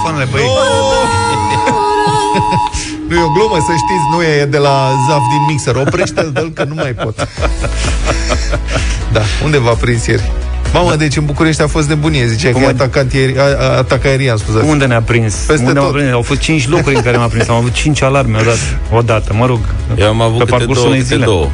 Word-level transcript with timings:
telefoanele 0.00 0.30
pe 0.32 0.38
ei. 0.40 0.50
Nu 3.08 3.16
e 3.16 3.22
o 3.22 3.28
glumă, 3.28 3.56
să 3.66 3.72
știți, 3.72 4.06
nu 4.10 4.22
e 4.22 4.44
de 4.44 4.58
la 4.58 4.90
Zaf 5.08 5.22
din 5.28 5.44
mixer. 5.48 5.76
Oprește-l, 5.76 6.50
că 6.54 6.64
nu 6.64 6.74
mai 6.74 6.92
pot. 6.92 7.14
Da, 9.12 9.20
unde 9.44 9.58
v-a 9.58 9.72
prins 9.72 10.06
ieri? 10.06 10.30
Mamă, 10.72 10.96
deci 10.96 11.16
în 11.16 11.24
București 11.24 11.62
a 11.62 11.66
fost 11.66 11.88
nebunie, 11.88 12.26
zicea 12.26 12.50
Cum 12.50 12.60
că 12.62 12.66
e 12.68 12.72
ad- 12.72 12.74
atacat, 12.74 13.12
ieri, 13.12 13.38
a, 13.38 13.42
a, 13.42 13.76
atac 13.76 14.04
aerian, 14.04 14.36
scuzați. 14.36 14.66
Unde 14.66 14.84
ne-a 14.84 15.00
prins? 15.02 15.34
Peste 15.34 15.64
Unde 15.66 15.78
m-a 15.78 15.84
tot. 15.86 15.94
prins? 15.94 16.12
Au 16.12 16.22
fost 16.22 16.40
5 16.40 16.68
locuri 16.68 16.94
în 16.94 17.02
care 17.02 17.16
m-a 17.16 17.26
prins. 17.26 17.48
Am 17.48 17.54
avut 17.54 17.72
5 17.72 18.02
alarme 18.02 18.36
odată. 18.38 18.58
Odată, 18.92 19.32
mă 19.34 19.46
rog. 19.46 19.58
Eu 19.98 20.08
am 20.08 20.20
avut 20.20 20.38
pe 20.38 20.44
câte 20.44 20.56
parcursul 20.56 20.82
două, 20.82 20.86
unei 20.94 21.00
câte 21.02 21.14
zile. 21.14 21.24
două. 21.24 21.48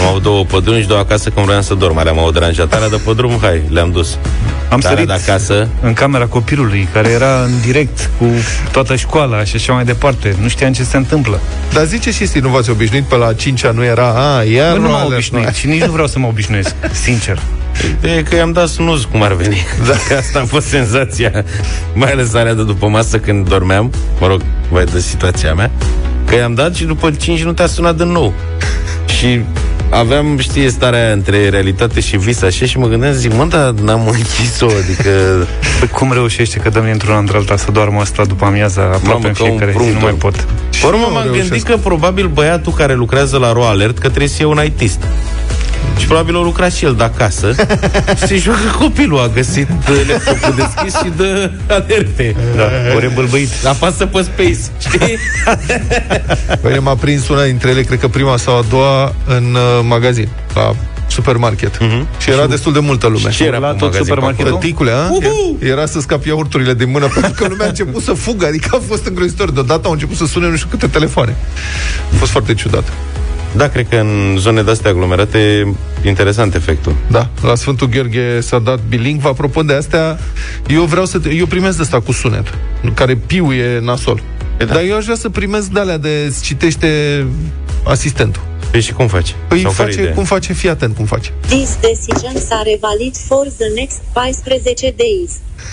Am 0.00 0.06
avut 0.08 0.22
două 0.22 0.44
pe 0.44 0.56
drum 0.64 0.80
și 0.80 0.86
două 0.86 1.00
acasă 1.00 1.30
când 1.30 1.46
vreau 1.46 1.62
să 1.62 1.74
dorm. 1.74 1.98
Alea 1.98 2.12
m-au 2.12 2.30
deranjat 2.30 2.74
alea 2.74 2.88
de 2.88 3.00
pe 3.04 3.12
drum, 3.16 3.38
hai, 3.40 3.62
le-am 3.68 3.90
dus. 3.90 4.18
Am 4.70 4.78
Dar 4.80 4.92
sărit 4.92 5.06
de 5.06 5.12
acasă, 5.12 5.68
în 5.82 5.92
camera 5.92 6.26
copilului, 6.26 6.88
care 6.92 7.08
era 7.08 7.40
în 7.42 7.50
direct 7.64 8.10
cu 8.18 8.24
toată 8.72 8.96
școala 8.96 9.44
și 9.44 9.56
așa 9.56 9.72
mai 9.72 9.84
departe. 9.84 10.36
Nu 10.42 10.48
știam 10.48 10.72
ce 10.72 10.82
se 10.82 10.96
întâmplă. 10.96 11.40
Dar 11.72 11.84
zice 11.84 12.10
și 12.12 12.26
Sti, 12.26 12.38
nu 12.38 12.48
v-ați 12.48 12.70
obișnuit 12.70 13.04
pe 13.04 13.16
la 13.16 13.32
5 13.32 13.66
nu 13.66 13.84
era, 13.84 14.36
a, 14.36 14.42
iar 14.42 14.72
Bă, 14.72 14.78
nu 14.80 14.88
m-am 14.88 14.94
alert, 14.94 15.12
obișnuit 15.12 15.54
și 15.54 15.66
nici 15.66 15.82
nu 15.84 15.92
vreau 15.92 16.06
să 16.06 16.18
mă 16.18 16.26
obișnuiesc, 16.26 16.74
sincer. 16.92 17.38
E 18.16 18.22
că 18.22 18.36
i-am 18.36 18.52
dat 18.52 18.68
snuz 18.68 19.04
cum 19.10 19.22
ar 19.22 19.32
veni. 19.32 19.56
Da. 19.86 20.16
Asta 20.16 20.40
a 20.40 20.44
fost 20.44 20.66
senzația. 20.66 21.44
Mai 21.94 22.10
ales 22.10 22.34
alea 22.34 22.54
de 22.54 22.64
după 22.64 22.86
masă 22.88 23.18
când 23.18 23.48
dormeam. 23.48 23.90
Mă 24.20 24.26
rog, 24.26 24.40
vai 24.70 24.84
de 24.84 24.98
situația 25.00 25.54
mea. 25.54 25.70
Că 26.24 26.34
i-am 26.34 26.54
dat 26.54 26.74
și 26.74 26.84
după 26.84 27.10
5 27.10 27.42
nu 27.42 27.52
te-a 27.52 27.66
sunat 27.66 27.96
din 27.96 28.08
nou. 28.12 28.32
Și 29.18 29.40
aveam, 29.90 30.38
știi, 30.38 30.70
starea 30.70 31.04
aia 31.04 31.12
între 31.12 31.48
realitate 31.48 32.00
și 32.00 32.16
vis 32.16 32.42
așa 32.42 32.66
și 32.66 32.78
mă 32.78 32.86
gândeam, 32.86 33.12
zic, 33.12 33.32
mă, 33.34 33.44
dar 33.44 33.70
n-am 33.70 34.06
închis-o, 34.06 34.66
adică... 34.82 35.10
Păi 35.78 35.88
cum 35.88 36.12
reușește 36.12 36.58
că 36.58 36.68
dăm 36.68 36.84
într-una 36.92 37.18
într-alta 37.18 37.56
să 37.56 37.70
doarmă 37.70 38.00
asta 38.00 38.24
după 38.24 38.44
amiaza 38.44 38.82
aproape 38.82 39.06
Mamă, 39.08 39.26
în 39.26 39.32
ca 39.32 39.42
un 39.42 39.48
fiecare 39.48 39.70
zi? 39.70 39.76
prunc, 39.76 39.92
Nu 39.92 39.98
mai 39.98 40.08
domn. 40.08 40.16
pot. 40.18 40.34
Pe 40.80 40.86
urmă 40.86 41.04
nu 41.08 41.12
m-am 41.12 41.22
reușesc. 41.24 41.48
gândit 41.48 41.66
că 41.66 41.76
probabil 41.76 42.26
băiatul 42.26 42.72
care 42.72 42.94
lucrează 42.94 43.36
la 43.38 43.52
Ro 43.52 43.64
Alert 43.64 43.98
că 43.98 44.06
trebuie 44.08 44.28
să 44.28 44.34
fie 44.36 44.44
un 44.44 44.60
ITist. 44.64 44.98
Și 45.98 46.06
probabil 46.06 46.36
o 46.36 46.42
lucra 46.42 46.68
și 46.68 46.84
el 46.84 46.94
de 46.94 47.02
acasă 47.02 47.54
Și 48.26 48.36
joacă 48.36 48.76
copilul 48.78 49.18
A 49.20 49.28
găsit 49.28 49.68
laptopul 50.08 50.54
deschis 50.56 51.00
și 51.02 51.12
de 51.16 51.50
alerte 51.68 52.36
Da, 52.56 52.62
ori 52.94 53.04
e 53.04 53.10
bâlbâit. 53.14 53.48
Apasă 53.66 54.06
pe 54.06 54.22
space 54.22 54.58
Știi? 54.78 55.18
Păi 56.62 56.78
m-a 56.78 56.94
prins 56.94 57.28
una 57.28 57.44
dintre 57.44 57.70
ele, 57.70 57.82
cred 57.82 57.98
că 57.98 58.08
prima 58.08 58.36
sau 58.36 58.56
a 58.56 58.64
doua, 58.70 59.14
în 59.26 59.54
uh, 59.54 59.84
magazin, 59.88 60.28
la 60.54 60.74
supermarket. 61.08 61.76
Uh-huh. 61.76 62.18
Și 62.18 62.30
era 62.30 62.46
destul 62.46 62.72
de 62.72 62.78
multă 62.78 63.06
lume. 63.06 63.30
Și 63.30 63.42
era 63.42 63.58
La 63.58 63.66
pe 63.66 63.72
tot 63.72 63.80
magazin 63.80 64.04
supermarketul? 64.04 64.44
pe 64.44 64.48
acolo. 64.50 64.60
Tăticule, 64.60 64.90
a? 64.90 65.68
Era 65.70 65.86
să 65.86 66.00
scap 66.00 66.24
iaurturile 66.24 66.74
din 66.74 66.90
mână 66.90 67.06
Pentru 67.14 67.32
că 67.32 67.48
lumea 67.48 67.66
a 67.66 67.68
început 67.68 68.02
să 68.02 68.12
fugă 68.12 68.46
Adică 68.46 68.68
a 68.76 68.82
fost 68.88 69.06
îngrozitor 69.06 69.50
Deodată 69.50 69.86
au 69.86 69.92
început 69.92 70.16
să 70.16 70.26
sune 70.26 70.48
nu 70.48 70.56
știu 70.56 70.68
câte 70.70 70.86
telefoane 70.86 71.34
A 72.12 72.16
fost 72.18 72.30
foarte 72.30 72.54
ciudat 72.54 72.84
Da, 73.56 73.68
cred 73.68 73.88
că 73.88 73.96
în 73.96 74.36
zone 74.38 74.62
de-astea 74.62 74.90
aglomerate 74.90 75.38
e 75.38 76.08
Interesant 76.08 76.54
efectul 76.54 76.94
Da, 77.10 77.28
la 77.42 77.54
Sfântul 77.54 77.88
Gheorghe 77.88 78.40
s-a 78.40 78.58
dat 78.58 78.80
bilingv 78.88 79.24
Apropo 79.24 79.62
de 79.62 79.72
astea 79.72 80.18
Eu 80.68 80.82
vreau 80.84 81.04
să... 81.04 81.18
Te, 81.18 81.34
eu 81.34 81.46
primesc 81.46 81.76
de 81.76 81.82
asta 81.82 82.00
cu 82.00 82.12
sunet 82.12 82.46
Care 82.94 83.16
piuie 83.26 83.78
nasol 83.82 84.22
E 84.58 84.64
da. 84.64 84.72
Dar 84.74 84.82
eu 84.82 84.96
aș 84.96 85.04
vrea 85.04 85.16
să 85.16 85.28
primesc 85.28 85.66
de 85.68 85.80
alea 85.80 85.98
de 85.98 86.24
îți 86.26 86.42
citește 86.42 86.88
asistentul 87.84 88.42
Păi 88.70 88.80
și 88.80 88.92
cum 88.92 89.06
faci? 89.06 89.34
Păi 89.48 89.60
Sau 89.60 89.70
care 89.70 89.88
face, 89.88 90.00
idee? 90.00 90.12
cum 90.14 90.24
face, 90.24 90.52
fii 90.52 90.68
atent 90.68 90.96
cum 90.96 91.04
face 91.04 91.32
This 91.46 91.76
decisions 91.80 92.46
are 92.50 92.78
valid 92.80 93.16
for 93.16 93.46
the 93.58 93.68
next 93.74 93.98
14 94.12 94.94
days. 94.96 95.30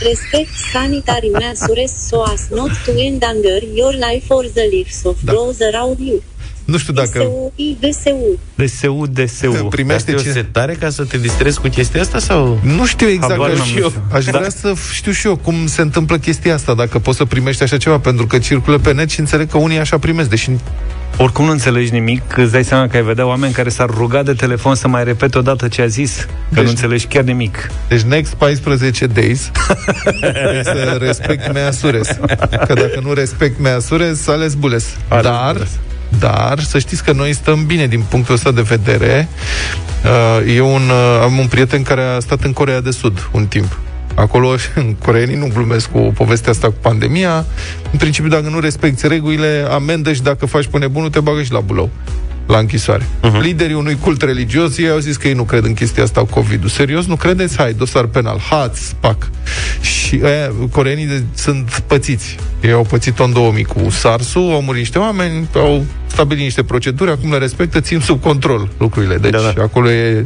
Respect 0.09 0.49
sanitary 0.73 1.31
measures 1.43 1.91
so 2.09 2.17
as 2.33 2.41
not 2.49 2.71
to 2.85 2.91
endanger 3.09 3.59
your 3.75 3.93
life 3.93 4.25
or 4.27 4.45
the 4.53 4.65
lives 4.75 4.99
of 5.03 5.15
Da. 5.21 5.31
those 5.33 5.57
around 5.71 5.97
you. 5.99 6.21
Nu 6.65 6.77
știu 6.77 6.93
dacă 6.93 7.19
DSU, 7.19 7.51
IDSU. 7.55 8.39
DSU, 8.55 9.05
DSU. 9.11 9.51
Dar 9.51 9.63
primește 9.63 10.11
asta 10.11 10.11
e 10.11 10.23
ce... 10.23 10.29
o 10.29 10.41
setare 10.41 10.73
ca 10.73 10.89
să 10.89 11.03
te 11.03 11.17
distrezi 11.17 11.59
cu 11.59 11.67
chestia 11.67 12.01
asta? 12.01 12.19
Sau? 12.19 12.59
Nu 12.61 12.85
știu 12.85 13.07
exact, 13.07 13.31
Habar 13.31 13.49
aș, 13.49 13.57
n-am, 13.57 13.67
și 13.67 13.73
nu 13.75 13.81
eu, 13.81 13.89
știu. 13.89 14.01
aș 14.11 14.25
vrea 14.25 14.49
să 14.49 14.73
știu 14.91 15.11
și 15.11 15.27
eu 15.27 15.35
cum 15.35 15.67
se 15.67 15.81
întâmplă 15.81 16.17
chestia 16.17 16.53
asta, 16.53 16.73
dacă 16.73 16.99
poți 16.99 17.17
să 17.17 17.25
primești 17.25 17.63
așa 17.63 17.77
ceva, 17.77 17.99
pentru 17.99 18.27
că 18.27 18.37
circulă 18.37 18.77
pe 18.77 18.93
net 18.93 19.09
și 19.09 19.19
înțeleg 19.19 19.49
că 19.49 19.57
unii 19.57 19.77
așa 19.79 19.97
primesc, 19.97 20.29
deși 20.29 20.49
Oricum 21.17 21.45
nu 21.45 21.51
înțelegi 21.51 21.91
nimic, 21.91 22.37
îți 22.37 22.51
dai 22.51 22.63
seama 22.63 22.87
că 22.87 22.97
ai 22.97 23.03
vedea 23.03 23.25
oameni 23.25 23.53
care 23.53 23.69
s-ar 23.69 23.89
ruga 23.89 24.23
de 24.23 24.33
telefon 24.33 24.75
să 24.75 24.87
mai 24.87 25.03
repete 25.03 25.37
odată 25.37 25.67
ce 25.67 25.81
a 25.81 25.87
zis, 25.87 26.15
că 26.15 26.27
Deci- 26.49 26.63
nu 26.63 26.69
înțelegi 26.69 27.05
chiar 27.05 27.23
nimic. 27.23 27.71
Deci 27.87 28.01
next 28.01 28.33
14 28.33 29.05
days 29.05 29.51
trebuie 30.19 30.63
să 30.63 30.97
respect 30.99 31.53
mea 31.53 31.71
sures. 31.71 32.07
Că 32.67 32.73
dacă 32.73 32.99
nu 33.03 33.13
respect 33.13 33.59
mea 33.59 33.79
sures, 33.79 34.27
ales 34.27 34.53
bules. 34.53 34.95
Ales 35.07 35.23
Dar, 35.23 35.51
bules. 35.51 35.69
Dar, 36.19 36.59
să 36.59 36.79
știți 36.79 37.03
că 37.03 37.11
noi 37.11 37.33
stăm 37.33 37.65
bine 37.65 37.87
din 37.87 38.03
punctul 38.09 38.33
ăsta 38.33 38.51
de 38.51 38.61
vedere. 38.61 39.27
Uh, 40.03 40.53
Eu 40.55 40.73
un, 40.73 40.81
uh, 40.89 41.19
am 41.21 41.37
un 41.37 41.47
prieten 41.47 41.81
care 41.81 42.01
a 42.01 42.19
stat 42.19 42.43
în 42.43 42.53
Corea 42.53 42.81
de 42.81 42.91
Sud 42.91 43.29
un 43.31 43.45
timp. 43.45 43.79
Acolo, 44.15 44.55
în 44.75 44.95
coreenii 45.05 45.35
nu 45.35 45.49
glumesc 45.53 45.91
cu 45.91 45.99
povestea 45.99 46.51
asta 46.51 46.67
cu 46.67 46.75
pandemia. 46.81 47.45
În 47.91 47.97
principiu, 47.97 48.29
dacă 48.29 48.49
nu 48.49 48.59
respecti 48.59 49.07
regulile, 49.07 49.67
amendă 49.71 50.13
și 50.13 50.21
dacă 50.21 50.45
faci 50.45 50.67
pe 50.67 50.77
nebunul, 50.77 51.09
te 51.09 51.19
bagă 51.19 51.41
și 51.41 51.51
la 51.51 51.59
bulău 51.59 51.89
la 52.45 52.57
închisoare. 52.57 53.03
Uh-huh. 53.03 53.39
Liderii 53.41 53.75
unui 53.75 53.97
cult 53.99 54.21
religios, 54.21 54.77
ei 54.77 54.89
au 54.89 54.97
zis 54.97 55.17
că 55.17 55.27
ei 55.27 55.33
nu 55.33 55.43
cred 55.43 55.63
în 55.63 55.73
chestia 55.73 56.03
asta 56.03 56.19
cu 56.21 56.27
COVID-ul. 56.27 56.69
Serios, 56.69 57.05
nu 57.05 57.15
credeți? 57.15 57.57
Hai, 57.57 57.73
dosar 57.73 58.05
penal. 58.05 58.39
Hați, 58.49 58.95
pac. 58.99 59.29
Și 59.81 60.21
aia, 60.23 60.51
coreenii 60.71 61.05
de, 61.05 61.23
sunt 61.35 61.83
pățiți. 61.87 62.37
Ei 62.61 62.71
au 62.71 62.85
pățit-o 62.89 63.23
în 63.23 63.33
2000 63.33 63.63
cu 63.63 63.89
SARS-ul, 63.89 64.51
au 64.51 64.61
murit 64.61 64.79
niște 64.79 64.99
oameni, 64.99 65.47
au 65.55 65.85
stabilit 66.07 66.43
niște 66.43 66.63
proceduri, 66.63 67.11
acum 67.11 67.31
le 67.31 67.37
respectă, 67.37 67.79
țin 67.79 67.99
sub 67.99 68.21
control 68.21 68.69
lucrurile. 68.77 69.17
Deci 69.17 69.31
Da, 69.31 69.51
da. 69.55 69.63
acolo 69.63 69.91
e 69.91 70.25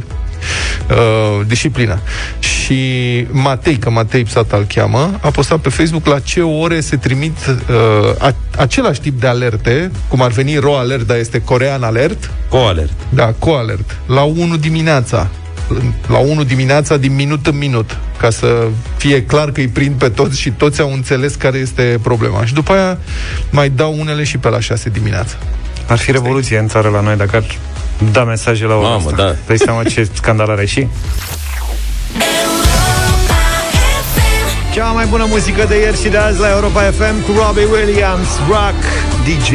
uh, 0.90 1.46
disciplina. 1.46 1.98
Și 2.38 3.26
Matei, 3.30 3.76
că 3.76 3.90
Matei 3.90 4.24
Psat 4.24 4.52
îl 4.52 4.66
cheamă, 4.74 5.18
a 5.20 5.30
postat 5.30 5.58
pe 5.58 5.68
Facebook 5.68 6.06
la 6.06 6.18
ce 6.18 6.40
ore 6.42 6.80
se 6.80 6.96
trimit 6.96 7.36
uh, 7.46 8.14
a, 8.18 8.34
același 8.56 9.00
tip 9.00 9.20
de 9.20 9.26
alerte, 9.26 9.90
cum 10.08 10.22
ar 10.22 10.30
veni 10.30 10.56
Ro 10.56 10.76
Alert, 10.76 11.06
dar 11.06 11.16
este 11.16 11.40
Corean 11.40 11.82
Alert, 11.82 12.30
Co-alert. 12.48 12.92
da, 13.08 13.34
Co-Alert, 13.38 13.96
la 14.06 14.22
1 14.22 14.56
dimineața. 14.56 15.28
La 16.06 16.18
1 16.18 16.44
dimineața, 16.44 16.96
din 16.96 17.14
minut 17.14 17.46
în 17.46 17.58
minut, 17.58 17.98
ca 18.18 18.30
să 18.30 18.66
fie 18.96 19.22
clar 19.22 19.50
că 19.50 19.60
îi 19.60 19.68
prind 19.68 19.94
pe 19.94 20.08
toți 20.08 20.40
și 20.40 20.50
toți 20.50 20.80
au 20.80 20.92
înțeles 20.92 21.34
care 21.34 21.58
este 21.58 21.98
problema. 22.02 22.44
Și 22.44 22.52
după 22.54 22.72
aia 22.72 22.98
mai 23.50 23.70
dau 23.70 23.96
unele 23.98 24.24
și 24.24 24.38
pe 24.38 24.48
la 24.48 24.60
6 24.60 24.88
dimineața. 24.88 25.36
Ar 25.86 25.98
fi 25.98 26.10
revoluție 26.10 26.58
în 26.58 26.68
țară 26.68 26.88
la 26.88 27.00
noi 27.00 27.16
dacă 27.16 27.36
ar 27.36 27.44
da 28.12 28.24
mesaje 28.24 28.64
la 28.64 28.74
ora 28.74 28.88
Mamă, 28.88 29.08
asta. 29.10 29.22
da. 29.22 29.34
Dai 29.46 29.58
seama 29.58 29.82
ce 29.82 30.08
scandal 30.12 30.50
are 30.50 30.66
și? 30.66 30.86
Cea 34.74 34.84
mai 34.84 35.06
bună 35.06 35.24
muzică 35.28 35.64
de 35.68 35.78
ieri 35.78 36.00
și 36.00 36.08
de 36.08 36.16
azi 36.16 36.40
la 36.40 36.50
Europa 36.50 36.80
FM 36.80 37.22
cu 37.26 37.40
Robbie 37.40 37.64
Williams, 37.72 38.28
Rock 38.48 38.80
DJ. 39.24 39.50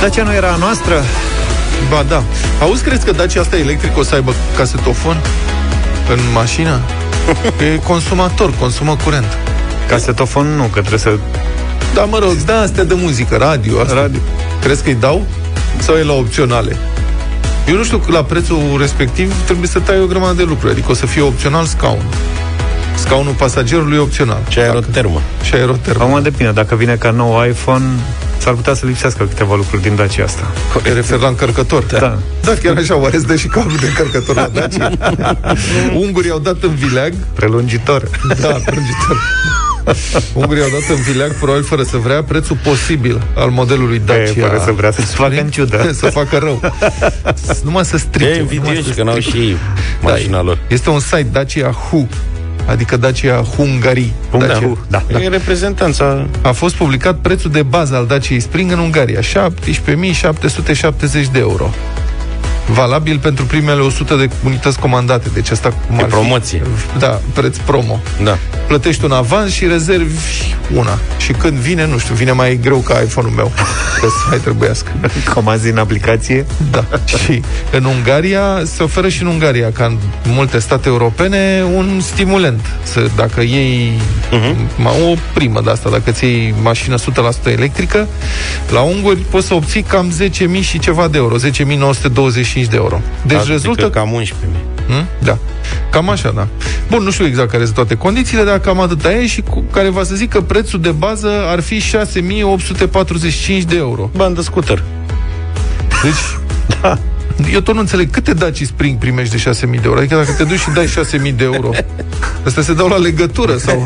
Dacia 0.00 0.22
nu 0.22 0.32
era 0.32 0.48
a 0.52 0.56
noastră? 0.56 1.02
Ba 1.90 2.04
da. 2.08 2.22
Auzi, 2.60 2.82
crezi 2.82 3.04
că 3.04 3.12
Dacia 3.12 3.40
asta 3.40 3.56
electric 3.58 3.98
o 3.98 4.02
să 4.02 4.14
aibă 4.14 4.34
casetofon 4.56 5.20
în 6.10 6.18
mașină? 6.32 6.80
E 7.74 7.76
consumator, 7.76 8.52
consumă 8.60 8.96
curent. 9.04 9.38
Casetofon 9.88 10.46
nu, 10.46 10.62
că 10.62 10.78
trebuie 10.78 10.98
să... 10.98 11.18
Da, 11.94 12.04
mă 12.04 12.18
rog, 12.18 12.32
da, 12.32 12.60
astea 12.60 12.84
de 12.84 12.94
muzică, 12.94 13.36
radio, 13.36 13.80
asta. 13.80 13.94
Radio. 13.94 14.20
Crezi 14.60 14.82
că 14.82 14.88
îi 14.88 14.94
dau? 14.94 15.26
Sau 15.78 15.94
e 15.94 16.02
la 16.02 16.12
opționale? 16.12 16.76
Eu 17.68 17.76
nu 17.76 17.84
știu 17.84 17.98
că 17.98 18.12
la 18.12 18.22
prețul 18.22 18.76
respectiv 18.78 19.44
trebuie 19.44 19.68
să 19.68 19.78
tai 19.78 20.00
o 20.00 20.06
grămadă 20.06 20.34
de 20.34 20.42
lucruri, 20.42 20.72
adică 20.72 20.90
o 20.90 20.94
să 20.94 21.06
fie 21.06 21.22
opțional 21.22 21.64
scaun. 21.64 22.04
Scaunul 22.96 23.32
pasagerului 23.32 23.96
e 23.96 24.00
opțional. 24.00 24.40
Și 24.48 24.58
aerotermă. 24.58 25.20
Și 25.42 25.54
aerotermă. 25.54 26.02
Acum 26.02 26.22
depinde, 26.22 26.52
dacă 26.52 26.74
vine 26.74 26.94
ca 26.94 27.10
nou 27.10 27.44
iPhone, 27.44 27.84
s-ar 28.38 28.54
putea 28.54 28.74
să 28.74 28.86
lipsească 28.86 29.24
câteva 29.24 29.54
lucruri 29.54 29.82
din 29.82 29.94
Dacia 29.94 30.24
asta. 30.24 30.52
Te 30.82 30.92
referi 30.92 31.20
la 31.20 31.28
încărcător? 31.28 31.84
Da. 31.84 32.18
Da, 32.42 32.52
chiar 32.62 32.76
așa, 32.76 32.96
oare 32.96 33.16
îți 33.16 33.26
dă 33.26 33.36
și 33.36 33.46
cablul 33.46 33.76
de 33.76 33.86
încărcător 33.86 34.36
la 34.36 34.48
Dacia? 34.52 34.90
Ungurii 36.02 36.30
au 36.30 36.38
dat 36.38 36.62
în 36.62 36.74
vileag 36.74 37.12
Prelungitor. 37.34 38.08
Da, 38.40 38.48
prângitor. 38.48 39.16
Ungurii 40.34 40.62
au 40.62 40.68
dat 40.68 40.96
în 40.96 41.02
vileag, 41.02 41.32
probabil 41.32 41.62
fără 41.64 41.82
să 41.82 41.96
vrea, 41.96 42.22
prețul 42.22 42.56
posibil 42.62 43.22
al 43.34 43.50
modelului 43.50 44.02
Dacia. 44.04 44.22
E, 44.22 44.40
fără 44.40 44.62
să 44.64 44.70
vrea 44.72 44.90
să-ți 44.90 45.14
facă 45.14 45.40
în 45.40 45.48
ciudă. 45.48 45.90
să 46.00 46.06
facă 46.06 46.38
rău. 46.38 46.60
Numai 47.64 47.84
să 47.84 47.96
strice. 47.96 48.30
E 48.30 48.38
numai 48.38 48.54
invidioși 48.54 48.88
să 48.88 48.94
că 48.94 49.02
n-au 49.02 49.20
strice. 49.20 49.36
și 49.36 49.42
ei 49.42 49.56
Da, 50.04 50.10
mașina 50.10 50.42
lor. 50.42 50.58
Este 50.68 50.90
un 50.90 51.00
site 51.00 51.26
Dacia 51.32 51.70
Hu, 51.70 52.08
adică 52.66 52.96
Dacia 52.96 53.34
Hungarii. 53.56 54.12
Punct 54.30 54.46
Dacia. 54.46 54.66
hu, 54.66 54.78
da. 54.88 55.02
E 55.22 55.28
reprezentanța 55.28 56.26
A 56.42 56.52
fost 56.52 56.74
publicat 56.74 57.16
prețul 57.18 57.50
de 57.50 57.62
bază 57.62 57.96
al 57.96 58.06
Dacia 58.06 58.38
Spring 58.38 58.72
în 58.72 58.78
Ungaria, 58.78 59.20
17.770 59.20 59.24
de 61.32 61.38
euro. 61.38 61.70
Valabil 62.72 63.18
pentru 63.18 63.44
primele 63.44 63.80
100 63.80 64.14
de 64.14 64.30
unități 64.44 64.78
comandate. 64.78 65.28
Deci 65.34 65.50
asta 65.50 65.72
cum 65.86 65.96
E 65.98 66.02
ar 66.02 66.04
fi- 66.08 66.10
promoție. 66.10 66.62
Da, 66.98 67.20
preț 67.34 67.56
promo. 67.56 68.00
Da. 68.22 68.38
Plătești 68.66 69.04
un 69.04 69.12
avans 69.12 69.52
și 69.52 69.66
rezervi 69.66 70.49
una. 70.74 70.98
Și 71.18 71.32
când 71.32 71.58
vine, 71.58 71.86
nu 71.86 71.98
știu, 71.98 72.14
vine 72.14 72.32
mai 72.32 72.58
greu 72.62 72.78
ca 72.78 73.00
iPhone-ul 73.00 73.34
meu. 73.34 73.52
Că 74.00 74.06
să 74.06 74.26
mai 74.28 74.38
trebuiască. 74.38 74.90
Comanzi 75.34 75.70
în 75.70 75.78
aplicație? 75.78 76.46
Da. 76.70 76.84
și 77.06 77.42
în 77.70 77.84
Ungaria, 77.84 78.62
se 78.64 78.82
oferă 78.82 79.08
și 79.08 79.22
în 79.22 79.28
Ungaria, 79.28 79.72
ca 79.72 79.84
în 79.84 79.98
multe 80.26 80.58
state 80.58 80.88
europene, 80.88 81.64
un 81.74 82.00
stimulent. 82.00 82.60
Să, 82.82 83.06
dacă 83.16 83.40
iei 83.40 83.92
uh-huh. 84.30 85.10
o 85.10 85.14
primă 85.34 85.60
de 85.64 85.70
asta, 85.70 85.90
dacă 85.90 86.10
ți 86.10 86.24
iei 86.24 86.54
mașină 86.62 86.96
100% 86.98 87.00
electrică, 87.44 88.08
la 88.70 88.80
unguri 88.80 89.18
poți 89.18 89.46
să 89.46 89.54
obții 89.54 89.82
cam 89.82 90.12
10.000 90.58 90.60
și 90.60 90.78
ceva 90.78 91.08
de 91.08 91.18
euro, 91.18 91.36
10.925 91.36 91.42
de 92.52 92.76
euro. 92.76 93.00
Deci 93.26 93.36
Adică 93.36 93.52
rezultă 93.52 93.90
cam 93.90 94.22
11.000. 94.22 94.30
Hmm? 94.86 95.06
Da. 95.18 95.38
Cam 95.90 96.08
așa, 96.08 96.32
da. 96.34 96.48
Bun, 96.88 97.02
nu 97.02 97.10
știu 97.10 97.26
exact 97.26 97.50
care 97.50 97.62
sunt 97.62 97.74
toate 97.74 97.94
condițiile, 97.94 98.44
dar 98.44 98.60
cam 98.60 98.80
atâta 98.80 99.12
e 99.12 99.26
și 99.26 99.40
cu 99.40 99.64
care 99.72 99.88
va 99.88 100.02
să 100.02 100.14
zic 100.14 100.30
că 100.30 100.40
prețul 100.40 100.80
de 100.80 100.90
bază 100.90 101.30
ar 101.46 101.60
fi 101.60 101.78
6845 101.78 103.62
de 103.62 103.76
euro. 103.76 104.10
Bani 104.16 104.34
de 104.34 104.40
scooter. 104.42 104.82
Deci, 106.02 106.38
da. 106.82 106.98
Eu 107.52 107.60
tot 107.60 107.74
nu 107.74 107.80
înțeleg 107.80 108.10
câte 108.10 108.32
Daci 108.32 108.62
Spring 108.62 108.98
primești 108.98 109.36
de 109.36 109.50
6.000 109.50 109.70
de 109.70 109.80
euro. 109.84 109.98
Adică 109.98 110.14
dacă 110.14 110.32
te 110.32 110.44
duci 110.44 110.58
și 110.58 110.70
dai 110.70 110.86
6.000 111.30 111.34
de 111.36 111.44
euro, 111.44 111.70
astea 112.46 112.62
se 112.62 112.74
dau 112.74 112.88
la 112.88 112.96
legătură 112.96 113.56
sau... 113.56 113.82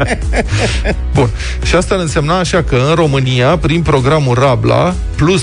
Bun. 1.14 1.28
Și 1.62 1.74
asta 1.74 1.94
ar 1.94 2.00
însemna 2.00 2.38
așa 2.38 2.62
că 2.62 2.76
în 2.88 2.94
România, 2.94 3.56
prin 3.56 3.82
programul 3.82 4.34
Rabla, 4.34 4.94
plus 5.14 5.42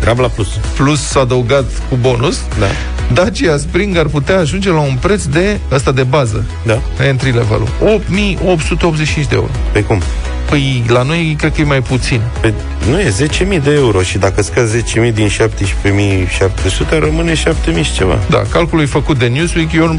Rabla 0.00 0.28
plus. 0.28 0.48
plus 0.76 1.14
adăugat 1.14 1.64
cu 1.88 1.96
bonus, 2.00 2.40
Da. 2.58 2.66
Dacia 3.12 3.56
Spring 3.56 3.96
ar 3.96 4.06
putea 4.06 4.38
ajunge 4.38 4.70
la 4.70 4.80
un 4.80 4.96
preț 5.00 5.24
de 5.24 5.58
ăsta 5.72 5.92
de 5.92 6.02
bază, 6.02 6.44
Da. 6.66 6.78
entry 7.08 7.30
level 7.32 7.68
8885 7.80 9.26
de 9.26 9.34
euro. 9.34 9.50
Pe 9.72 9.82
cum? 9.82 10.02
Păi 10.48 10.84
la 10.88 11.02
noi 11.02 11.34
cred 11.38 11.52
că 11.54 11.60
e 11.60 11.64
mai 11.64 11.82
puțin. 11.82 12.20
Pe, 12.40 12.52
nu 12.88 13.00
e 13.00 13.14
10.000 13.58 13.62
de 13.62 13.70
euro 13.72 14.02
și 14.02 14.18
dacă 14.18 14.42
scazi 14.42 14.76
10.000 14.82 15.12
din 15.14 15.28
17.700, 15.28 16.98
rămâne 16.98 17.32
7.000 17.32 17.82
și 17.82 17.92
ceva. 17.94 18.18
Da, 18.30 18.42
calculul 18.50 18.84
e 18.84 18.86
făcut 18.86 19.18
de 19.18 19.26
Newsweek, 19.26 19.72
eu, 19.72 19.98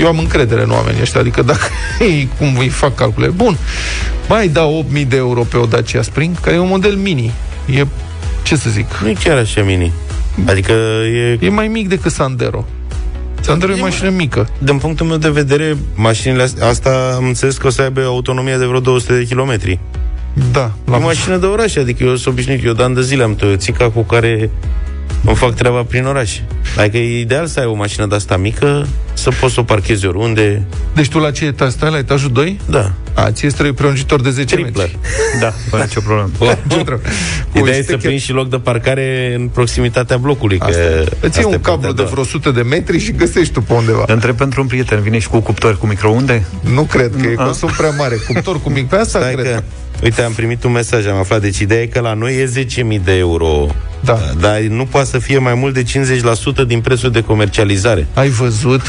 eu 0.00 0.06
am 0.06 0.18
încredere 0.18 0.62
în 0.62 0.70
oamenii 0.70 1.00
ăștia, 1.00 1.20
adică 1.20 1.42
dacă 1.42 1.66
ei 2.00 2.28
cum 2.38 2.56
îi 2.58 2.68
fac 2.68 2.94
calcule. 2.94 3.26
Bun, 3.28 3.56
mai 4.28 4.48
dau 4.48 4.78
8000 4.78 5.04
de 5.04 5.16
euro 5.16 5.40
pe 5.42 5.56
o 5.56 5.64
Dacia 5.66 6.02
Spring, 6.02 6.40
care 6.40 6.56
e 6.56 6.58
un 6.58 6.68
model 6.68 6.94
mini. 6.96 7.32
E, 7.74 7.86
ce 8.42 8.56
să 8.56 8.70
zic, 8.70 8.86
Nu 9.02 9.08
e 9.08 9.14
chiar 9.24 9.36
așa 9.36 9.62
mini. 9.62 9.92
Adică 10.46 10.72
e... 10.72 11.38
e 11.40 11.48
mai 11.48 11.68
mic 11.68 11.88
decât 11.88 12.12
Sandero. 12.12 12.66
Sandero 13.40 13.72
e 13.72 13.74
o 13.74 13.80
mașină 13.80 14.10
mică. 14.10 14.48
Din 14.58 14.78
punctul 14.78 15.06
meu 15.06 15.16
de 15.16 15.28
vedere, 15.30 15.76
mașinile 15.94 16.42
astea, 16.42 16.66
asta 16.66 17.14
am 17.16 17.24
înțeles 17.24 17.56
că 17.56 17.66
o 17.66 17.70
să 17.70 17.82
aibă 17.82 18.00
autonomie 18.00 18.56
de 18.56 18.64
vreo 18.64 18.80
200 18.80 19.16
de 19.16 19.24
kilometri. 19.24 19.78
Da, 20.52 20.72
E 20.86 20.90
la 20.90 20.96
o 20.96 21.00
mașină 21.00 21.36
de 21.36 21.46
oraș, 21.46 21.76
adică 21.76 22.04
eu 22.04 22.16
sunt 22.16 22.34
obișnuit, 22.34 22.64
eu 22.64 22.72
de 22.72 22.82
ani 22.82 22.94
de 22.94 23.02
zile 23.02 23.22
am 23.22 23.34
Toyotica 23.34 23.90
cu 23.90 24.02
care 24.02 24.50
îmi 25.24 25.36
fac 25.36 25.54
treaba 25.54 25.82
prin 25.82 26.04
oraș. 26.04 26.38
Adică 26.78 26.96
e 26.96 27.20
ideal 27.20 27.46
să 27.46 27.60
ai 27.60 27.66
o 27.66 27.74
mașină 27.74 28.06
de 28.06 28.14
asta 28.14 28.36
mică, 28.36 28.86
să 29.12 29.30
poți 29.40 29.54
să 29.54 29.60
o 29.60 29.62
parchezi 29.62 30.06
oriunde. 30.06 30.62
Deci 30.94 31.08
tu 31.08 31.18
la 31.18 31.30
ce 31.30 31.44
etaj 31.44 31.70
stai? 31.70 31.90
La 31.90 31.98
etajul 31.98 32.32
2? 32.32 32.60
Da. 32.70 32.92
A, 33.14 33.30
ție 33.30 33.46
îți 33.46 33.54
trebuie 33.56 33.74
prelungitor 33.76 34.20
de 34.20 34.30
10 34.30 34.54
Triplă. 34.54 34.82
metri. 34.82 34.98
Da, 35.40 35.50
fără 35.70 35.82
nicio 35.82 36.00
problemă. 36.00 36.30
Ce 36.68 36.74
trebuie? 36.84 36.98
Cu 37.52 37.58
Ideea 37.58 37.76
e 37.76 37.82
să 37.82 37.92
ștecher- 37.92 38.00
prinzi 38.00 38.24
și 38.24 38.32
loc 38.32 38.48
de 38.48 38.56
parcare 38.56 39.34
în 39.38 39.48
proximitatea 39.48 40.16
blocului. 40.16 40.58
Că 40.58 40.64
Asta. 40.64 40.80
Îți 40.80 41.04
iei 41.20 41.28
asta 41.28 41.40
e 41.40 41.44
un 41.44 41.50
cablu 41.50 41.60
partea 41.60 41.88
a 41.88 41.92
de 41.92 41.96
doua. 41.96 42.08
vreo 42.08 42.22
100 42.22 42.50
de 42.50 42.62
metri 42.62 42.98
și 42.98 43.12
găsești 43.12 43.52
tu 43.52 43.60
pe 43.60 43.72
undeva. 43.72 44.04
Întreb 44.06 44.36
pentru 44.36 44.60
un 44.60 44.66
prieten, 44.66 45.00
vine 45.00 45.18
și 45.18 45.28
cu 45.28 45.38
cuptor 45.40 45.78
cu 45.78 45.86
microunde? 45.86 46.44
Nu 46.60 46.82
cred 46.82 47.12
că 47.20 47.26
e 47.26 47.34
A? 47.36 47.44
consum 47.44 47.70
prea 47.76 47.90
mare. 47.90 48.16
Cuptor 48.26 48.60
cu 48.60 48.70
mic 48.70 48.88
pe 48.88 48.96
asta, 48.96 49.18
Stai 49.20 49.34
cred. 49.34 49.44
că, 49.54 49.62
uite, 50.02 50.22
am 50.22 50.32
primit 50.32 50.64
un 50.64 50.72
mesaj, 50.72 51.06
am 51.06 51.16
aflat. 51.16 51.40
Deci 51.40 51.58
ideea 51.58 51.82
e 51.82 51.86
că 51.86 52.00
la 52.00 52.14
noi 52.14 52.34
e 52.36 52.66
10.000 52.98 53.04
de 53.04 53.16
euro. 53.16 53.66
Da. 54.00 54.18
Dar 54.40 54.58
nu 54.58 54.84
poate 54.84 55.08
să 55.08 55.18
fie 55.18 55.38
mai 55.38 55.54
mult 55.54 55.74
de 55.74 55.82
50% 56.62 56.66
din 56.66 56.80
prețul 56.80 57.10
de 57.10 57.22
comercializare. 57.22 58.06
Ai 58.14 58.28
văzut? 58.28 58.80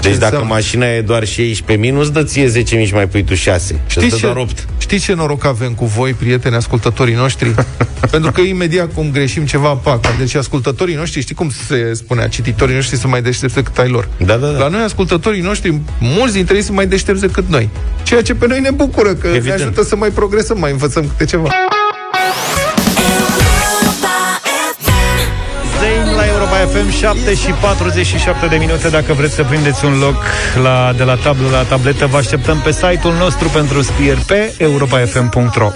Deci 0.00 0.12
ce 0.12 0.18
dacă 0.18 0.24
înseamnă? 0.24 0.54
mașina 0.54 0.86
e 0.86 1.00
doar 1.00 1.24
16.000, 1.24 1.90
nu-ți 1.92 2.12
dă 2.12 2.22
ție 2.22 2.52
10.000 2.62 2.64
și 2.64 2.94
mai 2.94 3.08
pui 3.08 3.24
tu 3.24 3.34
6. 3.34 3.72
Și 3.74 3.80
Știți 3.86 4.04
îți 4.04 4.10
dă 4.10 4.16
ce, 4.16 4.22
doar 4.22 4.36
8. 4.36 4.64
știți 4.78 5.04
ce 5.04 5.14
noroc 5.14 5.44
avem 5.44 5.72
cu 5.72 5.84
voi, 5.84 6.12
prieteni, 6.12 6.54
ascultătorii 6.54 7.14
noștri? 7.14 7.54
Pentru 8.10 8.32
că 8.32 8.40
imediat 8.40 8.92
cum 8.94 9.10
greșim 9.12 9.46
ceva, 9.46 9.68
pac. 9.68 10.16
Deci 10.18 10.34
ascultătorii 10.34 10.94
noștri, 10.94 11.20
știi 11.20 11.34
cum 11.34 11.50
se 11.66 11.92
spunea, 11.94 12.28
cititorii 12.28 12.74
noștri 12.74 12.96
sunt 12.96 13.10
mai 13.10 13.22
deștepți 13.22 13.54
decât 13.54 13.78
ai 13.78 13.88
lor. 13.88 14.08
Da, 14.24 14.36
da, 14.36 14.46
da. 14.46 14.58
La 14.58 14.68
noi, 14.68 14.82
ascultătorii 14.82 15.40
noștri, 15.40 15.80
mulți 16.00 16.34
dintre 16.34 16.56
ei 16.56 16.62
sunt 16.62 16.76
mai 16.76 16.86
deștepți 16.86 17.20
decât 17.20 17.48
noi. 17.48 17.68
Ceea 18.02 18.22
ce 18.22 18.34
pe 18.34 18.46
noi 18.46 18.60
ne 18.60 18.70
bucură, 18.70 19.14
că 19.14 19.26
Evident. 19.26 19.58
ne 19.58 19.64
ajută 19.64 19.82
să 19.82 19.96
mai 19.96 20.08
progresăm, 20.08 20.58
mai 20.58 20.70
învățăm 20.70 21.06
câte 21.08 21.24
ceva. 21.24 21.48
FM 26.66 26.90
7 26.90 27.34
și 27.34 27.50
47 27.60 28.46
de 28.46 28.56
minute 28.56 28.88
Dacă 28.88 29.12
vreți 29.12 29.34
să 29.34 29.44
prindeți 29.44 29.84
un 29.84 29.98
loc 29.98 30.16
la, 30.62 30.92
de 30.96 31.02
la 31.02 31.14
tablă 31.14 31.48
la 31.48 31.62
tabletă 31.62 32.06
Vă 32.06 32.16
așteptăm 32.16 32.58
pe 32.58 32.72
site-ul 32.72 33.14
nostru 33.18 33.48
pentru 33.48 33.82
scrieri 33.82 34.20
pe 34.20 34.54
europafm.ro 34.58 35.70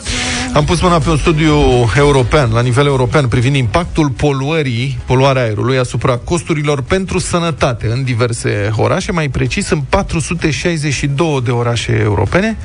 Am 0.52 0.64
pus 0.64 0.80
mâna 0.80 0.98
pe 0.98 1.10
un 1.10 1.16
studiu 1.16 1.54
european, 1.96 2.52
la 2.52 2.60
nivel 2.60 2.86
european, 2.86 3.28
privind 3.28 3.56
impactul 3.56 4.08
poluării, 4.08 4.98
poluarea 5.06 5.42
aerului 5.42 5.78
asupra 5.78 6.16
costurilor 6.16 6.82
pentru 6.82 7.18
sănătate 7.18 7.86
în 7.86 8.04
diverse 8.04 8.70
orașe, 8.76 9.12
mai 9.12 9.28
precis 9.28 9.70
în 9.70 9.80
462 9.80 11.40
de 11.44 11.50
orașe 11.50 12.00
europene. 12.02 12.56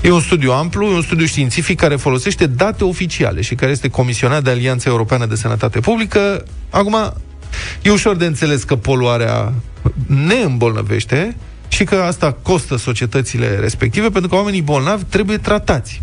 E 0.00 0.10
un 0.10 0.20
studiu 0.20 0.52
amplu, 0.52 0.86
e 0.86 0.94
un 0.94 1.02
studiu 1.02 1.26
științific 1.26 1.78
care 1.78 1.96
folosește 1.96 2.46
date 2.46 2.84
oficiale 2.84 3.40
și 3.40 3.54
care 3.54 3.70
este 3.70 3.88
comisionat 3.88 4.42
de 4.42 4.50
Alianța 4.50 4.90
Europeană 4.90 5.26
de 5.26 5.34
Sănătate 5.34 5.80
Publică. 5.80 6.44
Acum, 6.70 7.12
e 7.82 7.90
ușor 7.90 8.16
de 8.16 8.26
înțeles 8.26 8.62
că 8.62 8.76
poluarea 8.76 9.52
ne 10.06 10.34
îmbolnăvește 10.34 11.36
și 11.68 11.84
că 11.84 11.94
asta 11.94 12.32
costă 12.32 12.76
societățile 12.76 13.58
respective, 13.58 14.08
pentru 14.08 14.30
că 14.30 14.36
oamenii 14.36 14.62
bolnavi 14.62 15.04
trebuie 15.04 15.38
tratați. 15.38 16.00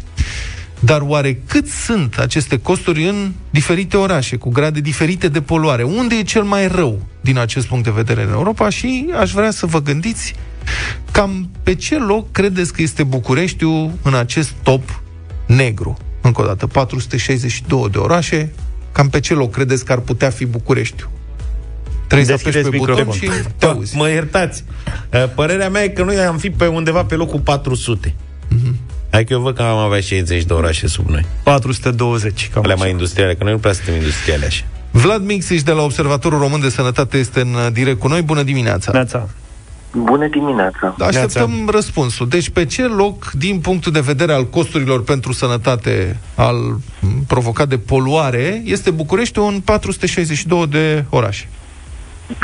Dar 0.84 1.02
oare 1.02 1.42
cât 1.48 1.68
sunt 1.68 2.18
aceste 2.18 2.60
costuri 2.60 3.08
în 3.08 3.32
diferite 3.50 3.98
orașe, 3.98 4.36
cu 4.36 4.50
grade 4.50 4.80
diferite 4.80 5.28
de 5.28 5.42
poluare? 5.42 5.84
Unde 5.84 6.16
e 6.16 6.24
cel 6.24 6.44
mai 6.44 6.68
rău 6.68 7.02
din 7.22 7.38
acest 7.38 7.68
punct 7.68 7.84
de 7.84 7.92
vedere 7.92 8.24
în 8.24 8.32
Europa? 8.32 8.70
Și 8.70 9.10
aș 9.20 9.32
vrea 9.32 9.52
să 9.52 9.66
vă 9.66 9.82
gândiți 9.82 10.36
cam 11.12 11.50
pe 11.64 11.76
ce 11.76 11.98
loc 12.00 12.32
credeți 12.32 12.74
că 12.74 12.82
este 12.82 13.04
Bucureștiul 13.04 13.92
în 14.02 14.14
acest 14.14 14.52
top 14.64 15.02
negru? 15.46 15.98
Încă 16.22 16.42
o 16.42 16.46
dată, 16.46 16.68
462 16.68 17.90
de 17.92 17.98
orașe, 17.98 18.54
cam 18.92 19.10
pe 19.10 19.20
ce 19.20 19.34
loc 19.34 19.52
credeți 19.52 19.86
că 19.86 19.92
ar 19.92 20.00
putea 20.00 20.30
fi 20.30 20.46
Bucureștiul? 20.46 21.10
Trebuie 22.12 22.26
să 22.26 22.34
apeși 22.34 22.62
Deschideți 22.62 22.70
pe 22.70 22.78
buton 22.78 23.12
și 23.14 23.24
microfon. 23.24 23.52
te 23.58 23.66
Pa, 23.66 23.72
auzi. 23.72 23.96
mă 23.98 24.10
iertați. 24.10 24.64
Uh, 25.14 25.24
Părerea 25.36 25.70
mea 25.70 25.84
e 25.84 25.88
că 25.88 26.04
noi 26.04 26.16
am 26.18 26.38
fi 26.38 26.50
pe 26.50 26.68
undeva 26.68 27.04
pe 27.04 27.16
locul 27.16 27.40
400. 27.40 28.14
Mhm. 28.48 28.76
Adică 29.10 29.34
eu 29.34 29.40
văd 29.42 29.56
că 29.56 29.62
am 29.62 29.78
avea 29.78 30.00
60 30.00 30.44
de 30.44 30.54
orașe 30.54 30.88
sub 30.88 31.08
noi. 31.10 31.26
420 31.44 32.50
cam 32.54 32.62
Alea 32.64 32.76
așa. 32.76 32.84
mai 32.84 32.92
industriale, 32.94 33.36
că 33.36 33.44
noi 33.44 33.52
nu 33.54 33.58
prea 33.60 33.74
suntem 33.74 33.94
industriale 33.96 34.46
așa. 34.46 34.64
Vlad 34.92 35.24
Mixiș 35.26 35.62
de 35.64 35.72
la 35.72 35.82
Observatorul 35.82 36.40
Român 36.40 36.60
de 36.62 36.70
Sănătate 36.70 37.18
este 37.18 37.40
în 37.42 37.54
uh, 37.54 37.68
direct 37.72 38.00
cu 38.00 38.08
noi. 38.08 38.22
Bună 38.22 38.44
dimineața! 38.44 38.92
Neața. 38.92 39.30
Bună 39.96 40.28
dimineața! 40.28 40.96
Da, 40.98 41.06
Așteptăm 41.06 41.70
răspunsul. 41.72 42.28
Deci, 42.28 42.50
pe 42.50 42.66
ce 42.66 42.82
loc, 42.88 43.32
din 43.32 43.60
punctul 43.60 43.92
de 43.92 44.00
vedere 44.00 44.34
al 44.34 44.50
costurilor 44.50 45.04
pentru 45.04 45.34
sănătate, 45.34 46.20
al 46.36 46.56
m, 47.00 47.24
provocat 47.28 47.68
de 47.68 47.78
poluare, 47.78 48.62
este 48.66 48.92
Bucureștiul 48.92 49.48
în 49.54 49.60
462 49.60 50.68
de 50.68 51.06
orașe? 51.10 51.48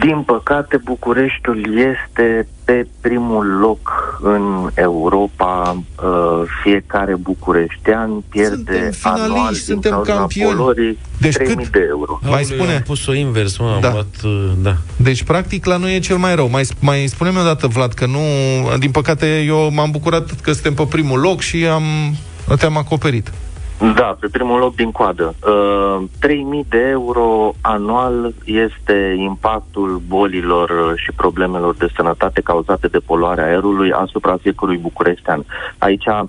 Din 0.02 0.22
păcate, 0.26 0.78
Bucureștiul 0.84 1.78
este 1.78 2.48
pe 2.66 2.88
primul 3.02 3.46
loc 3.60 3.80
în 4.22 4.70
Europa. 4.76 5.84
Uh, 6.04 6.42
Fiecare 6.64 7.16
bucureștean 7.16 8.24
pierde 8.30 8.54
Suntem 8.56 8.92
finaliști, 8.92 9.08
anual 9.08 9.52
din 9.54 9.62
suntem 9.62 9.92
cauza 9.92 10.14
campioni. 10.14 10.56
poluării 10.56 10.98
Deci 11.18 11.36
3.000 11.38 11.44
cât? 11.56 11.70
de 11.72 11.86
euro. 11.90 12.20
Mai 12.22 12.32
Aoleu, 12.32 12.44
spune? 12.44 12.74
Am 12.74 12.82
pus-o 12.82 13.14
invers, 13.14 13.58
mă, 13.58 13.72
am 13.76 13.82
Da. 13.82 13.92
luat, 13.92 14.16
uh, 14.24 14.52
da. 14.62 14.76
Deci, 14.96 15.24
practic, 15.24 15.66
la 15.66 15.78
noi 15.78 15.96
e 15.96 16.00
cel 16.00 16.18
mai 16.18 16.36
rău. 16.36 16.50
Mai, 16.50 16.64
mai 16.80 17.06
spune-mi 17.08 17.38
o 17.40 17.44
dată, 17.44 17.68
Vlad, 17.68 17.94
că 17.94 18.06
nu... 18.06 18.20
Din 18.80 18.92
păcate, 18.92 19.42
eu 19.42 19.72
m-am 19.74 19.92
bucurat 19.92 20.42
că 20.42 20.52
suntem 20.52 20.74
pe 20.74 20.86
primul 20.90 21.20
loc 21.20 21.42
și 21.42 21.66
am 21.66 21.84
te-am 22.60 22.78
acoperit. 22.78 23.32
Da, 23.80 24.18
pe 24.20 24.28
primul 24.32 24.60
loc 24.60 24.76
din 24.76 24.92
coadă. 24.92 25.36
Uh, 25.48 26.04
3.000 26.64 26.70
de 26.70 26.88
euro 26.90 27.54
anual 27.62 28.34
este 28.46 29.16
impactul 29.18 30.02
bolilor 30.08 30.70
uh, 30.70 30.94
și 30.96 31.12
problemelor 31.12 31.76
de 31.76 31.88
sănătate 31.96 32.42
cauzate 32.42 32.88
de 32.88 33.00
poluarea 33.00 33.46
aerului 33.46 33.92
asupra 33.92 34.38
fiecărui 34.42 34.78
bucureștean. 34.78 35.46
Aici 35.78 36.06
uh, 36.06 36.22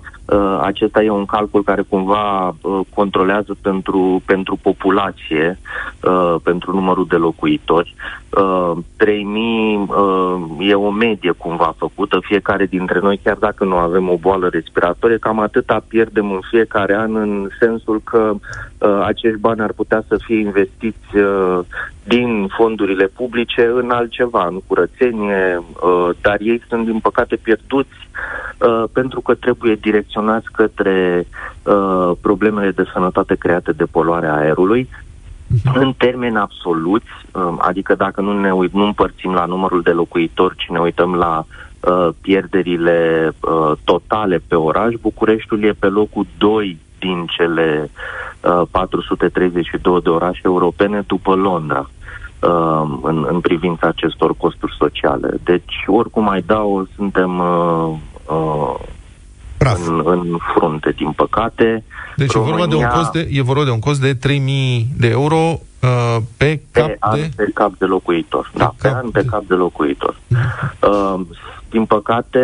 acesta 0.61 1.03
e 1.03 1.09
un 1.09 1.25
calcul 1.25 1.63
care 1.63 1.81
cumva 1.81 2.47
uh, 2.47 2.79
controlează 2.95 3.55
pentru, 3.61 4.21
pentru 4.25 4.59
populație, 4.61 5.59
uh, 6.03 6.35
pentru 6.43 6.73
numărul 6.73 7.05
de 7.09 7.15
locuitori. 7.15 7.95
Uh, 8.29 8.77
3000 8.95 9.75
uh, 9.75 9.87
e 10.59 10.73
o 10.73 10.91
medie 10.91 11.31
cumva 11.31 11.73
făcută, 11.77 12.19
fiecare 12.21 12.65
dintre 12.65 12.99
noi, 12.99 13.19
chiar 13.23 13.35
dacă 13.35 13.63
nu 13.63 13.75
avem 13.75 14.09
o 14.09 14.17
boală 14.17 14.49
respiratorie, 14.51 15.17
cam 15.17 15.39
atâta 15.39 15.83
pierdem 15.87 16.31
în 16.31 16.39
fiecare 16.49 16.95
an 16.95 17.15
în 17.15 17.49
sensul 17.59 18.01
că 18.03 18.33
uh, 18.77 19.01
acești 19.05 19.39
bani 19.39 19.61
ar 19.61 19.71
putea 19.71 20.03
să 20.07 20.17
fie 20.25 20.39
investiți 20.39 21.15
uh, 21.15 21.59
din 22.03 22.47
fondurile 22.57 23.05
publice 23.05 23.71
în 23.73 23.89
altceva, 23.89 24.47
în 24.47 24.59
curățenie, 24.67 25.57
uh, 25.57 26.09
dar 26.21 26.37
ei 26.39 26.61
sunt 26.69 26.85
din 26.85 26.99
păcate 26.99 27.35
pierduți 27.35 28.07
uh, 28.59 28.83
pentru 28.93 29.21
că 29.21 29.33
trebuie 29.33 29.75
direcționați 29.75 30.51
către 30.51 31.27
uh, 31.63 32.11
problemele 32.21 32.71
de 32.71 32.89
sănătate 32.93 33.35
create 33.35 33.71
de 33.71 33.85
poluarea 33.85 34.35
aerului, 34.35 34.89
în 35.73 35.93
termeni 35.97 36.37
absoluți, 36.37 37.09
uh, 37.33 37.53
adică 37.57 37.95
dacă 37.95 38.21
nu 38.21 38.39
ne 38.39 38.53
uit, 38.53 38.73
nu 38.73 38.85
împărțim 38.85 39.33
la 39.33 39.45
numărul 39.45 39.81
de 39.81 39.91
locuitori, 39.91 40.55
ci 40.57 40.69
ne 40.69 40.79
uităm 40.79 41.15
la 41.15 41.45
uh, 41.79 42.09
pierderile 42.21 43.31
uh, 43.39 43.71
totale 43.83 44.41
pe 44.47 44.55
oraș, 44.55 44.93
Bucureștiul 45.01 45.63
e 45.63 45.71
pe 45.79 45.87
locul 45.87 46.25
2 46.37 46.77
din 46.99 47.25
cele 47.37 47.89
uh, 48.41 48.61
432 48.71 50.01
de 50.01 50.09
orașe 50.09 50.41
europene 50.43 51.03
după 51.07 51.35
Londra 51.35 51.89
uh, 52.39 52.97
în, 53.01 53.25
în 53.29 53.39
privința 53.39 53.87
acestor 53.87 54.33
costuri 54.37 54.75
sociale. 54.77 55.29
Deci, 55.43 55.83
oricum 55.87 56.23
mai 56.23 56.43
dau, 56.45 56.87
suntem 56.95 57.41
uh, 58.29 58.35
uh, 58.35 58.79
Praf. 59.57 59.87
în, 59.87 60.01
în 60.05 60.37
frunte, 60.53 60.91
din 60.91 61.11
păcate. 61.11 61.83
Deci 62.15 62.33
e 62.33 62.39
vorba, 62.39 62.67
de 62.67 62.75
un 62.75 62.87
cost 62.93 63.11
de, 63.11 63.27
e 63.31 63.41
vorba 63.41 63.63
de 63.63 63.71
un 63.71 63.79
cost 63.79 64.01
de 64.01 64.13
3000 64.13 64.87
de 64.97 65.07
euro 65.07 65.35
uh, 65.35 66.17
pe 66.37 66.61
cap 66.71 66.87
pe 66.87 66.95
an 66.99 67.19
de... 67.19 67.29
pe 67.35 67.51
cap 67.53 67.71
de 67.77 67.85
locuitor. 67.85 68.51
da, 68.55 68.73
pe 68.81 68.87
cap 68.87 69.03
an 69.03 69.09
pe 69.09 69.21
de- 69.21 69.27
cap 69.27 69.43
de 69.43 69.53
locuitor. 69.53 70.15
Uh, 70.81 71.19
din 71.69 71.85
păcate, 71.85 72.39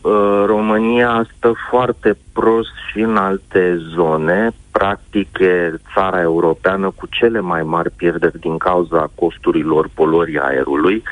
uh, 0.00 0.42
România 0.46 1.26
stă 1.36 1.52
foarte 1.70 2.16
prost 2.32 2.70
și 2.90 3.00
în 3.00 3.16
alte 3.16 3.80
zone. 3.94 4.50
Practic, 4.70 5.38
e 5.38 5.74
țara 5.94 6.20
europeană 6.20 6.92
cu 6.96 7.06
cele 7.10 7.40
mai 7.40 7.62
mari 7.62 7.90
pierderi 7.90 8.38
din 8.38 8.56
cauza 8.56 9.10
costurilor 9.14 9.90
poluării 9.94 10.38
aerului. 10.38 11.02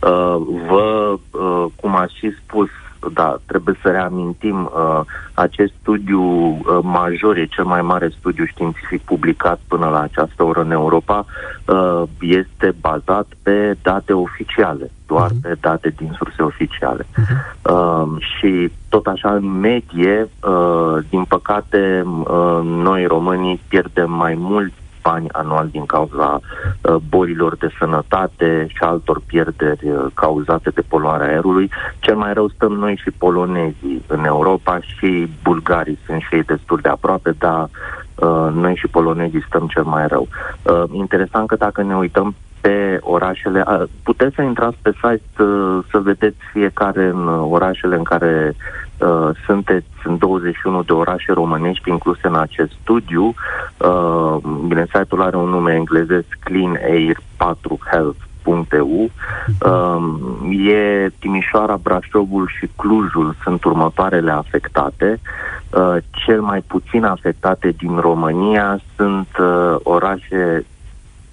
Uh, 0.00 0.36
vă, 0.68 1.18
uh, 1.30 1.64
cum 1.80 1.96
a 1.96 2.06
și 2.18 2.32
spus, 2.42 2.68
da, 3.12 3.36
trebuie 3.46 3.78
să 3.82 3.90
reamintim, 3.90 4.70
uh, 4.74 5.00
acest 5.34 5.72
studiu 5.80 6.22
uh, 6.22 6.58
major, 6.82 7.36
e 7.36 7.46
cel 7.46 7.64
mai 7.64 7.82
mare 7.82 8.08
studiu 8.18 8.44
științific 8.44 9.00
publicat 9.02 9.60
până 9.68 9.86
la 9.88 10.00
această 10.00 10.42
oră 10.42 10.60
în 10.60 10.70
Europa, 10.70 11.24
uh, 11.64 12.02
este 12.20 12.74
bazat 12.80 13.26
pe 13.42 13.76
date 13.82 14.12
oficiale, 14.12 14.90
doar 15.06 15.30
Mhm. 15.30 15.40
pe 15.40 15.56
date 15.60 15.94
din 15.96 16.14
surse 16.16 16.42
oficiale. 16.42 17.06
Uh, 17.62 18.06
și 18.18 18.70
tot 18.88 19.06
așa, 19.06 19.32
în 19.32 19.58
medie, 19.60 20.28
uh, 20.48 21.04
din 21.08 21.24
păcate, 21.24 22.02
uh, 22.06 22.60
noi 22.62 23.06
românii 23.06 23.60
pierdem 23.68 24.10
mai 24.12 24.34
mult 24.38 24.72
bani 25.06 25.28
anual 25.32 25.68
din 25.68 25.86
cauza 25.86 26.40
uh, 26.40 26.96
bolilor 27.08 27.56
de 27.56 27.68
sănătate 27.78 28.66
și 28.68 28.82
altor 28.82 29.20
pierderi 29.26 29.88
uh, 29.88 30.06
cauzate 30.14 30.70
de 30.70 30.82
poluarea 30.88 31.26
aerului. 31.26 31.70
Cel 31.98 32.16
mai 32.16 32.32
rău 32.32 32.48
stăm 32.48 32.72
noi 32.72 33.00
și 33.02 33.10
polonezii 33.10 34.02
în 34.06 34.24
Europa 34.24 34.80
și 34.80 35.28
bulgarii 35.42 35.98
sunt 36.06 36.20
și 36.20 36.34
ei 36.34 36.42
destul 36.42 36.78
de 36.82 36.88
aproape, 36.88 37.34
dar 37.38 37.68
uh, 38.14 38.48
noi 38.52 38.74
și 38.76 38.86
polonezii 38.86 39.44
stăm 39.48 39.66
cel 39.66 39.84
mai 39.84 40.06
rău. 40.06 40.28
Uh, 40.62 40.84
interesant 40.92 41.48
că 41.48 41.56
dacă 41.56 41.82
ne 41.82 41.96
uităm 41.96 42.34
pe 42.66 42.98
orașele, 43.00 43.64
uh, 43.66 43.82
puteți 44.02 44.34
să 44.34 44.42
intrați 44.42 44.76
pe 44.82 44.90
site 44.90 45.42
uh, 45.42 45.78
să 45.90 45.98
vedeți 45.98 46.36
fiecare 46.52 47.04
în 47.04 47.26
uh, 47.26 47.46
orașele 47.50 47.96
în 47.96 48.02
care 48.02 48.56
uh, 48.98 49.28
sunteți, 49.46 49.86
sunt 50.02 50.18
21 50.18 50.82
de 50.82 50.92
orașe 50.92 51.32
românești 51.32 51.90
incluse 51.90 52.26
în 52.26 52.34
acest 52.34 52.72
studiu. 52.82 53.34
Uh, 53.76 54.36
bine, 54.66 54.86
site-ul 54.92 55.22
are 55.22 55.36
un 55.36 55.48
nume 55.48 55.72
englezesc 55.74 56.26
Clean 56.40 56.78
Air 56.90 57.16
4 57.36 57.78
Health 57.90 58.18
.eu. 58.72 59.10
Uh, 59.60 60.68
e 60.68 61.10
Timișoara, 61.18 61.76
Brașovul 61.82 62.50
și 62.58 62.68
Clujul 62.76 63.36
sunt 63.42 63.64
următoarele 63.64 64.30
afectate. 64.30 65.20
Uh, 65.70 65.96
cel 66.10 66.40
mai 66.40 66.60
puțin 66.66 67.04
afectate 67.04 67.68
din 67.70 67.96
România 67.96 68.80
sunt 68.96 69.28
uh, 69.38 69.76
orașe 69.82 70.64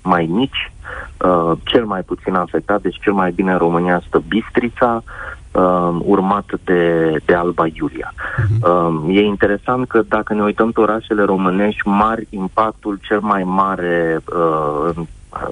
mai 0.04 0.25
mici, 0.32 0.73
uh, 1.18 1.52
cel 1.63 1.86
mai 1.86 2.02
puțin 2.02 2.34
afectat, 2.34 2.82
deci 2.82 3.00
cel 3.02 3.13
mai 3.13 3.32
bine 3.32 3.52
în 3.52 3.58
România 3.58 4.02
stă 4.08 4.24
Bistrița, 4.28 5.04
uh, 5.52 5.96
urmat 6.06 6.46
de, 6.63 7.13
de 7.25 7.34
Alba 7.34 7.66
Iulia. 7.74 8.13
Uh, 8.62 9.16
e 9.16 9.22
interesant 9.22 9.88
că 9.88 10.02
dacă 10.08 10.34
ne 10.34 10.42
uităm 10.42 10.72
pe 10.72 10.80
orașele 10.80 11.24
românești 11.24 11.88
mari, 11.88 12.28
impactul 12.30 13.00
cel 13.02 13.20
mai 13.20 13.44
mare, 13.44 14.20
uh, 14.36 14.92
în- 14.96 15.06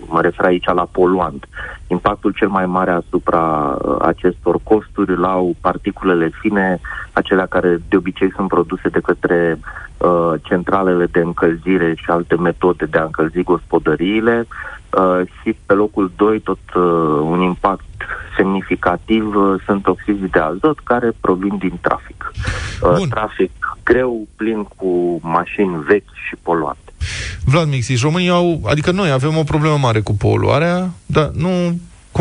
mă 0.07 0.21
refer 0.21 0.45
aici 0.45 0.65
la 0.65 0.87
poluant, 0.91 1.47
impactul 1.87 2.31
cel 2.31 2.47
mai 2.47 2.65
mare 2.65 2.91
asupra 2.91 3.77
uh, 3.81 3.95
acestor 4.01 4.57
costuri 4.63 5.11
îl 5.11 5.25
au 5.25 5.55
particulele 5.61 6.31
fine, 6.39 6.79
acelea 7.13 7.45
care 7.45 7.77
de 7.89 7.95
obicei 7.95 8.31
sunt 8.35 8.47
produse 8.47 8.89
de 8.89 8.99
către 8.99 9.59
uh, 9.97 10.33
centralele 10.41 11.05
de 11.05 11.19
încălzire 11.19 11.93
și 11.95 12.05
alte 12.07 12.35
metode 12.35 12.85
de 12.85 12.97
a 12.97 13.03
încălzi 13.03 13.43
gospodăriile 13.43 14.39
uh, 14.39 14.80
și 15.41 15.55
pe 15.65 15.73
locul 15.73 16.11
2 16.15 16.39
tot 16.39 16.59
uh, 16.75 16.83
un 17.23 17.41
impact 17.41 17.83
semnificativ 18.37 19.35
uh, 19.35 19.61
sunt 19.65 19.87
oxizii 19.87 20.29
de 20.31 20.39
azot 20.39 20.79
care 20.83 21.11
provin 21.19 21.57
din 21.57 21.77
trafic. 21.81 22.31
Uh, 22.81 22.95
Bun. 22.97 23.09
trafic 23.09 23.51
greu, 23.83 24.27
plin 24.35 24.63
cu 24.63 25.19
mașini 25.21 25.83
vechi 25.87 26.13
și 26.27 26.35
poluante. 26.41 26.93
Vlad 27.45 27.67
Mixis, 27.67 28.01
românii 28.01 28.29
au, 28.29 28.61
adică 28.65 28.91
noi 28.91 29.11
avem 29.11 29.37
o 29.37 29.43
problemă 29.43 29.77
mare 29.77 29.99
cu 29.99 30.13
poluarea, 30.13 30.89
dar 31.05 31.29
nu, 31.33 31.49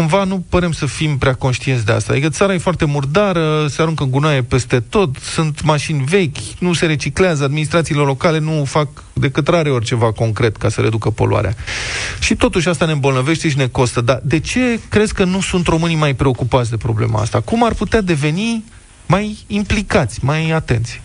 cumva 0.00 0.24
nu 0.24 0.44
părem 0.48 0.72
să 0.72 0.86
fim 0.86 1.18
prea 1.18 1.34
conștienți 1.34 1.84
de 1.84 1.92
asta. 1.92 2.12
Adică 2.12 2.28
țara 2.28 2.54
e 2.54 2.58
foarte 2.58 2.84
murdară, 2.84 3.66
se 3.68 3.82
aruncă 3.82 4.04
gunoaie 4.04 4.42
peste 4.42 4.80
tot, 4.80 5.16
sunt 5.16 5.62
mașini 5.62 6.04
vechi, 6.04 6.36
nu 6.58 6.72
se 6.72 6.86
reciclează, 6.86 7.44
administrațiile 7.44 8.00
locale 8.00 8.38
nu 8.38 8.64
fac 8.64 8.88
decât 9.12 9.48
rare 9.48 9.70
ori 9.70 9.84
ceva 9.84 10.12
concret 10.12 10.56
ca 10.56 10.68
să 10.68 10.80
reducă 10.80 11.10
poluarea. 11.10 11.54
Și 12.20 12.34
totuși 12.34 12.68
asta 12.68 12.86
ne 12.86 12.92
îmbolnăvește 12.92 13.48
și 13.48 13.56
ne 13.56 13.66
costă. 13.66 14.00
Dar 14.00 14.20
de 14.24 14.38
ce 14.38 14.80
crezi 14.88 15.14
că 15.14 15.24
nu 15.24 15.40
sunt 15.40 15.66
românii 15.66 15.96
mai 15.96 16.14
preocupați 16.14 16.70
de 16.70 16.76
problema 16.76 17.20
asta? 17.20 17.40
Cum 17.40 17.64
ar 17.64 17.74
putea 17.74 18.00
deveni 18.00 18.64
mai 19.06 19.38
implicați, 19.46 20.24
mai 20.24 20.50
atenți? 20.50 21.00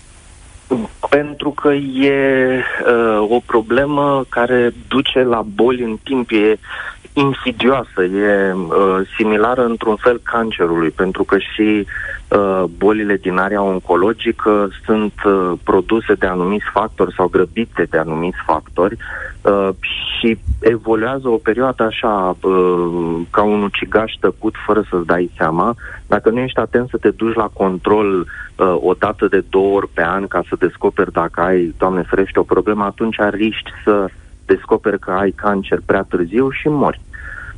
Pentru 1.09 1.49
că 1.49 1.73
e 1.73 2.57
uh, 2.57 3.27
o 3.29 3.39
problemă 3.45 4.25
care 4.29 4.73
duce 4.87 5.23
la 5.23 5.41
boli 5.55 5.83
în 5.83 5.97
timp, 6.03 6.29
e 6.31 6.57
insidioasă, 7.13 8.03
e 8.03 8.53
uh, 8.53 9.07
similară 9.17 9.65
într-un 9.65 9.95
fel 9.95 10.21
cancerului, 10.23 10.89
pentru 10.89 11.23
că 11.23 11.37
și 11.37 11.87
uh, 12.27 12.63
bolile 12.77 13.15
din 13.15 13.37
area 13.37 13.61
oncologică 13.61 14.69
sunt 14.85 15.13
uh, 15.25 15.51
produse 15.63 16.13
de 16.13 16.25
anumiți 16.25 16.65
factori 16.73 17.13
sau 17.13 17.27
grăbite 17.27 17.87
de 17.89 17.97
anumiți 17.97 18.37
factori 18.45 18.97
uh, 19.41 19.69
și 20.25 20.37
evoluează 20.59 21.27
o 21.27 21.37
perioadă 21.37 21.83
așa 21.83 22.37
uh, 22.41 23.21
ca 23.29 23.43
un 23.43 23.63
ucigaș 23.63 24.11
tăcut 24.19 24.55
fără 24.65 24.83
să-ți 24.89 25.05
dai 25.05 25.31
seama. 25.37 25.75
Dacă 26.07 26.29
nu 26.29 26.39
ești 26.39 26.59
atent 26.59 26.89
să 26.89 26.97
te 26.97 27.09
duci 27.09 27.35
la 27.35 27.49
control 27.53 28.19
uh, 28.19 28.75
o 28.79 28.93
dată 28.93 29.27
de 29.27 29.43
două 29.49 29.75
ori 29.75 29.89
pe 29.93 30.03
an 30.03 30.27
ca 30.27 30.43
să 30.49 30.55
descoperi 30.59 31.11
dacă 31.11 31.41
ai, 31.41 31.73
Doamne 31.77 32.03
ferește, 32.09 32.39
o 32.39 32.43
problemă, 32.43 32.83
atunci 32.83 33.15
riști 33.29 33.69
să 33.83 34.07
descoperi 34.45 34.99
că 34.99 35.11
ai 35.11 35.31
cancer 35.31 35.79
prea 35.85 36.05
târziu 36.09 36.49
și 36.49 36.67
mori. 36.67 37.01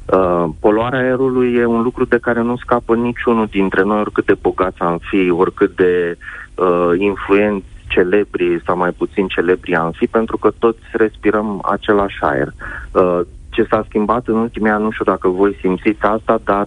Uh, 0.06 0.46
poluarea 0.60 1.00
aerului 1.00 1.54
e 1.54 1.66
un 1.66 1.82
lucru 1.82 2.06
de 2.06 2.18
care 2.18 2.42
nu 2.42 2.58
scapă 2.58 2.96
niciunul 2.96 3.48
dintre 3.52 3.84
noi, 3.84 4.00
oricât 4.00 4.26
de 4.26 4.38
bogați 4.42 4.80
am 4.80 5.00
fi, 5.10 5.30
oricât 5.30 5.76
de 5.76 6.18
uh, 6.56 6.92
influenți, 6.98 7.66
celebri 7.88 8.62
sau 8.66 8.78
mai 8.78 8.92
puțin 8.92 9.28
celebri 9.28 9.76
am 9.76 9.92
fi, 9.92 10.06
pentru 10.06 10.38
că 10.38 10.52
toți 10.60 10.84
respirăm 10.92 11.62
același 11.72 12.18
aer. 12.22 12.54
Uh, 12.92 13.20
ce 13.50 13.68
s-a 13.70 13.86
schimbat 13.88 14.28
în 14.28 14.36
ultimii 14.36 14.72
ani, 14.72 14.84
nu 14.84 14.92
știu 14.92 15.06
dacă 15.06 15.28
voi 15.28 15.58
simțiți 15.62 16.02
asta, 16.02 16.40
dar 16.44 16.66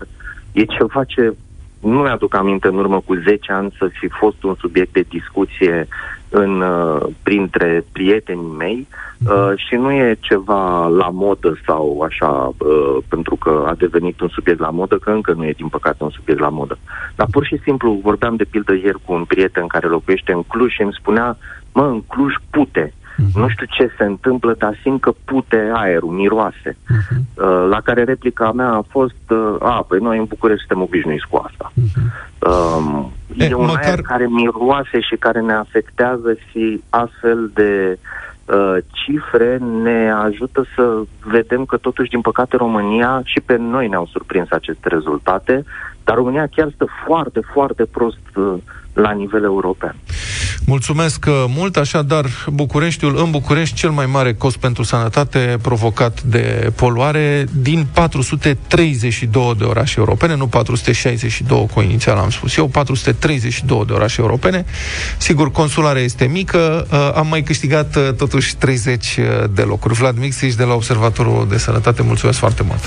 e 0.52 0.64
ceva 0.64 1.04
ce 1.04 1.34
nu 1.80 2.00
mi-aduc 2.00 2.34
aminte 2.34 2.68
în 2.68 2.76
urmă 2.76 3.00
cu 3.04 3.14
10 3.14 3.52
ani 3.52 3.74
să 3.78 3.88
fi 3.92 4.08
fost 4.08 4.42
un 4.42 4.54
subiect 4.58 4.92
de 4.92 5.04
discuție 5.08 5.88
în, 6.30 6.60
uh, 6.60 7.06
printre 7.22 7.84
prietenii 7.92 8.54
mei 8.58 8.86
uh, 9.26 9.52
și 9.56 9.74
nu 9.74 9.92
e 9.92 10.16
ceva 10.20 10.86
la 10.86 11.08
modă 11.08 11.58
sau 11.66 12.00
așa 12.00 12.52
uh, 12.58 12.96
pentru 13.08 13.36
că 13.36 13.64
a 13.66 13.74
devenit 13.74 14.20
un 14.20 14.28
subiect 14.28 14.60
la 14.60 14.70
modă, 14.70 14.96
că 14.96 15.10
încă 15.10 15.32
nu 15.32 15.44
e 15.44 15.52
din 15.52 15.68
păcate 15.68 16.04
un 16.04 16.10
subiect 16.10 16.40
la 16.40 16.48
modă. 16.48 16.78
Dar 17.14 17.26
pur 17.30 17.44
și 17.44 17.60
simplu 17.62 18.00
vorbeam 18.02 18.36
de 18.36 18.44
pildă 18.44 18.72
ieri 18.72 18.98
cu 19.04 19.12
un 19.12 19.24
prieten 19.24 19.66
care 19.66 19.86
locuiește 19.86 20.32
în 20.32 20.42
Cluj 20.42 20.72
și 20.72 20.82
îmi 20.82 20.96
spunea, 21.00 21.36
mă, 21.72 21.86
în 21.86 22.02
Cluj 22.02 22.34
pute. 22.50 22.94
Uh-huh. 23.20 23.34
Nu 23.34 23.48
știu 23.48 23.66
ce 23.70 23.90
se 23.96 24.04
întâmplă, 24.04 24.54
dar 24.58 24.78
simt 24.82 25.00
că 25.00 25.12
pute 25.24 25.70
aerul, 25.72 26.10
miroase. 26.10 26.76
Uh-huh. 26.76 27.16
Uh, 27.34 27.66
la 27.70 27.80
care 27.80 28.04
replica 28.04 28.52
mea 28.52 28.68
a 28.68 28.84
fost, 28.88 29.30
uh, 29.30 29.56
a, 29.58 29.84
păi 29.88 29.98
noi 29.98 30.18
în 30.18 30.24
București 30.24 30.64
suntem 30.66 30.84
obișnuiți 30.84 31.26
cu 31.30 31.36
asta. 31.36 31.72
Uh-huh. 31.72 32.28
Uh, 32.38 33.04
e, 33.36 33.44
e 33.44 33.54
un 33.54 33.66
măcar... 33.66 33.84
aer 33.84 34.00
care 34.00 34.26
miroase 34.26 35.00
și 35.00 35.16
care 35.16 35.40
ne 35.40 35.52
afectează 35.52 36.36
și 36.50 36.82
astfel 36.90 37.50
de 37.54 37.98
uh, 38.44 38.76
cifre 38.90 39.58
ne 39.82 40.10
ajută 40.10 40.64
să 40.74 41.02
vedem 41.24 41.64
că 41.64 41.76
totuși, 41.76 42.10
din 42.10 42.20
păcate, 42.20 42.56
România 42.56 43.20
și 43.24 43.40
pe 43.40 43.56
noi 43.56 43.88
ne-au 43.88 44.06
surprins 44.06 44.50
aceste 44.50 44.88
rezultate, 44.88 45.64
dar 46.04 46.16
România 46.16 46.46
chiar 46.46 46.70
stă 46.74 46.86
foarte, 47.06 47.40
foarte 47.52 47.84
prost 47.84 48.36
uh, 48.36 48.54
la 48.92 49.10
nivel 49.12 49.42
european. 49.44 49.96
Mulțumesc 50.66 51.24
uh, 51.28 51.44
mult, 51.48 51.76
așadar 51.76 52.26
Bucureștiul, 52.46 53.18
în 53.18 53.30
București, 53.30 53.74
cel 53.74 53.90
mai 53.90 54.06
mare 54.06 54.34
cost 54.34 54.56
pentru 54.56 54.82
sănătate 54.82 55.58
provocat 55.62 56.22
de 56.22 56.72
poluare 56.76 57.46
din 57.52 57.86
432 57.92 59.54
de 59.58 59.64
orașe 59.64 59.94
europene, 59.98 60.36
nu 60.36 60.46
462 60.46 61.66
cu 61.74 61.80
inițial 61.80 62.16
am 62.16 62.30
spus 62.30 62.56
eu, 62.56 62.66
432 62.66 63.84
de 63.86 63.92
orașe 63.92 64.20
europene. 64.20 64.64
Sigur, 65.18 65.50
consularea 65.50 66.02
este 66.02 66.24
mică, 66.24 66.86
uh, 66.92 67.12
am 67.14 67.26
mai 67.26 67.42
câștigat 67.42 67.96
uh, 67.96 68.12
totuși 68.16 68.56
30 68.56 69.18
de 69.50 69.62
locuri. 69.62 69.94
Vlad 69.94 70.18
Mixici 70.18 70.54
de 70.54 70.64
la 70.64 70.74
Observatorul 70.74 71.46
de 71.48 71.58
Sănătate, 71.58 72.02
mulțumesc 72.02 72.38
foarte 72.38 72.62
mult! 72.62 72.80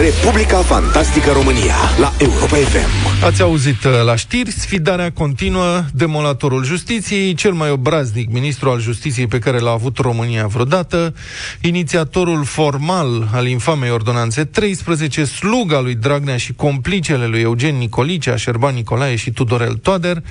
Republica 0.00 0.56
Fantastică 0.56 1.30
România 1.30 1.74
la 1.98 2.12
Europa 2.18 2.56
FM. 2.56 3.24
Ați 3.24 3.42
auzit 3.42 3.84
uh, 3.84 4.02
la 4.04 4.16
știri, 4.16 4.50
sfidarea 4.50 5.12
continuă, 5.12 5.84
demolatorul 5.92 6.64
justiției, 6.64 7.34
cel 7.34 7.52
mai 7.52 7.70
obraznic 7.70 8.32
ministru 8.32 8.70
al 8.70 8.80
justiției 8.80 9.26
pe 9.26 9.38
care 9.38 9.58
l-a 9.58 9.70
avut 9.70 9.98
România 9.98 10.46
vreodată, 10.46 11.14
inițiatorul 11.60 12.44
formal 12.44 13.28
al 13.32 13.46
infamei 13.46 13.90
ordonanțe 13.90 14.44
13, 14.44 15.24
sluga 15.24 15.80
lui 15.80 15.94
Dragnea 15.94 16.36
și 16.36 16.52
complicele 16.52 17.26
lui 17.26 17.40
Eugen 17.40 17.76
Nicolicea, 17.76 18.36
Șerban 18.36 18.74
Nicolae 18.74 19.16
și 19.16 19.30
Tudorel 19.30 19.74
Toader. 19.74 20.22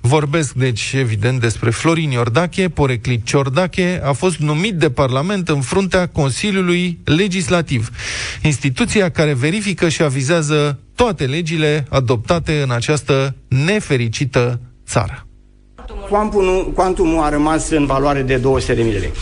Vorbesc, 0.00 0.52
deci, 0.52 0.92
evident, 0.94 1.40
despre 1.40 1.70
Florin 1.70 2.10
Iordache, 2.10 2.68
poreclit 2.68 3.24
Ciordache, 3.24 4.00
a 4.04 4.12
fost 4.12 4.38
numit 4.38 4.74
de 4.74 4.90
Parlament 4.90 5.48
în 5.48 5.60
fruntea 5.60 6.06
Consiliului 6.06 6.98
Legislativ, 7.04 7.90
instituția 8.42 9.09
care 9.10 9.34
verifică 9.34 9.88
și 9.88 10.02
avizează 10.02 10.78
toate 10.94 11.24
legile 11.24 11.86
adoptate 11.88 12.60
în 12.62 12.70
această 12.70 13.34
nefericită 13.48 14.60
țară. 14.86 15.26
Quantumul, 16.08 16.72
quantumul 16.74 17.22
a 17.22 17.28
rămas 17.28 17.70
în 17.70 17.86
valoare 17.86 18.22
de 18.22 18.38
200.000 18.38 18.42
de 18.66 18.74
lei. 18.82 19.12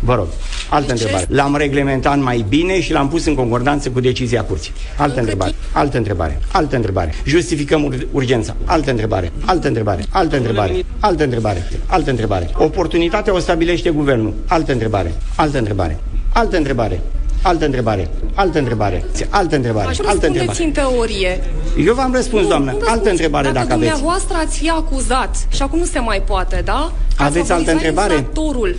Vă 0.00 0.14
rog, 0.14 0.26
altă 0.70 0.92
întrebare. 0.92 1.26
L-am 1.28 1.56
reglementat 1.56 2.18
mai 2.20 2.44
bine 2.48 2.80
și 2.80 2.92
l-am 2.92 3.08
pus 3.08 3.24
în 3.26 3.34
concordanță 3.34 3.90
cu 3.90 4.00
decizia 4.00 4.44
curții. 4.44 4.72
Altă 4.96 5.20
întrebare, 5.20 5.54
altă 5.72 5.96
întrebare, 5.96 6.40
altă 6.52 6.76
întrebare. 6.76 7.14
Justificăm 7.24 7.84
ur- 7.84 8.06
urgența. 8.12 8.56
Altă 8.64 8.90
întrebare, 8.90 9.32
altă 9.44 9.66
întrebare, 9.68 10.04
altă 10.10 10.36
întrebare, 10.36 10.84
altă 11.00 11.24
întrebare, 11.24 11.66
altă 11.86 12.10
întrebare. 12.10 12.50
Oportunitatea 12.54 13.34
o 13.34 13.38
stabilește 13.38 13.90
guvernul. 13.90 14.34
Altă 14.46 14.72
întrebare, 14.72 15.14
altă 15.36 15.58
întrebare, 15.58 16.00
altă 16.32 16.56
întrebare. 16.56 17.00
Altă 17.46 17.64
întrebare. 17.64 18.08
Altă 18.34 18.58
întrebare. 18.58 19.04
Altă 19.28 19.56
întrebare. 19.56 19.88
Aș 19.88 19.98
altă 19.98 20.26
întrebare. 20.26 20.64
în 20.64 20.70
teorie. 20.70 21.44
Eu 21.84 21.94
v-am 21.94 22.12
răspuns, 22.12 22.42
nu, 22.42 22.48
doamnă. 22.48 22.70
Nu 22.70 22.86
altă 22.88 23.10
întrebare 23.10 23.50
dacă, 23.50 23.58
dacă 23.58 23.72
aveți. 23.72 23.90
dumneavoastră 23.90 24.36
ați 24.36 24.58
fi 24.58 24.68
acuzat 24.68 25.46
și 25.48 25.62
acum 25.62 25.78
nu 25.78 25.84
se 25.84 25.98
mai 25.98 26.22
poate, 26.26 26.62
da? 26.64 26.92
Aveți 27.16 27.52
altă 27.52 27.70
întrebare? 27.70 28.12
Infractorul. 28.14 28.76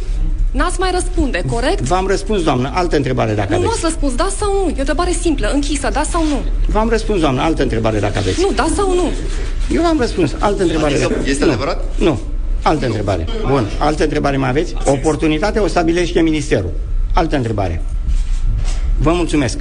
N-ați 0.51 0.79
mai 0.79 0.89
răspunde, 0.93 1.41
corect? 1.51 1.81
V-am 1.81 2.07
răspuns, 2.07 2.43
doamnă. 2.43 2.71
Altă 2.73 2.95
întrebare 2.95 3.33
dacă 3.33 3.49
nu, 3.49 3.55
aveți. 3.55 3.69
Nu, 3.69 3.73
ați 3.75 3.83
răspuns, 3.83 4.15
da 4.15 4.27
sau 4.37 4.53
nu? 4.53 4.69
E 4.69 4.73
o 4.75 4.79
întrebare 4.79 5.11
simplă, 5.21 5.51
închisă, 5.53 5.89
da 5.93 6.03
sau 6.03 6.23
nu? 6.23 6.41
V-am 6.67 6.89
răspuns, 6.89 7.19
doamnă. 7.19 7.41
Altă 7.41 7.61
întrebare 7.61 7.99
dacă 7.99 8.17
aveți. 8.17 8.41
Nu, 8.41 8.51
da 8.55 8.67
sau 8.75 8.93
nu? 8.93 9.11
Eu 9.75 9.81
v-am 9.81 9.99
răspuns. 9.99 10.35
Altă 10.39 10.61
întrebare. 10.61 10.93
Adică 10.93 11.13
este 11.25 11.45
nu. 11.45 11.51
adevărat? 11.51 11.83
Nu. 11.95 12.19
Altă 12.61 12.85
întrebare. 12.85 13.25
Bun. 13.47 13.65
Altă 13.77 14.03
întrebare 14.03 14.37
mai 14.37 14.49
aveți? 14.49 14.73
Oportunitatea 14.85 15.63
o 15.63 15.67
stabilește 15.67 16.21
Ministerul. 16.21 16.71
Altă 17.13 17.35
întrebare. 17.35 17.81
Vă 18.97 19.11
mulțumesc. 19.11 19.57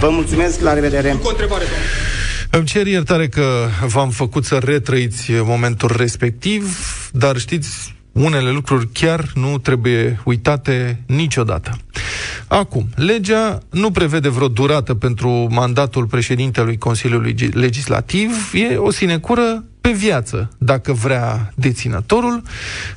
Vă 0.00 0.08
mulțumesc, 0.10 0.60
la 0.60 0.72
revedere. 0.72 1.10
Încă 1.10 1.26
o 1.26 1.30
întrebare, 1.30 1.64
doamne. 1.64 1.86
Îmi 2.50 2.66
cer 2.66 2.86
iertare 2.86 3.28
că 3.28 3.68
v-am 3.86 4.10
făcut 4.10 4.44
să 4.44 4.58
retrăiți 4.64 5.30
momentul 5.32 5.94
respectiv, 5.96 6.78
dar 7.12 7.36
știți, 7.36 7.94
unele 8.12 8.50
lucruri 8.50 8.88
chiar 8.92 9.30
nu 9.34 9.58
trebuie 9.58 10.20
uitate 10.24 11.02
niciodată. 11.06 11.78
Acum, 12.46 12.88
legea 12.94 13.58
nu 13.70 13.90
prevede 13.90 14.28
vreo 14.28 14.48
durată 14.48 14.94
pentru 14.94 15.46
mandatul 15.50 16.06
președintelui 16.06 16.78
Consiliului 16.78 17.34
Legislativ, 17.52 18.52
e 18.52 18.76
o 18.76 18.90
sinecură 18.90 19.64
pe 19.86 19.92
viață, 19.92 20.50
dacă 20.58 20.92
vrea 20.92 21.52
deținătorul. 21.54 22.42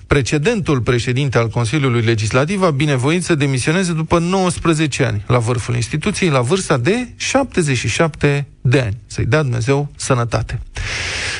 Precedentul 0.07 0.81
președinte 0.81 1.37
al 1.37 1.47
Consiliului 1.47 2.01
Legislativ 2.01 2.63
a 2.63 2.71
binevoit 2.71 3.23
să 3.23 3.35
demisioneze 3.35 3.93
după 3.93 4.19
19 4.19 5.03
ani 5.03 5.23
la 5.27 5.37
vârful 5.37 5.75
instituției, 5.75 6.29
la 6.29 6.41
vârsta 6.41 6.77
de 6.77 7.07
77 7.15 8.47
de 8.61 8.79
ani. 8.79 8.97
Să-i 9.07 9.25
dea 9.25 9.41
Dumnezeu 9.41 9.91
sănătate. 9.95 10.59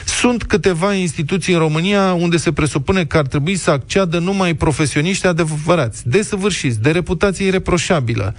Sunt 0.05 0.43
câteva 0.43 0.93
instituții 0.93 1.53
în 1.53 1.59
România 1.59 2.13
unde 2.13 2.37
se 2.37 2.51
presupune 2.51 3.05
că 3.05 3.17
ar 3.17 3.27
trebui 3.27 3.55
să 3.55 3.71
acceadă 3.71 4.19
numai 4.19 4.53
profesioniști 4.53 5.27
adevărați, 5.27 6.07
desăvârșiți, 6.07 6.81
de 6.81 6.91
reputație 6.91 7.45
ireproșabilă, 7.45 8.35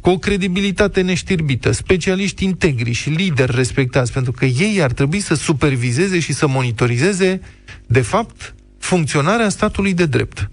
cu 0.00 0.10
o 0.10 0.18
credibilitate 0.18 1.00
neștirbită, 1.00 1.70
specialiști 1.70 2.44
integri 2.44 2.92
și 2.92 3.08
lideri 3.08 3.54
respectați, 3.54 4.12
pentru 4.12 4.32
că 4.32 4.44
ei 4.44 4.82
ar 4.82 4.92
trebui 4.92 5.20
să 5.20 5.34
supervizeze 5.34 6.20
și 6.20 6.32
să 6.32 6.46
monitorizeze, 6.46 7.40
de 7.86 8.00
fapt, 8.00 8.54
funcționarea 8.78 9.48
statului 9.48 9.94
de 9.94 10.06
drept. 10.06 10.50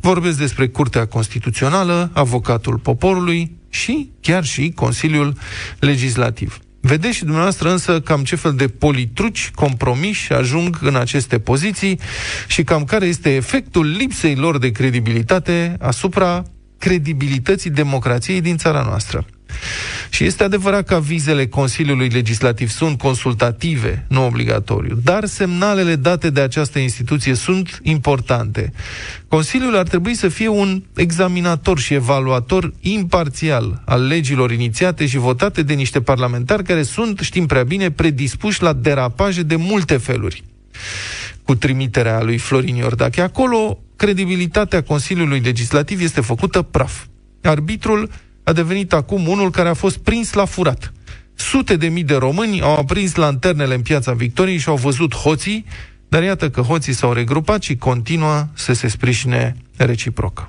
Vorbesc 0.00 0.38
despre 0.38 0.68
Curtea 0.68 1.06
Constituțională, 1.06 2.10
avocatul 2.12 2.78
poporului 2.78 3.56
și 3.68 4.10
chiar 4.20 4.44
și 4.44 4.72
Consiliul 4.74 5.36
Legislativ. 5.78 6.58
Vedeți 6.80 7.16
și 7.16 7.24
dumneavoastră 7.24 7.70
însă 7.70 8.00
cam 8.00 8.24
ce 8.24 8.36
fel 8.36 8.54
de 8.54 8.68
politruci 8.68 9.50
compromiși 9.54 10.32
ajung 10.32 10.78
în 10.82 10.96
aceste 10.96 11.38
poziții 11.38 12.00
și 12.46 12.62
cam 12.64 12.84
care 12.84 13.06
este 13.06 13.34
efectul 13.34 13.86
lipsei 13.86 14.34
lor 14.34 14.58
de 14.58 14.70
credibilitate 14.70 15.76
asupra 15.80 16.42
credibilității 16.78 17.70
democrației 17.70 18.40
din 18.40 18.56
țara 18.56 18.82
noastră. 18.82 19.24
Și 20.10 20.24
este 20.24 20.44
adevărat 20.44 20.86
că 20.86 20.94
avizele 20.94 21.46
Consiliului 21.46 22.08
Legislativ 22.08 22.70
sunt 22.70 22.98
consultative, 22.98 24.04
nu 24.08 24.26
obligatoriu, 24.26 24.98
dar 25.04 25.24
semnalele 25.24 25.96
date 25.96 26.30
de 26.30 26.40
această 26.40 26.78
instituție 26.78 27.34
sunt 27.34 27.80
importante. 27.82 28.72
Consiliul 29.28 29.76
ar 29.76 29.88
trebui 29.88 30.14
să 30.14 30.28
fie 30.28 30.48
un 30.48 30.82
examinator 30.94 31.78
și 31.78 31.94
evaluator 31.94 32.72
imparțial 32.80 33.82
al 33.84 34.06
legilor 34.06 34.50
inițiate 34.50 35.06
și 35.06 35.18
votate 35.18 35.62
de 35.62 35.74
niște 35.74 36.00
parlamentari 36.00 36.64
care 36.64 36.82
sunt, 36.82 37.18
știm 37.18 37.46
prea 37.46 37.62
bine, 37.62 37.90
predispuși 37.90 38.62
la 38.62 38.72
derapaje 38.72 39.42
de 39.42 39.56
multe 39.56 39.96
feluri 39.96 40.44
cu 41.42 41.54
trimiterea 41.54 42.22
lui 42.22 42.38
Florin 42.38 42.74
Iordache. 42.74 43.20
Acolo, 43.20 43.78
credibilitatea 43.96 44.82
Consiliului 44.82 45.40
Legislativ 45.40 46.00
este 46.00 46.20
făcută 46.20 46.62
praf. 46.62 47.04
Arbitrul 47.42 48.10
a 48.50 48.52
devenit 48.52 48.92
acum 48.92 49.28
unul 49.28 49.50
care 49.50 49.68
a 49.68 49.74
fost 49.74 49.98
prins 49.98 50.32
la 50.32 50.44
furat. 50.44 50.92
Sute 51.34 51.76
de 51.76 51.88
mii 51.88 52.04
de 52.04 52.14
români 52.14 52.62
au 52.62 52.76
aprins 52.76 53.14
lanternele 53.14 53.74
în 53.74 53.80
piața 53.80 54.12
Victoriei 54.12 54.58
și 54.58 54.68
au 54.68 54.76
văzut 54.76 55.14
hoții, 55.14 55.64
dar 56.08 56.22
iată 56.22 56.50
că 56.50 56.60
hoții 56.60 56.92
s-au 56.92 57.12
regrupat 57.12 57.62
și 57.62 57.76
continuă 57.76 58.46
să 58.54 58.72
se 58.72 58.88
sprijine 58.88 59.56
reciproc. 59.76 60.46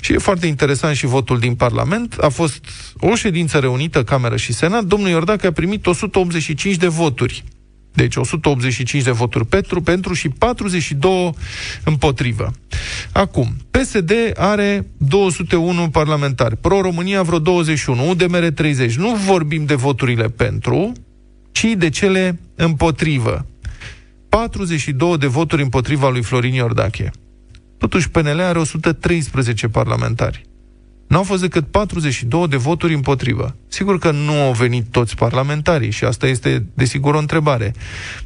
Și 0.00 0.12
e 0.12 0.18
foarte 0.18 0.46
interesant 0.46 0.96
și 0.96 1.06
votul 1.06 1.38
din 1.38 1.54
Parlament. 1.54 2.16
A 2.20 2.28
fost 2.28 2.64
o 2.98 3.14
ședință 3.14 3.58
reunită, 3.58 4.04
Cameră 4.04 4.36
și 4.36 4.52
Senat. 4.52 4.84
Domnul 4.84 5.08
Iordache 5.08 5.46
a 5.46 5.52
primit 5.52 5.86
185 5.86 6.76
de 6.76 6.86
voturi 6.86 7.44
deci 7.96 8.16
185 8.16 9.02
de 9.02 9.10
voturi 9.10 9.46
pentru, 9.46 9.80
pentru 9.80 10.14
și 10.14 10.28
42 10.28 11.34
împotrivă. 11.84 12.52
Acum, 13.12 13.56
PSD 13.70 14.12
are 14.34 14.86
201 14.96 15.88
parlamentari, 15.88 16.56
Pro-România 16.56 17.22
vreo 17.22 17.38
21, 17.38 18.08
UDMR 18.08 18.50
30. 18.50 18.96
Nu 18.96 19.14
vorbim 19.14 19.64
de 19.64 19.74
voturile 19.74 20.28
pentru, 20.28 20.92
ci 21.52 21.66
de 21.76 21.88
cele 21.88 22.40
împotrivă. 22.54 23.46
42 24.28 25.18
de 25.18 25.26
voturi 25.26 25.62
împotriva 25.62 26.08
lui 26.08 26.22
Florin 26.22 26.54
Iordache. 26.54 27.10
Totuși, 27.78 28.10
PNL 28.10 28.40
are 28.40 28.58
113 28.58 29.68
parlamentari. 29.68 30.46
N-au 31.06 31.22
fost 31.22 31.40
decât 31.40 31.66
42 31.66 32.48
de 32.48 32.56
voturi 32.56 32.94
împotrivă. 32.94 33.56
Sigur 33.68 33.98
că 33.98 34.10
nu 34.10 34.32
au 34.32 34.52
venit 34.52 34.86
toți 34.90 35.16
parlamentarii 35.16 35.90
și 35.90 36.04
asta 36.04 36.26
este, 36.26 36.66
desigur, 36.74 37.14
o 37.14 37.18
întrebare. 37.18 37.74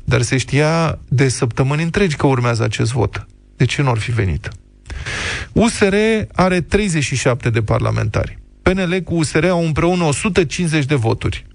Dar 0.05 0.23
se 0.23 0.37
știa 0.37 0.99
de 1.09 1.29
săptămâni 1.29 1.83
întregi 1.83 2.16
că 2.16 2.27
urmează 2.27 2.62
acest 2.62 2.93
vot. 2.93 3.27
De 3.57 3.64
ce 3.64 3.83
nu 3.83 3.90
ar 3.90 3.99
fi 3.99 4.11
venit? 4.11 4.49
USR 5.53 5.95
are 6.33 6.61
37 6.61 7.51
de 7.51 7.62
parlamentari. 7.62 8.38
PNL 8.62 9.01
cu 9.05 9.14
USR 9.14 9.45
au 9.45 9.64
împreună 9.64 10.05
150 10.05 10.85
de 10.85 10.95
voturi. 10.95 11.47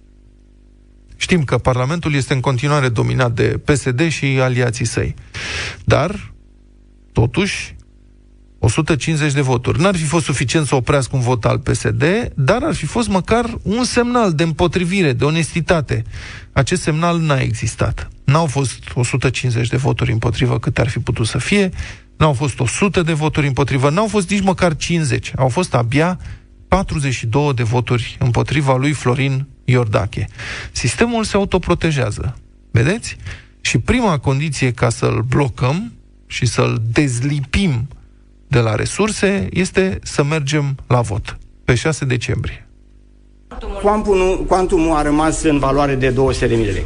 Știm 1.18 1.44
că 1.44 1.58
Parlamentul 1.58 2.14
este 2.14 2.34
în 2.34 2.40
continuare 2.40 2.90
dominat 2.90 3.32
de 3.32 3.44
PSD 3.44 4.08
și 4.10 4.26
aliații 4.26 4.86
săi. 4.86 5.14
Dar, 5.84 6.34
totuși, 7.12 7.75
150 8.66 9.34
de 9.34 9.42
voturi. 9.42 9.82
N-ar 9.82 9.96
fi 9.96 10.04
fost 10.04 10.26
suficient 10.26 10.68
să 10.68 10.76
oprească 10.76 11.16
un 11.16 11.22
vot 11.22 11.46
al 11.46 11.60
PSD, 11.60 12.04
dar 12.36 12.64
ar 12.64 12.74
fi 12.74 12.86
fost 12.86 13.08
măcar 13.08 13.58
un 13.62 13.84
semnal 13.84 14.34
de 14.34 14.44
împotrivire, 14.44 15.14
de 15.14 15.24
onestitate. 15.24 16.04
Acest 16.52 16.82
semnal 16.82 17.20
n-a 17.20 17.40
existat. 17.40 18.10
N-au 18.24 18.46
fost 18.46 18.80
150 18.94 19.68
de 19.68 19.78
voturi 19.78 20.12
împotrivă 20.12 20.60
cât 20.60 20.80
ar 20.80 20.88
fi 20.88 21.00
putut 21.00 21.28
să 21.28 21.38
fie, 21.38 21.70
n-au 22.18 22.34
fost 22.34 22.60
100 22.60 23.02
de 23.02 23.14
voturi 23.14 23.48
împotrivă, 23.48 23.90
n-au 23.90 24.08
fost 24.08 24.30
nici 24.30 24.42
măcar 24.42 24.76
50. 24.76 25.32
Au 25.36 25.48
fost 25.48 25.74
abia 25.74 26.20
42 26.68 27.54
de 27.54 27.64
voturi 27.64 28.18
împotriva 28.20 28.76
lui 28.76 28.92
Florin 28.92 29.48
Iordache. 29.66 30.28
Sistemul 30.72 31.24
se 31.24 31.36
autoprotejează. 31.36 32.38
Vedeți? 32.72 33.18
Și 33.62 33.78
prima 33.78 34.18
condiție 34.18 34.72
ca 34.72 34.90
să-l 34.90 35.26
blocăm 35.28 35.94
și 36.28 36.46
să-l 36.46 36.82
dezlipim 36.92 37.88
de 38.56 38.62
la 38.62 38.76
resurse 38.76 39.48
este 39.52 40.00
să 40.04 40.24
mergem 40.24 40.76
la 40.88 41.02
vot 41.02 41.38
pe 41.66 41.76
6 41.76 42.06
decembrie. 42.06 42.68
Quantumul, 43.82 44.46
quantumul 44.48 44.96
a 44.96 45.02
rămas 45.02 45.44
în 45.44 45.60
valoare 45.60 45.96
de 45.96 46.10
200.000 46.12 46.38
de 46.40 46.56
lei. 46.56 46.84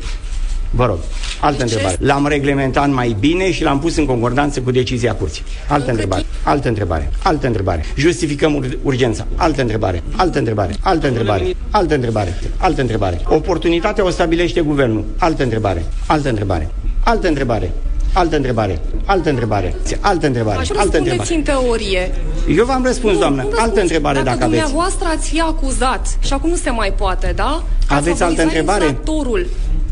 Vă 0.71 0.85
rog, 0.85 0.97
altă 1.41 1.61
întrebare. 1.63 1.95
L-am 1.99 2.27
reglementat 2.27 2.89
mai 2.91 3.15
bine 3.19 3.51
și 3.51 3.63
l-am 3.63 3.79
pus 3.79 3.95
în 3.95 4.05
concordanță 4.05 4.61
cu 4.61 4.71
decizia 4.71 5.15
curții. 5.15 5.43
Altă 5.67 5.89
întrebare. 5.91 6.25
Altă 6.43 6.67
întrebare. 6.67 7.09
Altă 7.23 7.47
întrebare. 7.47 7.85
Justificăm 7.95 8.55
ur- 8.55 8.77
urgența. 8.81 9.27
Altă 9.35 9.61
întrebare. 9.61 10.03
Altă 10.15 10.37
întrebare. 10.37 10.73
Altă 10.81 11.07
întrebare. 11.07 11.55
Altă 11.71 11.93
întrebare. 11.93 12.39
Altă 12.57 12.81
întrebare. 12.81 13.21
Oportunitatea 13.25 14.05
o 14.05 14.09
stabilește 14.09 14.61
guvernul. 14.61 15.03
Altă 15.17 15.43
întrebare. 15.43 15.85
Altă 16.05 16.29
întrebare. 16.29 16.69
Altă 17.03 17.27
întrebare. 17.27 17.71
Altă 18.19 18.35
întrebare. 18.35 18.79
Altă 19.05 19.29
întrebare. 19.29 19.75
Altă 19.99 20.25
întrebare. 20.27 20.57
Aș 20.59 20.69
Altă 20.69 20.81
răspundeți 20.81 21.31
întrebare. 21.31 21.35
în 21.35 21.41
teorie. 21.41 22.11
Eu 22.57 22.65
v-am 22.65 22.83
răspuns, 22.83 23.13
Nu, 23.13 23.19
doamnă. 23.19 23.41
nu 23.41 23.47
Altă 23.47 23.59
răspuns. 23.61 23.81
întrebare 23.81 24.21
dacă 24.21 24.43
aveți. 24.43 24.61
dumneavoastră 24.61 25.07
ați 25.15 25.29
fi 25.29 25.39
acuzat 25.41 26.17
și 26.19 26.33
acum 26.33 26.49
nu 26.49 26.55
se 26.55 26.69
mai 26.69 26.93
poate, 26.97 27.33
da? 27.35 27.63
Că 27.87 27.93
ați 27.93 28.01
Aveți 28.01 28.09
altă 28.09 28.23
favorizat 28.23 28.45
întrebare? 28.45 28.83
infractorul. 28.85 29.47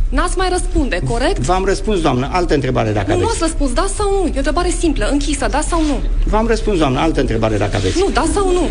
N-ați 0.09 0.37
mai 0.37 0.47
răspunde, 0.51 0.99
corect? 1.09 1.39
V-am 1.39 1.65
răspuns, 1.65 2.01
doamnă. 2.01 2.29
Altă 2.31 2.53
întrebare 2.53 2.91
dacă 2.91 3.11
Nu, 3.11 3.17
nu 3.19 3.23
aveți. 3.25 3.31
ați 3.31 3.41
răspuns, 3.51 3.71
da 3.73 3.85
sau 3.97 4.07
nu? 4.11 4.25
E 4.27 4.31
o 4.33 4.37
întrebare 4.37 4.69
simplă, 4.79 5.07
închisă, 5.11 5.47
da 5.51 5.61
sau 5.61 5.81
nu? 5.81 5.97
V-am 6.25 6.47
răspuns, 6.47 6.77
doamnă. 6.77 6.99
Altă 6.99 7.19
întrebare 7.19 7.57
dacă 7.57 7.75
aveți. 7.75 7.97
Nu, 7.99 8.09
da 8.13 8.25
sau 8.33 8.51
nu? 8.51 8.65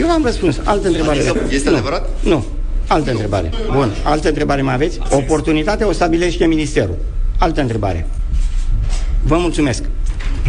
Eu 0.00 0.06
v-am 0.06 0.22
răspuns. 0.24 0.60
Altă 0.64 0.86
întrebare. 0.86 1.18
Este- 1.18 1.32
dacă- 1.32 1.46
este 1.54 1.68
nu. 1.70 1.74
adevărat? 1.76 2.08
Nu. 2.20 2.44
Altă 2.86 3.10
întrebare. 3.10 3.50
Bun. 3.72 3.90
Altă 4.04 4.28
întrebare 4.28 4.62
mai 4.62 4.74
aveți? 4.74 4.98
Oportunitatea 5.10 5.86
o 5.88 5.92
stabilește 5.92 6.44
Ministerul. 6.46 6.96
Altă 7.38 7.60
întrebare. 7.60 8.06
Vă 9.26 9.36
mulțumesc. 9.36 9.82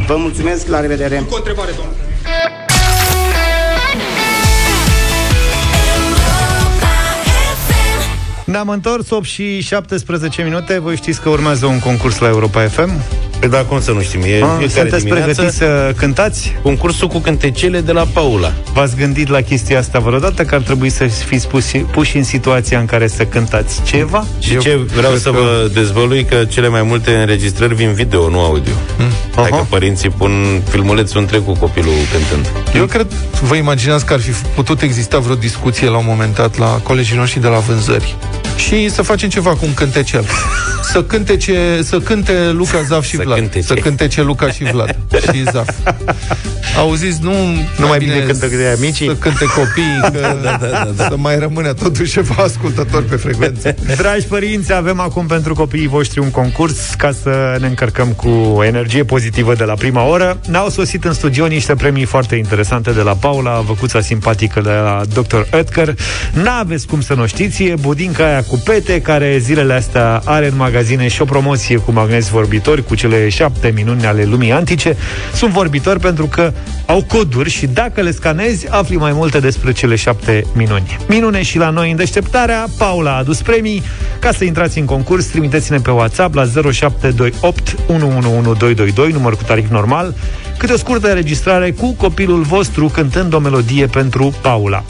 Vă 0.07 0.15
mulțumesc. 0.17 0.67
La 0.67 0.79
revedere. 0.79 1.15
Cu 1.15 1.33
o 1.33 1.38
întrebare, 1.38 1.71
doamnă. 1.75 1.93
Ne-am 8.45 8.69
întors 8.69 9.09
8 9.09 9.25
și 9.25 9.59
17 9.59 10.41
minute. 10.43 10.79
Voi 10.79 10.95
știți 10.95 11.21
că 11.21 11.29
urmează 11.29 11.65
un 11.65 11.79
concurs 11.79 12.17
la 12.19 12.27
Europa 12.27 12.67
FM. 12.67 12.91
Păi 13.39 13.50
da, 13.50 13.58
cum 13.58 13.82
să 13.82 13.91
nu 13.91 14.02
știm, 14.02 14.21
e 14.21 14.24
Ah, 14.26 14.30
fiecare 14.58 14.67
sunteți 14.67 15.04
dimineață 15.04 15.32
pregătiți 15.34 15.58
să 15.58 15.93
cântați? 15.98 16.54
concursul 16.62 17.08
cu 17.08 17.19
cântecele 17.19 17.82
de 17.82 17.91
la 17.91 18.08
Paula. 18.13 18.54
V-ați 18.74 18.95
gândit 18.95 19.28
la 19.30 19.41
chestia 19.41 19.80
asta 19.80 20.00
vreodată 20.00 20.43
că 20.43 20.56
ar 20.56 20.62
trebui 20.62 20.89
să 20.89 21.04
fiți 21.06 21.48
puși, 21.48 21.78
puși 21.78 22.17
în 22.17 22.24
situația 22.24 22.80
în 22.80 22.86
care 22.86 23.08
să 23.08 23.24
cântați 23.26 23.82
ceva? 23.84 24.26
Și 24.39 24.54
Eu 24.54 24.60
ce 24.60 24.76
vreau 24.95 25.10
cred 25.10 25.21
să 25.21 25.30
că- 25.30 25.36
vă 25.38 25.69
dezvălui 25.74 26.24
că 26.26 26.43
cele 26.50 26.67
mai 26.67 26.84
multe 26.84 27.12
înregistrări 27.15 27.76
vin 27.76 27.93
video, 27.93 28.30
nu 28.30 28.39
audio. 28.39 28.74
Hmm. 28.98 29.08
Hai 29.36 29.43
Aha. 29.52 29.58
că 29.58 29.65
părinții 29.69 30.10
pun 30.10 30.62
filmulețul 30.69 31.19
întreg 31.21 31.43
cu 31.45 31.54
copilul 31.54 31.93
cântând. 32.12 32.52
Eu 32.76 32.86
cred, 32.86 33.08
vă 33.41 33.56
imaginați 33.56 34.06
că 34.06 34.13
ar 34.13 34.19
fi 34.19 34.32
putut 34.56 34.82
exista 34.82 35.17
vreo 35.19 35.36
discuție 35.36 35.89
la 35.89 35.98
un 35.98 36.06
moment 36.08 36.36
dat 36.36 36.58
la 36.58 36.65
colegii 36.84 37.17
noștri 37.17 37.41
de 37.41 37.48
la 37.48 37.58
vânzări 37.58 38.15
și 38.55 38.89
să 38.89 39.01
facem 39.01 39.29
ceva 39.29 39.49
cu 39.49 39.59
un 39.65 39.73
cântecel. 39.73 40.25
Să 40.83 41.03
cântece, 41.03 41.79
să 41.83 41.99
cânte 41.99 42.49
Luca, 42.51 42.81
Zaf 42.87 43.05
și 43.05 43.15
Să 43.15 43.21
Vlad. 43.25 43.37
cântece. 43.37 43.65
Să 43.65 43.73
cântece 43.73 44.21
Luca 44.21 44.51
și 44.51 44.63
Vlad 44.63 44.97
și 45.33 45.43
Zaf. 45.51 45.69
Auziți, 46.77 47.19
nu, 47.21 47.31
Nu 47.77 47.87
mai 47.87 47.97
bine 47.97 48.19
cântă 48.19 48.47
de 48.47 48.73
amicii? 48.77 49.07
Să 49.07 49.13
cânte 49.15 49.45
copiii, 49.45 49.99
că 50.01 50.37
da, 50.43 50.57
da, 50.59 50.67
da, 50.67 50.89
da. 50.95 51.07
să 51.07 51.15
mai 51.17 51.39
rămâne 51.39 51.73
totuși 51.73 52.11
ceva 52.11 52.43
ascultători 52.43 53.05
pe 53.05 53.15
frecvență. 53.15 53.75
Dragi 53.97 54.25
părinți, 54.25 54.73
avem 54.73 54.99
acum 54.99 55.25
pentru 55.25 55.53
copiii 55.53 55.87
voștri 55.87 56.19
un 56.19 56.31
concurs 56.31 56.93
ca 56.97 57.11
să 57.21 57.57
ne 57.59 57.67
încărcăm 57.67 58.07
cu 58.07 58.61
energie 58.65 59.03
pozitivă 59.03 59.53
de 59.55 59.63
la 59.63 59.73
prima 59.73 60.03
oră. 60.03 60.39
Ne-au 60.47 60.69
sosit 60.69 61.03
în 61.03 61.13
studio 61.13 61.45
niște 61.47 61.73
premii 61.75 62.05
foarte 62.05 62.35
interesante 62.35 62.91
de 62.91 63.01
la 63.01 63.13
Paula, 63.13 63.59
văcuța 63.59 64.01
simpatică 64.01 64.61
de 64.61 64.69
la 64.69 65.01
Dr. 65.13 65.37
Oetker. 65.53 65.95
N-aveți 66.33 66.87
cum 66.87 67.01
să 67.01 67.13
nu 67.13 67.25
știți, 67.27 67.63
e 67.63 67.75
budinca 67.79 68.25
aia 68.25 68.43
cu 68.47 68.62
pete, 68.65 69.01
care 69.01 69.38
zilele 69.38 69.73
astea 69.73 70.21
are 70.25 70.47
în 70.47 70.55
magazine 70.55 71.08
și 71.08 71.21
o 71.21 71.25
promoție 71.25 71.77
cu 71.77 71.91
magnezi 71.91 72.31
vorbitori, 72.31 72.84
cu 72.84 72.95
cele 72.95 73.29
șapte 73.29 73.71
minuni 73.75 74.05
ale 74.05 74.23
lumii 74.23 74.51
antice. 74.51 74.97
Sunt 75.34 75.51
vorbitori 75.51 75.99
pentru 75.99 76.25
că 76.25 76.53
au 76.86 77.03
coduri 77.08 77.49
și 77.49 77.67
dacă 77.67 78.01
le 78.01 78.12
scanezi, 78.12 78.69
afli 78.69 78.95
mai 78.95 79.12
multe 79.12 79.39
despre 79.39 79.71
cele 79.71 79.95
șapte 79.95 80.45
minuni. 80.53 80.97
Minune 81.08 81.41
și 81.41 81.58
la 81.58 81.69
noi 81.69 81.91
în 81.91 81.97
deșteptarea, 81.97 82.67
Paula 82.77 83.12
a 83.12 83.17
adus 83.17 83.41
premii. 83.41 83.84
Ca 84.19 84.31
să 84.31 84.43
intrați 84.43 84.79
în 84.79 84.86
concurs, 84.86 85.25
trimiteți-ne 85.25 85.77
pe 85.77 85.91
WhatsApp 85.91 86.36
la 86.36 86.45
0728 86.71 87.75
111222, 87.88 89.12
număr 89.12 89.36
cu 89.36 89.43
tarif 89.43 89.69
normal, 89.69 90.13
câte 90.58 90.73
o 90.73 90.77
scurtă 90.77 91.08
înregistrare 91.08 91.71
cu 91.71 91.93
copilul 91.93 92.41
vostru 92.41 92.88
cântând 92.88 93.34
o 93.34 93.39
melodie 93.39 93.86
pentru 93.86 94.34
Paula. 94.41 94.84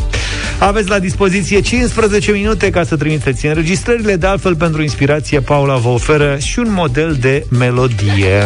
Aveți 0.60 0.90
la 0.90 1.00
dispoziție 1.00 1.60
15 1.60 2.32
minute 2.32 2.70
ca 2.70 2.84
să 2.84 2.96
trimiteți 2.96 3.46
înregistrările, 3.46 4.16
de 4.16 4.28
altfel 4.28 4.56
pentru 4.56 4.82
inspirație 4.82 5.40
Paula 5.40 5.76
vă 5.76 5.90
oferă 5.90 6.38
și 6.40 6.60
un 6.60 6.72
model 6.74 7.18
de 7.20 7.46
melodie. 7.50 8.38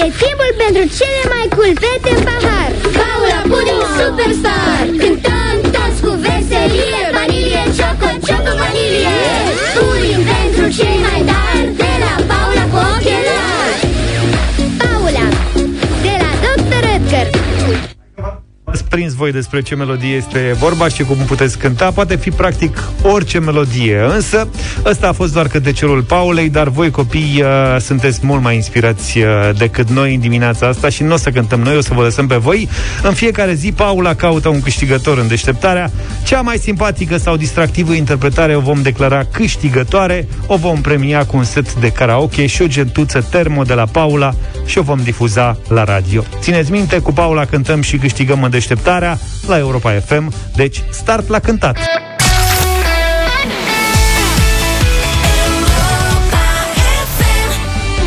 E 0.00 0.06
timpul 0.22 0.52
pentru 0.58 0.96
cele 0.98 1.22
mai 1.28 1.46
cool 1.56 1.72
fete 1.80 2.14
în 2.16 2.22
pahar. 2.24 2.70
Paula 2.82 3.40
Pudding 3.42 3.82
Superstar 3.98 5.05
Ați 18.76 18.84
prins 18.84 19.14
voi 19.14 19.32
despre 19.32 19.62
ce 19.62 19.74
melodie 19.74 20.14
este 20.14 20.54
vorba 20.58 20.88
și 20.88 21.02
cum 21.02 21.16
puteți 21.16 21.58
cânta. 21.58 21.90
Poate 21.90 22.16
fi 22.16 22.30
practic 22.30 22.82
orice 23.02 23.38
melodie. 23.38 24.00
Însă, 24.14 24.48
ăsta 24.84 25.08
a 25.08 25.12
fost 25.12 25.32
doar 25.32 25.48
câtecerul 25.48 26.02
Paulei, 26.02 26.48
dar 26.48 26.68
voi 26.68 26.90
copii 26.90 27.42
uh, 27.42 27.80
sunteți 27.80 28.20
mult 28.22 28.42
mai 28.42 28.54
inspirați 28.54 29.18
uh, 29.18 29.26
decât 29.58 29.90
noi 29.90 30.14
în 30.14 30.20
dimineața 30.20 30.66
asta 30.66 30.88
și 30.88 31.02
nu 31.02 31.12
o 31.12 31.16
să 31.16 31.30
cântăm 31.30 31.60
noi, 31.60 31.76
o 31.76 31.80
să 31.80 31.94
vă 31.94 32.02
lăsăm 32.02 32.26
pe 32.26 32.36
voi. 32.36 32.68
În 33.02 33.12
fiecare 33.12 33.54
zi, 33.54 33.72
Paula 33.72 34.14
caută 34.14 34.48
un 34.48 34.62
câștigător 34.62 35.18
în 35.18 35.28
deșteptarea. 35.28 35.90
Cea 36.24 36.40
mai 36.40 36.56
simpatică 36.58 37.16
sau 37.16 37.36
distractivă 37.36 37.92
interpretare 37.92 38.56
o 38.56 38.60
vom 38.60 38.82
declara 38.82 39.24
câștigătoare, 39.24 40.28
o 40.46 40.56
vom 40.56 40.80
premia 40.80 41.24
cu 41.24 41.36
un 41.36 41.44
set 41.44 41.74
de 41.74 41.88
karaoke 41.88 42.46
și 42.46 42.62
o 42.62 42.66
gentuță 42.66 43.26
termo 43.30 43.62
de 43.62 43.74
la 43.74 43.84
Paula 43.84 44.34
și 44.66 44.78
o 44.78 44.82
vom 44.82 44.98
difuza 45.02 45.58
la 45.68 45.84
radio. 45.84 46.22
Țineți 46.40 46.70
minte, 46.70 46.98
cu 46.98 47.12
Paula 47.12 47.44
cântăm 47.44 47.82
și 47.82 47.96
câștigăm 47.96 48.42
în 48.42 48.50
deșteptarea 48.50 49.18
la 49.46 49.58
Europa 49.58 49.90
FM, 49.90 50.32
deci 50.54 50.82
start 50.90 51.28
la 51.28 51.38
cântat! 51.38 51.76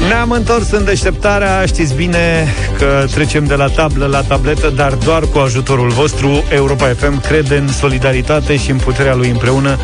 Ne-am 0.07 0.31
întors 0.31 0.71
în 0.71 0.83
deșteptarea, 0.83 1.65
știți 1.65 1.93
bine 1.93 2.47
că 2.77 3.05
trecem 3.11 3.45
de 3.45 3.55
la 3.55 3.67
tablă 3.67 4.05
la 4.05 4.21
tabletă, 4.21 4.69
dar 4.75 4.93
doar 4.93 5.23
cu 5.23 5.37
ajutorul 5.37 5.89
vostru. 5.89 6.43
Europa 6.51 6.85
FM 6.85 7.21
crede 7.21 7.57
în 7.57 7.67
solidaritate 7.67 8.57
și 8.57 8.71
în 8.71 8.77
puterea 8.77 9.15
lui 9.15 9.29
împreună 9.29 9.77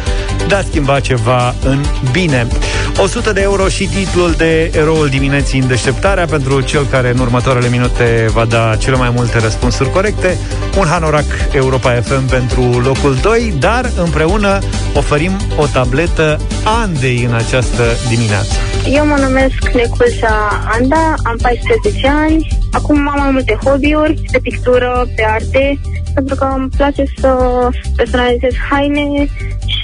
de 0.48 0.56
a 0.56 0.62
schimba 0.62 1.00
ceva 1.00 1.56
în 1.64 1.84
bine. 2.12 2.48
100 2.98 3.32
de 3.32 3.42
euro 3.42 3.68
și 3.68 3.88
titlul 3.88 4.32
de 4.32 4.72
eroul 4.74 5.08
dimineții 5.08 5.60
în 5.60 5.68
deșteptarea 5.68 6.26
pentru 6.26 6.62
cel 6.62 6.86
care 6.86 7.10
în 7.10 7.20
următoarele 7.20 7.68
minute 7.68 8.26
va 8.34 8.46
da 8.46 8.76
cele 8.80 8.96
mai 8.96 9.12
multe 9.16 9.40
răspunsuri 9.40 9.90
corecte. 9.90 10.38
Un 10.78 10.86
hanorac 10.86 11.26
Europa 11.52 11.92
FM 11.92 12.26
pentru 12.30 12.62
locul 12.62 13.18
2, 13.22 13.54
dar 13.60 13.92
împreună 13.98 14.60
oferim 14.94 15.32
o 15.58 15.66
tabletă 15.66 16.40
Andei 16.64 17.26
în 17.28 17.34
această 17.34 17.84
dimineață. 18.10 18.54
Eu 18.92 19.06
mă 19.06 19.16
numesc 19.22 19.74
Neculsa 19.74 20.64
Anda, 20.80 21.14
am 21.24 21.38
14 21.42 22.08
ani. 22.08 22.48
Acum 22.72 23.10
am 23.10 23.20
mai 23.20 23.32
multe 23.32 23.58
hobby-uri, 23.64 24.22
pe 24.32 24.40
pictură, 24.40 25.08
pe 25.16 25.26
arte, 25.30 25.80
pentru 26.14 26.36
că 26.36 26.48
îmi 26.58 26.70
place 26.78 27.04
să 27.18 27.38
personalizez 27.96 28.54
haine 28.70 29.28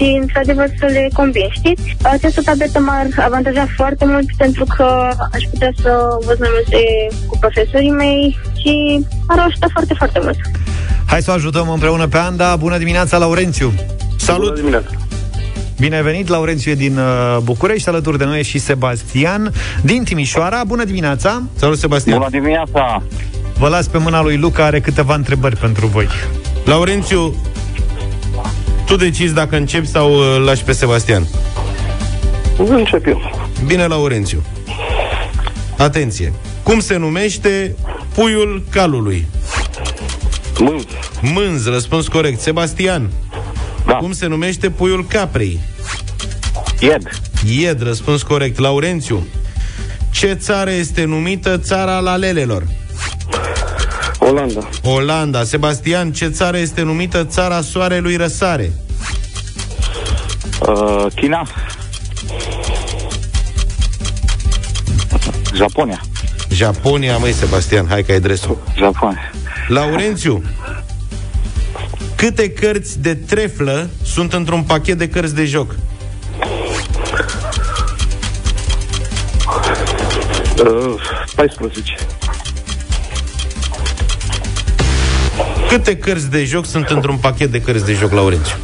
și, 0.02 0.18
într-adevăr, 0.22 0.68
să 0.80 0.86
le 0.86 1.10
combin, 1.14 1.50
știți? 1.52 1.96
Această 2.02 2.42
tabletă 2.42 2.80
m-ar 2.80 3.08
avantaja 3.26 3.66
foarte 3.76 4.06
mult 4.06 4.26
pentru 4.38 4.66
că 4.76 5.10
aș 5.34 5.44
putea 5.52 5.72
să 5.82 5.92
văd 6.26 6.40
mai 6.40 6.50
multe 6.56 6.82
cu 7.28 7.38
profesorii 7.40 7.90
mei 7.90 8.40
și 8.62 9.06
m-ar 9.28 9.40
ajuta 9.40 9.68
foarte, 9.72 9.94
foarte 9.98 10.20
mult. 10.24 10.38
Hai 11.06 11.22
să 11.22 11.32
o 11.32 11.34
ajutăm 11.34 11.70
împreună 11.70 12.08
pe 12.08 12.18
Anda. 12.18 12.56
Bună 12.56 12.78
dimineața, 12.78 13.18
Laurențiu! 13.18 13.74
Salut! 14.18 14.44
Bună 14.44 14.56
dimineața! 14.56 14.90
Bine 15.80 16.02
venit, 16.02 16.28
Laurențiu 16.28 16.72
e 16.72 16.76
din 16.76 16.98
uh, 16.98 17.38
București, 17.44 17.90
alături 17.90 18.18
de 18.18 18.26
noi 18.26 18.40
e 18.40 18.42
și 18.42 18.60
Sebastian 18.60 19.54
din 19.82 20.04
Timișoara. 20.04 20.64
Bună 20.64 20.84
dimineața! 20.84 21.44
Salut, 21.56 21.78
Sebastian! 21.78 22.18
Bună 22.18 22.30
dimineața! 22.30 23.04
Vă 23.58 23.68
las 23.68 23.88
pe 23.88 23.98
mâna 23.98 24.22
lui 24.22 24.38
Luca, 24.38 24.66
are 24.66 24.80
câteva 24.80 25.16
întrebări 25.16 25.56
pentru 25.56 25.86
voi. 25.86 26.08
Laurențiu, 26.66 27.36
tu 28.92 28.98
decizi 28.98 29.34
dacă 29.34 29.56
începi 29.56 29.88
sau 29.88 30.14
îl 30.14 30.42
lași 30.42 30.64
pe 30.64 30.72
Sebastian. 30.72 31.28
Încep 32.58 33.08
eu. 33.08 33.50
Bine, 33.66 33.86
Laurențiu. 33.86 34.44
Atenție. 35.78 36.34
Cum 36.64 36.80
se 36.80 36.98
numește 36.98 37.76
puiul 38.14 38.64
calului? 38.70 39.26
Mânz. 40.60 40.84
Mânz, 41.22 41.68
răspuns 41.68 42.08
corect. 42.08 42.40
Sebastian. 42.40 43.10
Da. 43.86 43.94
Cum 43.94 44.12
se 44.12 44.28
numește 44.28 44.70
puiul 44.70 45.06
caprei? 45.06 45.60
Ied. 46.80 47.10
Ied, 47.58 47.82
răspuns 47.82 48.22
corect. 48.22 48.60
Laurențiu. 48.60 49.28
Ce 50.10 50.34
țară 50.34 50.72
este 50.72 51.04
numită 51.04 51.58
țara 51.58 52.00
lalelelor? 52.00 52.64
Olanda. 54.22 54.70
Olanda. 54.84 55.44
Sebastian, 55.44 56.12
ce 56.12 56.28
țară 56.28 56.58
este 56.58 56.82
numită 56.82 57.24
țara 57.24 57.62
soarelui 57.62 58.16
răsare? 58.16 58.72
Uh, 60.68 61.06
China. 61.16 61.48
Japonia. 65.56 66.02
Japonia, 66.52 67.18
măi, 67.18 67.32
Sebastian, 67.32 67.88
hai 67.88 68.04
că 68.04 68.12
ai 68.12 68.20
dresul. 68.20 68.58
Japonia. 68.76 69.32
Laurențiu, 69.68 70.44
câte 72.16 72.50
cărți 72.50 73.00
de 73.02 73.16
treflă 73.16 73.90
sunt 74.04 74.34
într-un 74.34 74.64
pachet 74.64 74.98
de 74.98 75.10
cărți 75.10 75.36
de 75.36 75.46
joc? 75.46 75.76
Uh, 80.66 81.02
14. 81.36 81.96
Câte 85.72 85.98
cărți 85.98 86.30
de 86.30 86.44
joc 86.44 86.66
sunt 86.66 86.88
într-un 86.90 87.18
pachet 87.18 87.52
de 87.52 87.62
cărți 87.62 87.86
de 87.86 87.94
joc, 87.94 88.12
Laurențiu? 88.12 88.56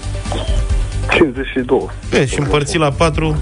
52. 1.10 1.89
E, 2.12 2.26
și 2.26 2.39
împărțit 2.39 2.80
la 2.80 2.91
4 2.91 3.38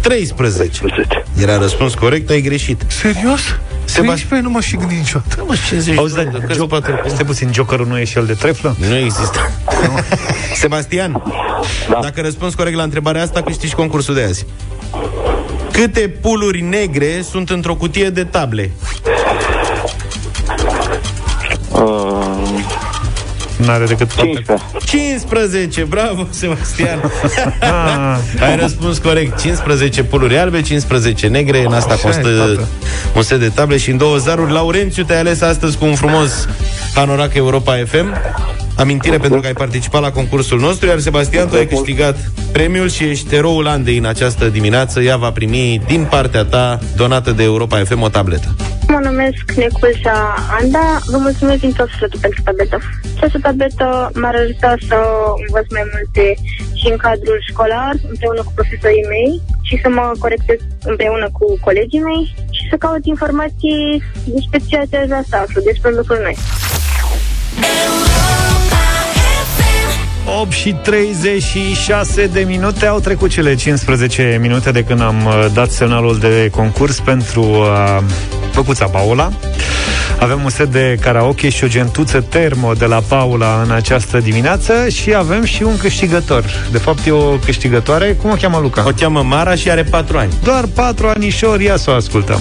13 0.00 0.80
13. 0.80 1.24
Era 1.40 1.58
răspuns 1.58 1.94
corect, 1.94 2.30
ai 2.30 2.40
greșit 2.40 2.84
Serios? 2.86 3.40
Sebastian 3.84 4.04
13 4.04 4.40
nu 4.40 4.50
m-aș 4.50 4.66
fi 4.66 4.76
gândit 4.76 4.96
niciodată. 4.98 5.44
Mă, 5.46 5.54
50 5.68 5.98
Auzi, 5.98 6.14
de 6.14 6.22
dar 6.22 6.40
cărți, 6.40 6.56
joc, 6.56 6.68
patru 6.68 6.92
cărți. 6.92 7.06
este 7.10 7.24
puțin, 7.24 7.52
Jokerul 7.52 7.86
nu 7.86 7.98
e 7.98 8.04
și 8.04 8.18
el 8.18 8.26
de 8.26 8.32
treflă? 8.32 8.76
Nu 8.88 8.96
există 8.96 9.38
Sebastian 10.62 11.22
Da. 11.90 11.98
Dacă 12.02 12.20
răspunzi 12.20 12.56
corect 12.56 12.76
la 12.76 12.82
întrebarea 12.82 13.22
asta 13.22 13.42
Câștigi 13.42 13.74
concursul 13.74 14.14
de 14.14 14.22
azi 14.22 14.46
Câte 15.72 16.00
puluri 16.20 16.60
negre 16.60 17.22
sunt 17.30 17.50
într-o 17.50 17.74
cutie 17.74 18.10
de 18.10 18.24
table? 18.24 18.70
Uh, 21.82 22.64
N-are 23.66 23.84
decât 23.84 24.14
15. 24.14 24.64
15, 24.84 25.84
bravo, 25.84 26.26
Sebastian. 26.30 27.00
Ah, 27.60 28.18
Ai 28.40 28.56
răspuns 28.56 28.98
corect. 28.98 29.40
15 29.40 30.02
puluri 30.02 30.38
albe, 30.38 30.60
15 30.62 31.26
negre. 31.26 31.64
În 31.66 31.72
asta 31.72 31.92
Așa 31.92 32.00
e, 32.08 32.10
constă 32.10 32.28
tată. 32.38 32.68
un 33.16 33.22
set 33.22 33.38
de 33.40 33.48
table 33.48 33.76
și 33.76 33.90
în 33.90 33.96
două 33.96 34.16
zaruri. 34.16 34.52
Laurențiu, 34.52 35.02
te-ai 35.04 35.18
ales 35.18 35.40
astăzi 35.40 35.78
cu 35.78 35.84
un 35.84 35.94
frumos 35.94 36.48
Panorac 36.94 37.34
Europa 37.34 37.76
FM 37.86 38.06
Amintire 38.78 39.18
pentru 39.18 39.40
că 39.40 39.46
ai 39.46 39.52
participat 39.52 40.00
la 40.00 40.10
concursul 40.10 40.60
nostru 40.60 40.86
Iar 40.86 40.98
Sebastian, 40.98 41.48
tu 41.48 41.56
ai 41.56 41.66
câștigat 41.66 42.16
premiul 42.52 42.88
Și 42.88 43.04
ești 43.04 43.34
eroul 43.34 43.66
Andei 43.66 43.96
în 43.96 44.04
această 44.04 44.48
dimineață. 44.48 45.00
Ea 45.00 45.16
va 45.16 45.30
primi 45.30 45.82
din 45.86 46.06
partea 46.10 46.44
ta 46.44 46.78
Donată 46.96 47.30
de 47.30 47.42
Europa 47.42 47.82
FM 47.84 48.02
o 48.02 48.08
tabletă. 48.08 48.48
Mă 48.88 49.00
numesc 49.02 49.44
Neculsa 49.56 50.34
Anda, 50.60 50.86
vă 51.06 51.16
mulțumesc 51.16 51.60
din 51.60 51.72
tot 51.72 51.88
sufletul 51.88 52.20
pentru 52.20 52.40
tabletă. 52.44 52.78
Această 53.16 53.38
tabletă 53.42 54.10
m-ar 54.14 54.34
ajuta 54.34 54.74
să 54.88 54.98
învăț 55.46 55.66
mai 55.76 55.86
multe 55.92 56.24
și 56.78 56.86
în 56.90 56.96
cadrul 56.96 57.38
școlar, 57.50 57.92
împreună 58.12 58.42
cu 58.46 58.52
profesorii 58.58 59.10
mei 59.14 59.32
și 59.68 59.78
să 59.82 59.88
mă 59.88 60.12
corectez 60.18 60.58
împreună 60.92 61.28
cu 61.38 61.46
colegii 61.66 62.06
mei 62.08 62.34
și 62.56 62.62
să 62.70 62.76
caut 62.76 63.04
informații 63.14 64.02
despre 64.36 64.58
ceea 64.68 64.84
ce 64.90 64.96
aș 64.96 65.06
vrea 65.06 65.24
să 65.30 65.36
aflu, 65.36 65.60
despre 65.70 65.90
lucruri 65.98 66.22
noi. 66.28 66.36
8 70.40 70.52
și 70.52 70.72
36 70.72 72.26
de 72.26 72.40
minute 72.40 72.86
Au 72.86 73.00
trecut 73.00 73.30
cele 73.30 73.54
15 73.54 74.38
minute 74.40 74.70
de 74.70 74.84
când 74.84 75.00
am 75.00 75.24
uh, 75.26 75.46
dat 75.52 75.70
semnalul 75.70 76.18
de 76.18 76.48
concurs 76.50 77.00
pentru 77.00 77.42
uh, 77.42 77.98
Făcuța 78.50 78.86
Paula 78.86 79.30
avem 80.20 80.44
un 80.44 80.50
set 80.50 80.68
de 80.72 80.98
karaoke 81.00 81.48
și 81.48 81.64
o 81.64 81.66
gentuță 81.66 82.20
termo 82.20 82.72
de 82.72 82.84
la 82.84 83.00
Paula 83.08 83.62
în 83.64 83.70
această 83.70 84.18
dimineață 84.18 84.88
și 84.88 85.14
avem 85.14 85.44
și 85.44 85.62
un 85.62 85.76
câștigător. 85.76 86.44
De 86.70 86.78
fapt 86.78 87.06
e 87.06 87.10
o 87.10 87.36
câștigătoare. 87.36 88.14
Cum 88.22 88.30
o 88.30 88.34
cheamă 88.34 88.58
Luca? 88.58 88.84
O 88.86 88.90
cheamă 88.96 89.22
Mara 89.22 89.54
și 89.54 89.70
are 89.70 89.82
4 89.82 90.18
ani 90.18 90.32
Doar 90.42 90.64
patru 90.74 91.08
anișori, 91.08 91.64
ia 91.64 91.76
să 91.76 91.90
o 91.90 91.94
ascultăm. 91.94 92.40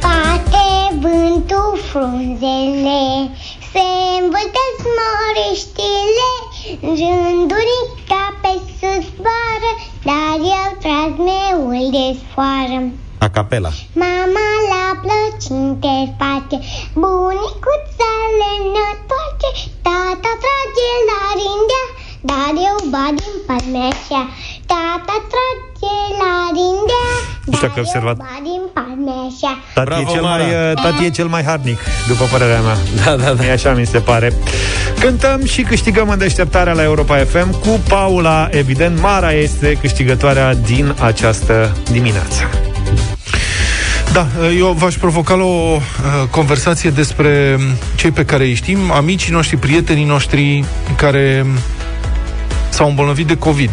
Bate 0.00 0.98
vântul 1.00 1.78
frunzele, 1.90 3.30
se 3.72 3.86
învâltesc 4.20 4.80
moriștile, 5.00 6.28
rândurica 6.80 8.22
pe 8.42 8.52
sus 8.78 9.04
zboară, 9.16 9.72
dar 10.08 10.36
eu 10.58 10.68
tras 10.82 11.12
meul 11.28 11.90
de 11.96 12.06
sfoară. 12.20 12.80
A 13.18 13.28
capela 13.28 13.70
Mama 13.94 14.48
la 14.72 14.86
plăcinte 15.02 15.94
face, 16.18 16.58
bunicuța 17.02 18.12
le 18.38 18.52
întoarce, 18.64 19.50
tata 19.82 20.32
trage 20.42 20.90
la 21.10 21.22
rindea, 21.40 21.86
dar 22.30 22.52
eu 22.68 22.76
bat 22.92 23.14
din 23.20 23.36
palmea 23.46 23.88
așa. 23.94 24.22
Tata 24.72 25.16
trage 25.32 25.94
la 26.22 26.32
rindea, 26.56 27.08
Nu 27.44 27.52
știu 27.56 27.60
dar 27.60 27.60
dacă 27.68 27.72
ai 27.80 27.84
observat. 27.86 28.16
eu 28.18 28.24
bat 28.28 28.42
din 28.50 28.62
palmea 28.76 29.20
așa. 29.30 29.52
Tati, 29.74 29.86
Bravo, 29.88 30.02
e 30.10 30.12
cel 30.14 30.22
Mara. 30.22 30.42
mai, 30.44 30.70
uh, 30.70 30.82
tati 30.82 31.04
e 31.04 31.10
cel 31.10 31.26
mai 31.26 31.42
harnic, 31.42 31.78
după 32.08 32.24
părerea 32.30 32.60
mea. 32.60 32.76
Da, 33.04 33.16
da, 33.24 33.32
da 33.32 33.44
E 33.46 33.52
așa 33.52 33.72
mi 33.72 33.86
se 33.86 33.98
pare. 33.98 34.32
Cântăm 35.00 35.44
și 35.44 35.62
câștigăm 35.62 36.08
în 36.08 36.18
deșteptarea 36.18 36.72
la 36.72 36.82
Europa 36.82 37.16
FM 37.16 37.60
cu 37.60 37.80
Paula, 37.88 38.48
evident. 38.50 39.00
Mara 39.00 39.32
este 39.32 39.78
câștigătoarea 39.80 40.54
din 40.54 40.94
această 41.00 41.76
dimineață. 41.90 42.42
Da, 44.12 44.26
eu 44.58 44.72
v-aș 44.72 44.94
provoca 44.94 45.34
la 45.34 45.44
o 45.44 45.76
uh, 45.76 45.80
conversație 46.30 46.90
despre 46.90 47.58
cei 47.94 48.10
pe 48.10 48.24
care 48.24 48.44
îi 48.44 48.54
știm, 48.54 48.90
amicii 48.90 49.32
noștri, 49.32 49.56
prietenii 49.56 50.04
noștri 50.04 50.64
care 50.96 51.46
s-au 52.68 52.88
îmbolnăvit 52.88 53.26
de 53.26 53.36
COVID. 53.36 53.70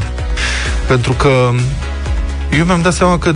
Pentru 0.87 1.11
că 1.11 1.51
eu 2.57 2.65
mi-am 2.65 2.81
dat 2.81 2.93
seama 2.93 3.17
că 3.17 3.35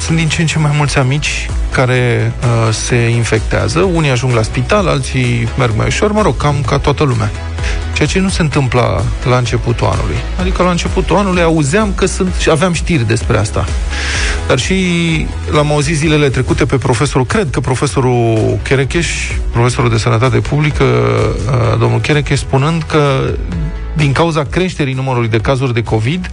sunt 0.00 0.16
din 0.16 0.28
ce 0.28 0.40
în 0.40 0.46
ce 0.46 0.58
mai 0.58 0.70
mulți 0.76 0.98
amici 0.98 1.48
care 1.70 2.32
uh, 2.42 2.74
se 2.74 2.96
infectează. 2.96 3.80
Unii 3.80 4.10
ajung 4.10 4.34
la 4.34 4.42
spital, 4.42 4.88
alții 4.88 5.48
merg 5.58 5.72
mai 5.76 5.86
ușor, 5.86 6.12
mă 6.12 6.22
rog, 6.22 6.36
cam 6.36 6.64
ca 6.66 6.78
toată 6.78 7.04
lumea. 7.04 7.30
Și 7.88 7.92
ceea 7.94 8.08
ce 8.08 8.18
nu 8.18 8.28
se 8.28 8.42
întâmpla 8.42 9.02
la 9.28 9.36
începutul 9.36 9.86
anului. 9.86 10.16
Adică 10.40 10.62
la 10.62 10.70
începutul 10.70 11.16
anului 11.16 11.42
auzeam 11.42 11.92
că 11.94 12.06
sunt, 12.06 12.34
și 12.34 12.50
aveam 12.50 12.72
știri 12.72 13.06
despre 13.06 13.38
asta. 13.38 13.64
Dar 14.48 14.58
și 14.58 14.76
l-am 15.50 15.70
auzit 15.70 15.96
zilele 15.96 16.28
trecute 16.28 16.64
pe 16.64 16.76
profesorul, 16.76 17.26
cred 17.26 17.48
că 17.50 17.60
profesorul 17.60 18.58
Cherecheș, 18.62 19.08
profesorul 19.52 19.90
de 19.90 19.98
sănătate 19.98 20.38
publică, 20.38 20.84
uh, 20.84 21.78
domnul 21.78 22.00
Cherecheș, 22.00 22.38
spunând 22.38 22.82
că 22.82 23.30
din 24.02 24.12
cauza 24.12 24.44
creșterii 24.44 24.94
numărului 24.94 25.28
de 25.28 25.38
cazuri 25.38 25.74
de 25.74 25.82
COVID, 25.82 26.30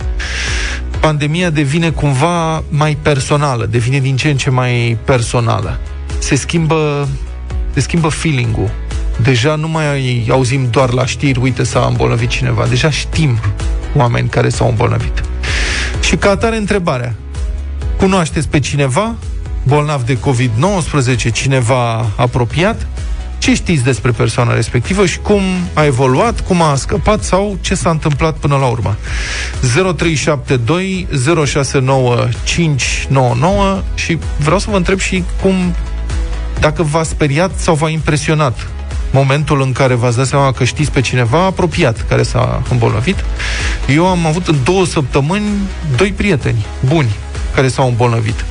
pandemia 1.00 1.50
devine 1.50 1.90
cumva 1.90 2.64
mai 2.70 2.98
personală, 3.02 3.66
devine 3.66 4.00
din 4.00 4.16
ce 4.16 4.30
în 4.30 4.38
ce 4.38 4.50
mai 4.50 4.98
personală. 5.06 5.80
Se 6.20 6.36
schimbă, 6.36 7.08
se 7.74 7.80
schimbă 7.80 8.08
feeling-ul. 8.08 8.70
Deja 9.22 9.56
nu 9.56 9.68
mai 9.68 10.26
auzim 10.30 10.68
doar 10.72 10.92
la 10.92 11.06
știri, 11.06 11.40
uite 11.40 11.64
s-a 11.64 11.86
îmbolnăvit 11.90 12.30
cineva. 12.30 12.66
Deja 12.66 12.90
știm 12.90 13.40
oameni 13.96 14.30
care 14.30 14.50
s-au 14.50 14.70
îmbolnăvit. 14.70 15.24
Și 16.02 16.16
ca 16.16 16.30
atare 16.30 16.58
întrebarea, 16.58 17.16
cunoașteți 17.98 18.48
pe 18.48 18.60
cineva 18.60 19.16
bolnav 19.64 20.02
de 20.02 20.18
COVID-19, 20.18 21.32
cineva 21.32 22.06
apropiat? 22.16 22.88
Ce 23.40 23.54
știți 23.54 23.84
despre 23.84 24.12
persoana 24.12 24.54
respectivă 24.54 25.06
și 25.06 25.20
cum 25.20 25.42
a 25.74 25.86
evoluat, 25.86 26.40
cum 26.40 26.62
a 26.62 26.76
scăpat 26.76 27.24
sau 27.24 27.58
ce 27.62 27.76
s-a 27.76 27.90
întâmplat 27.90 28.38
până 28.38 28.56
la 28.56 28.66
urmă? 28.66 28.96
0372 29.96 31.08
069 31.46 32.28
599 32.44 33.82
și 33.94 34.18
vreau 34.38 34.60
să 34.60 34.70
vă 34.70 34.78
întreb 34.78 35.00
și 35.00 35.24
cum 35.42 35.76
dacă 36.60 36.84
v-a 36.84 37.04
speriat 37.04 37.52
sau 37.56 37.76
v-a 37.76 37.90
impresionat 37.90 38.68
momentul 39.12 39.62
în 39.62 39.72
care 39.72 39.94
v-ați 39.94 40.18
dat 40.18 40.26
seama 40.26 40.52
că 40.52 40.64
știți 40.64 40.92
pe 40.92 41.02
cineva 41.02 41.44
apropiat 41.46 42.06
care 42.08 42.24
s-a 42.24 42.62
îmbolnăvit. 42.70 43.16
Eu 43.88 44.08
am 44.08 44.26
avut 44.26 44.48
în 44.48 44.56
două 44.64 44.86
săptămâni 44.86 45.46
doi 45.98 46.12
prieteni 46.12 46.66
buni 46.86 47.10
care 47.56 47.68
s-au 47.68 47.88
îmbolnăvit. 47.88 48.46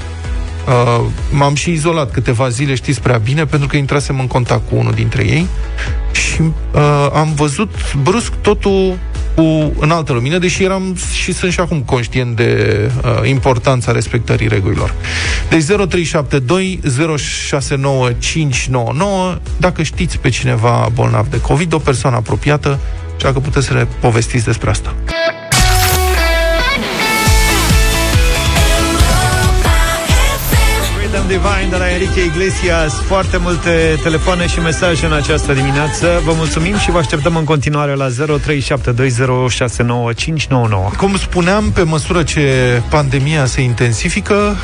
Uh, 0.68 1.04
m-am 1.30 1.54
și 1.54 1.70
izolat 1.70 2.10
câteva 2.10 2.48
zile, 2.48 2.74
știți 2.74 3.00
prea 3.00 3.16
bine, 3.16 3.44
pentru 3.44 3.68
că 3.68 3.76
intrasem 3.76 4.20
în 4.20 4.26
contact 4.26 4.68
cu 4.68 4.76
unul 4.76 4.92
dintre 4.92 5.22
ei 5.22 5.46
și 6.12 6.40
uh, 6.40 6.52
am 7.12 7.34
văzut 7.34 7.74
brusc 8.02 8.32
totul 8.40 8.98
cu, 9.34 9.72
în 9.78 9.90
altă 9.90 10.12
lumină, 10.12 10.38
deși 10.38 10.64
eram 10.64 10.96
și 11.12 11.32
sunt 11.32 11.52
și 11.52 11.60
acum 11.60 11.80
conștient 11.80 12.36
de 12.36 12.80
uh, 13.04 13.28
importanța 13.28 13.92
respectării 13.92 14.48
regulilor. 14.48 14.94
Deci 15.48 15.64
0372 15.64 16.80
069599 17.16 19.38
dacă 19.56 19.82
știți 19.82 20.18
pe 20.18 20.28
cineva 20.28 20.88
bolnav 20.94 21.26
de 21.26 21.40
COVID, 21.40 21.72
o 21.72 21.78
persoană 21.78 22.16
apropiată, 22.16 22.78
și 23.16 23.24
dacă 23.24 23.38
puteți 23.38 23.66
să 23.66 23.74
ne 23.74 23.86
povestiți 24.00 24.44
despre 24.44 24.70
asta. 24.70 24.94
Divine 31.28 31.66
de 31.70 31.76
la 31.76 31.90
Enrique 31.90 32.24
Iglesias 32.24 32.94
Foarte 32.94 33.36
multe 33.36 33.98
telefoane 34.02 34.46
și 34.46 34.60
mesaje 34.60 35.06
în 35.06 35.12
această 35.12 35.52
dimineață 35.52 36.20
Vă 36.24 36.32
mulțumim 36.36 36.78
și 36.78 36.90
vă 36.90 36.98
așteptăm 36.98 37.36
în 37.36 37.44
continuare 37.44 37.94
la 37.94 38.08
0372069599 38.08 38.12
Cum 40.96 41.16
spuneam, 41.16 41.70
pe 41.70 41.82
măsură 41.82 42.22
ce 42.22 42.82
pandemia 42.90 43.46
se 43.46 43.60
intensifică, 43.60 44.56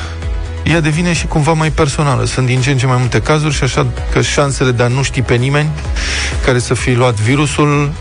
ea 0.64 0.80
devine 0.80 1.12
și 1.12 1.26
cumva 1.26 1.52
mai 1.52 1.70
personală. 1.70 2.24
Sunt 2.24 2.46
din 2.46 2.60
ce 2.60 2.70
în 2.70 2.78
ce 2.78 2.86
mai 2.86 2.96
multe 2.98 3.20
cazuri 3.20 3.54
și 3.54 3.62
așa 3.62 3.86
că 4.12 4.20
șansele 4.20 4.70
de 4.70 4.82
a 4.82 4.88
nu 4.88 5.02
ști 5.02 5.22
pe 5.22 5.34
nimeni 5.34 5.68
care 6.44 6.58
să 6.58 6.74
fi 6.74 6.92
luat 6.92 7.14
virusul 7.14 7.68
um, 7.68 7.92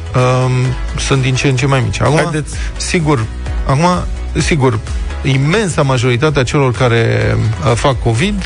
sunt 0.97 1.21
din 1.21 1.35
ce 1.35 1.47
în 1.47 1.55
ce 1.55 1.65
mai 1.65 1.81
mici. 1.85 2.01
Acum, 2.01 2.15
Haideți. 2.15 2.55
sigur, 2.77 3.25
acum, 3.65 3.85
sigur, 4.41 4.79
imensa 5.23 5.81
majoritatea 5.81 6.43
celor 6.43 6.71
care 6.71 7.35
uh, 7.37 7.71
fac 7.75 7.99
COVID 7.99 8.43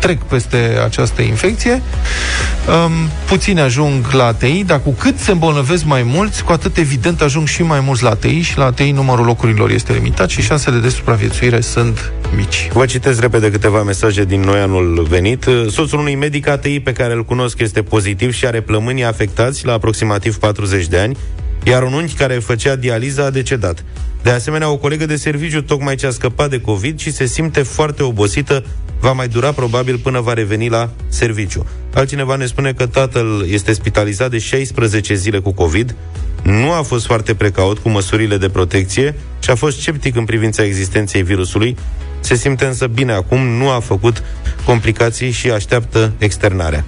trec 0.00 0.22
peste 0.22 0.80
această 0.84 1.22
infecție. 1.22 1.70
Um, 1.72 2.92
puțini 3.26 3.60
ajung 3.60 4.06
la 4.12 4.24
ATI, 4.24 4.64
dar 4.64 4.80
cu 4.80 4.90
cât 4.90 5.18
se 5.18 5.30
îmbolnăvesc 5.30 5.84
mai 5.84 6.02
mulți, 6.02 6.44
cu 6.44 6.52
atât 6.52 6.76
evident 6.76 7.20
ajung 7.20 7.46
și 7.46 7.62
mai 7.62 7.80
mulți 7.80 8.02
la 8.02 8.10
ATI 8.10 8.40
și 8.40 8.58
la 8.58 8.64
ATI 8.64 8.90
numărul 8.90 9.24
locurilor 9.24 9.70
este 9.70 9.92
limitat 9.92 10.28
și 10.28 10.42
șansele 10.42 10.78
de 10.78 10.88
supraviețuire 10.88 11.60
sunt 11.60 12.12
mici. 12.36 12.68
Vă 12.72 12.86
citesc 12.86 13.20
repede 13.20 13.50
câteva 13.50 13.82
mesaje 13.82 14.24
din 14.24 14.40
noi 14.40 14.60
anul 14.60 15.06
venit. 15.08 15.46
Soțul 15.68 15.98
unui 15.98 16.14
medic 16.14 16.48
ATI 16.48 16.80
pe 16.80 16.92
care 16.92 17.12
îl 17.12 17.24
cunosc 17.24 17.60
este 17.60 17.82
pozitiv 17.82 18.32
și 18.32 18.46
are 18.46 18.60
plămânii 18.60 19.04
afectați 19.04 19.66
la 19.66 19.72
aproximativ 19.72 20.36
40 20.36 20.86
de 20.86 20.98
ani, 20.98 21.16
iar 21.64 21.82
un 21.82 21.92
unchi 21.92 22.14
care 22.14 22.34
făcea 22.34 22.76
dializa 22.76 23.24
a 23.24 23.30
decedat. 23.30 23.84
De 24.22 24.30
asemenea, 24.30 24.70
o 24.70 24.76
colegă 24.76 25.06
de 25.06 25.16
serviciu 25.16 25.62
tocmai 25.62 25.94
ce 25.94 26.06
a 26.06 26.10
scăpat 26.10 26.50
de 26.50 26.60
COVID 26.60 26.98
și 26.98 27.12
se 27.12 27.26
simte 27.26 27.62
foarte 27.62 28.02
obosită, 28.02 28.64
va 29.00 29.12
mai 29.12 29.28
dura 29.28 29.52
probabil 29.52 29.98
până 29.98 30.20
va 30.20 30.32
reveni 30.32 30.68
la 30.68 30.90
serviciu. 31.08 31.66
Altcineva 31.94 32.36
ne 32.36 32.46
spune 32.46 32.72
că 32.72 32.86
tatăl 32.86 33.46
este 33.48 33.72
spitalizat 33.72 34.30
de 34.30 34.38
16 34.38 35.14
zile 35.14 35.38
cu 35.38 35.52
COVID, 35.52 35.94
nu 36.42 36.72
a 36.72 36.82
fost 36.82 37.06
foarte 37.06 37.34
precaut 37.34 37.78
cu 37.78 37.88
măsurile 37.88 38.36
de 38.36 38.48
protecție 38.48 39.14
și 39.38 39.50
a 39.50 39.54
fost 39.54 39.80
sceptic 39.80 40.16
în 40.16 40.24
privința 40.24 40.64
existenței 40.64 41.22
virusului. 41.22 41.76
Se 42.20 42.34
simte 42.34 42.64
însă 42.64 42.86
bine 42.86 43.12
acum, 43.12 43.46
nu 43.46 43.70
a 43.70 43.80
făcut 43.80 44.22
complicații 44.64 45.30
și 45.30 45.50
așteaptă 45.50 46.12
externarea. 46.18 46.84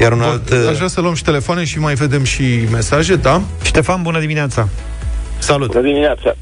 Iar 0.00 0.12
un 0.12 0.20
alt... 0.20 0.50
Aș 0.68 0.76
vrea 0.76 0.88
să 0.88 1.00
luăm 1.00 1.14
și 1.14 1.22
telefoane 1.22 1.64
și 1.64 1.78
mai 1.78 1.94
vedem 1.94 2.24
și 2.24 2.68
mesaje, 2.70 3.16
da? 3.16 3.42
Ștefan, 3.62 4.02
bună 4.02 4.20
dimineața 4.20 4.68
Salut! 5.38 5.66
Bună 5.72 5.80
dimineața! 5.86 6.34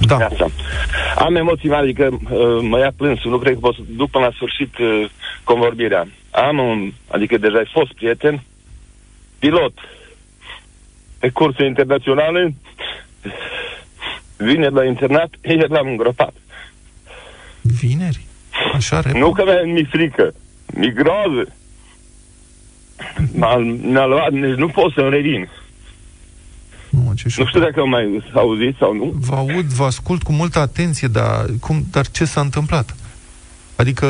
Da. 0.00 0.16
Asta. 0.16 0.50
Am 1.16 1.36
emoții 1.36 1.68
mari, 1.68 1.82
adică 1.82 2.08
uh, 2.30 2.58
mă 2.62 2.78
ia 2.78 2.92
plânsul, 2.96 3.30
nu 3.30 3.38
cred 3.38 3.52
că 3.52 3.58
pot 3.58 3.74
să 3.74 3.80
duc 3.86 4.10
până 4.10 4.24
la 4.24 4.30
sfârșit 4.34 4.78
uh, 4.78 5.10
convorbirea. 5.44 6.08
Am 6.30 6.58
un, 6.58 6.92
adică 7.10 7.36
deja 7.38 7.56
ai 7.58 7.70
fost 7.72 7.92
prieten, 7.92 8.42
pilot 9.38 9.72
pe 11.18 11.28
curse 11.28 11.64
internaționale, 11.64 12.54
vineri 14.36 14.74
la 14.74 14.84
internat, 14.84 15.30
ieri 15.42 15.70
l-am 15.70 15.86
îngropat. 15.86 16.32
Vineri? 17.62 18.26
Așa 18.74 18.96
repede? 19.00 19.18
Nu 19.18 19.32
că 19.32 19.44
mi- 19.64 19.72
mi-e 19.72 19.86
frică, 19.90 20.34
mi-e 20.74 20.90
groază. 20.90 21.52
M-a, 23.34 23.56
mi-a 23.82 24.06
luat, 24.06 24.32
deci 24.32 24.54
nu 24.56 24.68
pot 24.68 24.92
să-mi 24.92 25.10
revin. 25.10 25.48
Nu, 27.04 27.12
ce 27.14 27.28
Nu 27.36 27.46
știu 27.46 27.60
dacă 27.60 27.80
am 27.80 27.88
mai 27.88 28.22
auzit 28.32 28.76
sau 28.78 28.94
nu. 28.94 29.14
Vă 29.14 29.34
aud, 29.34 29.64
vă 29.64 29.84
ascult 29.84 30.22
cu 30.22 30.32
multă 30.32 30.58
atenție, 30.58 31.08
dar, 31.08 31.44
cum, 31.60 31.84
dar 31.90 32.06
ce 32.06 32.24
s-a 32.24 32.40
întâmplat? 32.40 32.96
Adică 33.76 34.06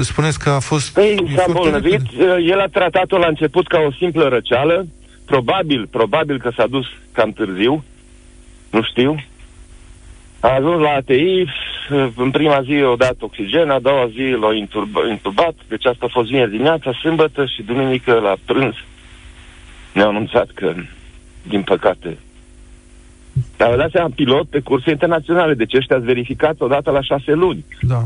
spuneți 0.00 0.38
că 0.38 0.50
a 0.50 0.58
fost... 0.58 0.92
Păi 0.92 1.10
e 1.10 1.16
s-a 1.16 1.42
foarte 1.42 1.50
îmbolnăvit, 1.50 2.00
repede. 2.18 2.42
el 2.42 2.60
a 2.60 2.66
tratat-o 2.66 3.18
la 3.18 3.26
început 3.26 3.66
ca 3.66 3.78
o 3.78 3.92
simplă 3.92 4.28
răceală, 4.28 4.86
probabil, 5.24 5.86
probabil 5.90 6.38
că 6.38 6.50
s-a 6.56 6.66
dus 6.66 6.86
cam 7.12 7.32
târziu, 7.32 7.84
nu 8.70 8.82
știu. 8.82 9.24
A 10.40 10.48
ajuns 10.54 10.80
la 10.80 10.90
ATI, 10.90 11.44
în 12.16 12.30
prima 12.30 12.62
zi 12.62 12.82
o 12.82 12.94
dat 12.94 13.16
oxigen, 13.18 13.70
a 13.70 13.78
doua 13.78 14.08
zi 14.08 14.36
l-a 14.40 14.54
inturba, 14.54 15.00
intubat, 15.08 15.54
deci 15.68 15.86
asta 15.86 16.06
a 16.06 16.12
fost 16.12 16.28
vineri 16.28 16.50
dimineața, 16.50 16.92
sâmbătă 16.92 17.44
și 17.46 17.62
duminică 17.62 18.12
la 18.12 18.34
prânz 18.44 18.74
ne-au 19.92 20.08
anunțat 20.08 20.50
că, 20.54 20.74
din 21.42 21.62
păcate, 21.62 22.18
dar 23.56 23.70
vă 23.70 23.76
dați 23.76 23.92
seama, 23.92 24.10
pilot 24.14 24.48
pe 24.48 24.60
curse 24.60 24.90
internaționale, 24.90 25.54
deci 25.54 25.74
ăștia 25.74 25.96
ați 25.96 26.04
verificat 26.04 26.60
odată 26.60 26.90
la 26.90 27.02
șase 27.02 27.32
luni. 27.32 27.64
Da. 27.80 28.02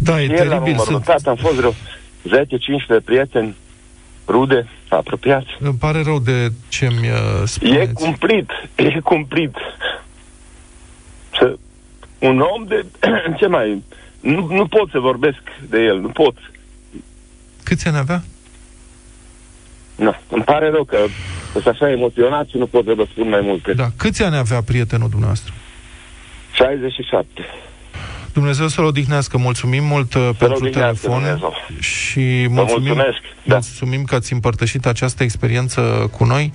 Da, 0.00 0.20
e 0.20 0.24
Ieri 0.24 0.48
l-am 0.48 0.62
teribil. 0.62 0.74
Sunt, 0.74 0.88
înmormântat, 0.88 1.26
am 1.26 1.36
fost 1.36 1.54
vreo 1.54 1.72
10-15 3.00 3.04
prieteni, 3.04 3.54
rude, 4.28 4.66
apropiați. 4.88 5.46
îmi 5.60 5.74
pare 5.78 6.02
rău 6.02 6.18
de 6.18 6.48
ce 6.68 6.88
mi 7.00 7.06
E 7.06 7.44
spuneți. 7.44 7.92
cumplit, 7.92 8.50
e 8.76 9.00
cumplit. 9.02 9.54
Să, 11.38 11.56
un 12.18 12.40
om 12.40 12.64
de... 12.66 12.84
ce 13.38 13.46
mai... 13.46 13.82
Nu, 14.20 14.46
nu 14.52 14.66
pot 14.66 14.90
să 14.90 14.98
vorbesc 14.98 15.38
de 15.68 15.78
el, 15.78 16.00
nu 16.00 16.08
pot. 16.08 16.34
Câți 17.62 17.88
ani 17.88 17.96
avea? 17.96 18.22
Nu, 19.98 20.14
îmi 20.30 20.44
pare 20.44 20.70
rău 20.70 20.84
că 20.84 20.98
sunt 21.52 21.66
așa 21.66 21.90
emoționat 21.90 22.48
și 22.48 22.56
nu 22.56 22.66
pot 22.66 22.84
să 22.84 22.92
vă 22.96 23.06
spun 23.10 23.28
mai 23.28 23.40
multe. 23.40 23.72
Da. 23.72 23.86
Câți 23.96 24.22
ani 24.22 24.36
avea 24.36 24.62
prietenul 24.62 25.08
dumneavoastră? 25.08 25.52
67. 26.52 27.46
Dumnezeu 28.38 28.68
să-l 28.68 28.84
odihnească. 28.84 29.38
Mulțumim 29.38 29.84
mult 29.84 30.14
uh, 30.14 30.30
pentru 30.38 30.64
odihnească 30.64 30.78
telefon 30.78 31.22
Dumnezeu. 31.22 31.54
și 31.78 32.46
Vă 32.48 32.54
mulțumim, 32.54 32.86
mulțumesc. 32.86 33.18
Da. 33.44 33.54
mulțumim 33.54 34.04
că 34.04 34.14
ați 34.14 34.32
împărtășit 34.32 34.86
această 34.86 35.22
experiență 35.22 36.10
cu 36.16 36.24
noi. 36.24 36.52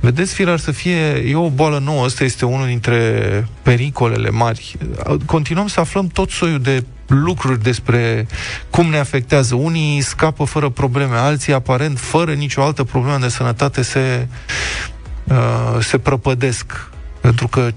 Vedeți, 0.00 0.34
firar 0.34 0.58
să 0.58 0.72
fie, 0.72 1.24
e 1.26 1.34
o 1.34 1.48
boală 1.48 1.78
nouă, 1.78 2.04
ăsta 2.04 2.24
este 2.24 2.44
unul 2.44 2.66
dintre 2.66 3.48
pericolele 3.62 4.30
mari. 4.30 4.76
Continuăm 5.26 5.66
să 5.66 5.80
aflăm 5.80 6.06
tot 6.06 6.30
soiul 6.30 6.60
de 6.60 6.84
lucruri 7.06 7.62
despre 7.62 8.26
cum 8.70 8.86
ne 8.86 8.98
afectează. 8.98 9.54
Unii 9.54 10.00
scapă 10.00 10.44
fără 10.44 10.68
probleme, 10.68 11.16
alții 11.16 11.52
aparent 11.52 11.98
fără 11.98 12.32
nicio 12.32 12.62
altă 12.62 12.84
problemă 12.84 13.18
de 13.18 13.28
sănătate 13.28 13.82
se, 13.82 14.28
uh, 15.24 15.76
se 15.80 15.98
prăpădesc. 15.98 16.90
Pentru 17.20 17.48
că 17.48 17.70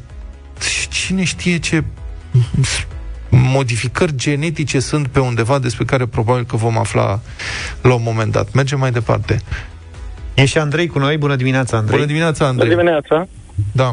cine 0.89 1.23
știe 1.23 1.59
ce 1.59 1.83
modificări 3.33 4.15
genetice 4.15 4.79
sunt 4.79 5.07
pe 5.07 5.19
undeva 5.19 5.59
despre 5.59 5.85
care 5.85 6.05
probabil 6.05 6.45
că 6.45 6.55
vom 6.55 6.77
afla 6.77 7.19
la 7.81 7.93
un 7.93 8.01
moment 8.03 8.31
dat. 8.31 8.53
Mergem 8.53 8.79
mai 8.79 8.91
departe. 8.91 9.41
E 10.33 10.45
și 10.45 10.57
Andrei 10.57 10.87
cu 10.87 10.99
noi. 10.99 11.17
Bună 11.17 11.35
dimineața, 11.35 11.77
Andrei. 11.77 11.95
Bună 11.95 12.07
dimineața, 12.07 12.45
Andrei. 12.45 12.69
Bună 12.69 12.81
dimineața. 12.81 13.27
Da. 13.71 13.91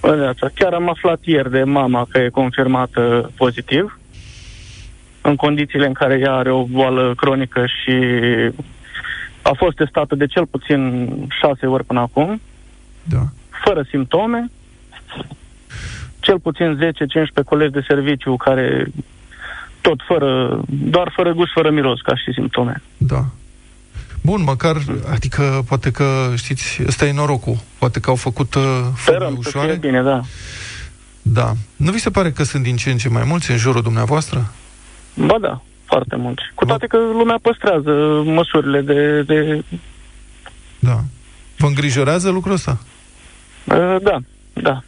Bună 0.00 0.12
dimineața. 0.12 0.50
Chiar 0.54 0.72
am 0.72 0.88
aflat 0.88 1.20
ieri 1.24 1.50
de 1.50 1.62
mama 1.62 2.06
că 2.10 2.18
e 2.18 2.28
confirmată 2.28 3.30
pozitiv 3.36 3.98
în 5.20 5.36
condițiile 5.36 5.86
în 5.86 5.92
care 5.92 6.18
ea 6.22 6.32
are 6.34 6.50
o 6.50 6.64
boală 6.64 7.14
cronică 7.16 7.64
și 7.66 7.94
a 9.42 9.50
fost 9.56 9.76
testată 9.76 10.14
de 10.14 10.26
cel 10.26 10.46
puțin 10.46 11.08
șase 11.40 11.66
ori 11.66 11.84
până 11.84 12.00
acum, 12.00 12.40
Da. 13.02 13.22
fără 13.64 13.86
simptome, 13.88 14.50
cel 16.30 16.38
puțin 16.40 16.78
10-15 17.40 17.44
colegi 17.44 17.72
de 17.72 17.84
serviciu 17.88 18.36
care 18.36 18.86
tot 19.80 19.98
fără, 20.08 20.60
doar 20.68 21.12
fără 21.16 21.32
gust, 21.32 21.52
fără 21.52 21.70
miros, 21.70 22.00
ca 22.00 22.16
și 22.16 22.32
simptome. 22.32 22.82
Da. 22.96 23.24
Bun, 24.22 24.42
măcar, 24.42 24.76
adică 25.12 25.62
poate 25.68 25.90
că, 25.90 26.04
știți, 26.36 26.82
ăsta 26.86 27.06
e 27.06 27.12
norocul. 27.12 27.56
Poate 27.78 28.00
că 28.00 28.10
au 28.10 28.16
făcut 28.16 28.54
uh, 28.54 28.62
Sperăm 28.96 29.20
forme 29.20 29.38
să 29.40 29.48
ușoare. 29.48 29.68
fie 29.68 29.76
bine, 29.90 30.02
da. 30.02 30.20
Da. 31.22 31.52
Nu 31.76 31.90
vi 31.90 31.98
se 31.98 32.10
pare 32.10 32.30
că 32.30 32.42
sunt 32.42 32.62
din 32.62 32.76
ce 32.76 32.90
în 32.90 32.96
ce 32.96 33.08
mai 33.08 33.22
mulți 33.26 33.50
în 33.50 33.56
jurul 33.56 33.82
dumneavoastră? 33.82 34.52
Ba 35.14 35.36
da, 35.40 35.62
foarte 35.84 36.16
mulți. 36.16 36.42
Cu 36.54 36.64
toate 36.64 36.86
că 36.86 36.96
lumea 36.96 37.38
păstrează 37.42 38.22
măsurile 38.24 38.80
de... 38.80 39.22
de 39.22 39.64
Da. 40.78 41.00
Vă 41.56 41.66
îngrijorează 41.66 42.30
lucrul 42.30 42.52
ăsta? 42.52 42.78
uh, 43.64 43.96
da, 44.02 44.18
da. 44.52 44.82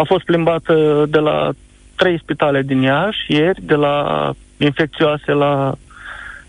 A 0.00 0.02
fost 0.06 0.24
plimbată 0.24 1.06
de 1.08 1.18
la 1.18 1.50
trei 1.94 2.18
spitale 2.22 2.62
din 2.62 2.82
Iași 2.82 3.18
ieri, 3.28 3.60
de 3.62 3.74
la 3.74 3.94
infecțioase 4.56 5.32
la 5.32 5.74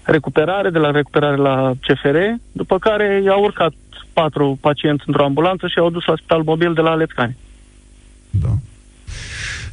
recuperare, 0.03 0.69
de 0.69 0.77
la 0.77 0.91
recuperare 0.91 1.35
la 1.35 1.73
CFR, 1.87 2.17
după 2.51 2.77
care 2.77 3.21
i-au 3.25 3.43
urcat 3.43 3.73
patru 4.13 4.57
pacienți 4.61 5.03
într-o 5.05 5.23
ambulanță 5.23 5.67
și 5.67 5.73
i-au 5.77 5.89
dus 5.89 6.05
la 6.05 6.15
spital 6.15 6.41
mobil 6.43 6.73
de 6.73 6.81
la 6.81 6.95
Lețcani. 6.95 7.37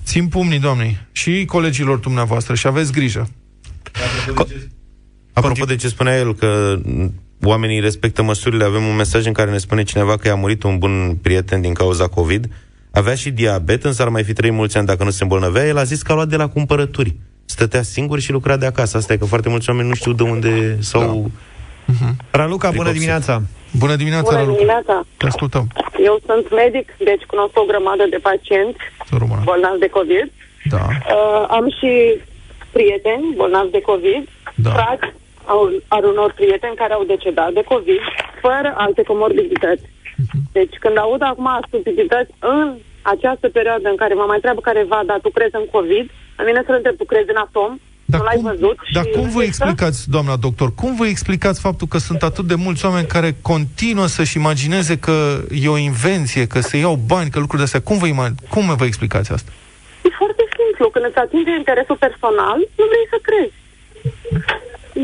Țin 0.05 0.29
pumnii, 0.29 0.59
doamnei, 0.59 0.99
și 1.13 1.45
colegilor 1.45 1.99
dumneavoastră 1.99 2.55
și 2.55 2.67
aveți 2.67 2.93
grijă. 2.93 3.29
Apropo 5.33 5.65
de 5.65 5.77
ce 5.77 5.89
spunea 5.89 6.19
el, 6.19 6.35
că 6.35 6.79
m, 6.85 7.13
oamenii 7.43 7.81
respectă 7.81 8.23
măsurile, 8.23 8.65
avem 8.65 8.85
un 8.85 8.97
mesaj 8.97 9.27
în 9.27 9.33
care 9.33 9.51
ne 9.51 9.59
spune 9.59 9.83
cineva 9.83 10.17
că 10.17 10.29
i-a 10.29 10.35
murit 10.35 10.63
un 10.63 10.79
bun 10.79 11.19
prieten 11.23 11.61
din 11.61 11.75
cauza 11.75 12.09
COVID, 12.09 12.49
avea 12.99 13.15
și 13.15 13.31
diabet, 13.31 13.85
însă 13.85 14.03
ar 14.03 14.09
mai 14.09 14.25
fi 14.25 14.33
trăit 14.33 14.53
mulți 14.53 14.77
ani 14.77 14.87
dacă 14.87 15.05
nu 15.05 15.11
se 15.11 15.23
îmbolnăvea, 15.23 15.67
el 15.67 15.79
a 15.79 15.83
zis 15.83 16.03
că 16.03 16.13
a 16.13 16.15
luat 16.15 16.29
de 16.29 16.37
la 16.37 16.49
cumpărături. 16.49 17.17
Stătea 17.45 17.83
singur 17.83 18.19
și 18.21 18.33
lucra 18.33 18.57
de 18.57 18.67
acasă. 18.67 18.97
Asta 18.97 19.13
e 19.13 19.17
că 19.17 19.25
foarte 19.25 19.49
mulți 19.49 19.69
oameni 19.71 19.89
nu 19.89 19.95
știu 19.95 20.13
de 20.13 20.23
unde 20.23 20.77
sau... 20.81 21.31
Da. 22.01 22.11
Raluca, 22.31 22.71
bună 22.71 22.93
dimineața! 22.93 23.43
Bună 23.83 23.97
dimineața, 23.97 24.29
Bună 24.31 24.37
Raluca. 24.37 24.57
dimineața! 24.59 24.95
Te 25.17 25.27
ascultăm. 25.27 25.67
Eu 26.09 26.15
sunt 26.29 26.47
medic, 26.63 26.87
deci 27.11 27.25
cunosc 27.33 27.53
o 27.63 27.69
grămadă 27.71 28.05
de 28.15 28.21
pacienți 28.29 28.83
Română. 29.21 29.43
bolnavi 29.51 29.79
de 29.85 29.91
COVID. 29.99 30.29
Da. 30.75 30.85
Uh, 30.89 31.45
am 31.59 31.67
și 31.79 31.93
prieteni 32.77 33.25
bolnavi 33.41 33.71
de 33.77 33.83
COVID, 33.91 34.23
da. 34.67 34.71
frați 34.77 35.07
au, 35.55 35.61
al 35.97 36.05
unor 36.13 36.31
prieteni 36.41 36.81
care 36.83 36.93
au 36.99 37.05
decedat 37.13 37.51
de 37.59 37.65
COVID, 37.73 38.03
fără 38.45 38.69
alte 38.85 39.03
comorbidități. 39.11 39.85
Deci 40.53 40.75
când 40.83 40.97
aud 40.99 41.23
acum 41.23 41.49
stupidități 41.67 42.33
în 42.39 42.75
această 43.03 43.49
perioadă 43.49 43.89
în 43.89 43.97
care 43.97 44.15
mă 44.15 44.25
mai 44.27 44.35
întreabă 44.41 44.61
careva, 44.61 45.03
dar 45.07 45.19
tu 45.21 45.31
crezi 45.31 45.55
în 45.61 45.67
COVID, 45.77 46.07
la 46.37 46.45
mine 46.45 46.63
să 46.67 46.73
întreb, 46.73 46.97
tu 46.97 47.05
crezi 47.05 47.31
în 47.35 47.37
atom? 47.47 47.79
Dar 48.05 48.21
nu 48.21 48.27
l-ai 48.27 48.41
cum, 48.41 48.45
văzut? 48.51 48.77
Dar 48.93 49.05
și 49.05 49.11
cum 49.11 49.29
vă 49.37 49.43
există? 49.43 49.65
explicați, 49.65 50.11
doamna 50.11 50.37
doctor, 50.37 50.75
cum 50.75 50.97
vă 50.97 51.07
explicați 51.07 51.61
faptul 51.61 51.87
că 51.87 51.99
sunt 51.99 52.23
atât 52.23 52.45
de 52.45 52.55
mulți 52.55 52.85
oameni 52.85 53.07
care 53.07 53.37
continuă 53.43 54.07
să-și 54.07 54.37
imagineze 54.37 54.99
că 54.99 55.17
e 55.51 55.69
o 55.69 55.77
invenție, 55.91 56.47
că 56.47 56.61
se 56.61 56.77
iau 56.77 56.95
bani, 57.07 57.31
că 57.31 57.39
lucruri 57.39 57.63
de 57.63 57.69
astea? 57.69 57.81
Cum 57.89 57.99
vă, 57.99 58.07
ima- 58.09 58.49
cum 58.49 58.75
vă 58.77 58.85
explicați 58.85 59.33
asta? 59.33 59.51
E 60.05 60.09
foarte 60.23 60.45
simplu. 60.57 60.91
Când 60.91 61.05
îți 61.09 61.19
atinge 61.19 61.51
interesul 61.57 61.97
personal, 62.07 62.59
nu 62.79 62.85
vrei 62.91 63.07
să 63.13 63.19
crezi. 63.29 63.57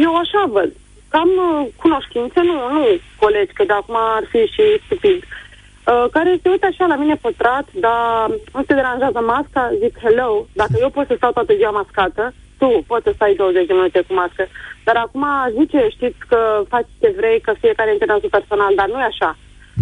Eu 0.05 0.13
așa 0.17 0.43
văd. 0.57 0.71
Cam 1.13 1.31
uh, 1.49 1.67
cunoștințe, 1.83 2.41
nu, 2.49 2.57
nu 2.75 2.83
colegi, 3.23 3.53
că 3.53 3.65
de 3.65 3.73
acum 3.73 3.97
ar 4.19 4.25
fi 4.33 4.41
și 4.55 4.65
stupid. 4.85 5.19
Uh, 5.23 6.05
care 6.11 6.39
se 6.43 6.49
uită 6.49 6.67
așa 6.67 6.87
la 6.87 6.97
mine 7.03 7.15
pătrat, 7.15 7.67
dar 7.73 8.31
nu 8.55 8.63
te 8.67 8.75
deranjează 8.75 9.21
masca, 9.21 9.73
zic 9.83 9.99
hello, 10.05 10.47
dacă 10.53 10.75
eu 10.81 10.91
pot 10.91 11.07
să 11.07 11.15
stau 11.17 11.33
toată 11.33 11.53
ziua 11.55 11.71
mascată, 11.71 12.35
tu 12.59 12.85
poți 12.87 13.05
să 13.05 13.13
stai 13.15 13.35
20 13.35 13.67
de 13.67 13.73
minute 13.73 14.01
cu 14.07 14.13
mască. 14.15 14.45
Dar 14.85 14.97
acum 14.97 15.25
zice, 15.59 15.81
știți 15.91 16.21
că 16.29 16.63
faci 16.69 16.91
ce 17.01 17.15
vrei, 17.17 17.41
că 17.41 17.53
fiecare 17.61 17.89
are 17.89 17.97
interesul 17.99 18.37
personal, 18.39 18.73
dar 18.75 18.89
nu 18.89 18.99
e 19.01 19.13
așa. 19.13 19.31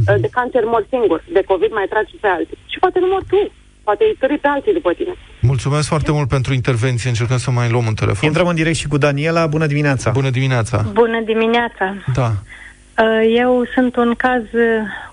Uh, 0.08 0.14
De 0.24 0.28
cancer 0.36 0.64
mor 0.64 0.84
singur, 0.88 1.20
de 1.36 1.42
COVID 1.50 1.72
mai 1.72 1.86
tragi 1.92 2.16
pe 2.20 2.28
alții. 2.28 2.58
Și 2.72 2.78
poate 2.78 2.98
nu 2.98 3.06
mor 3.06 3.22
tu, 3.30 3.52
poate 3.84 4.04
îi 4.04 4.16
târi 4.18 4.38
pe 4.38 4.48
alții 4.48 4.72
după 4.72 4.92
tine. 4.92 5.14
Mulțumesc 5.40 5.88
foarte 5.88 6.12
mult 6.12 6.28
pentru 6.28 6.54
intervenție. 6.54 7.08
Încercăm 7.08 7.36
să 7.36 7.50
mai 7.50 7.70
luăm 7.70 7.86
un 7.86 7.94
telefon. 7.94 8.28
Intrăm 8.28 8.46
în 8.46 8.54
direct 8.54 8.76
și 8.76 8.88
cu 8.88 8.98
Daniela. 8.98 9.46
Bună 9.46 9.66
dimineața! 9.66 10.10
Bună 10.10 10.30
dimineața! 10.30 10.84
Bună 10.92 11.20
dimineața! 11.20 11.94
Da. 12.14 12.30
Uh, 12.30 13.34
Eu 13.36 13.64
sunt 13.74 13.96
un 13.96 14.14
caz 14.14 14.42
uh, 14.42 14.60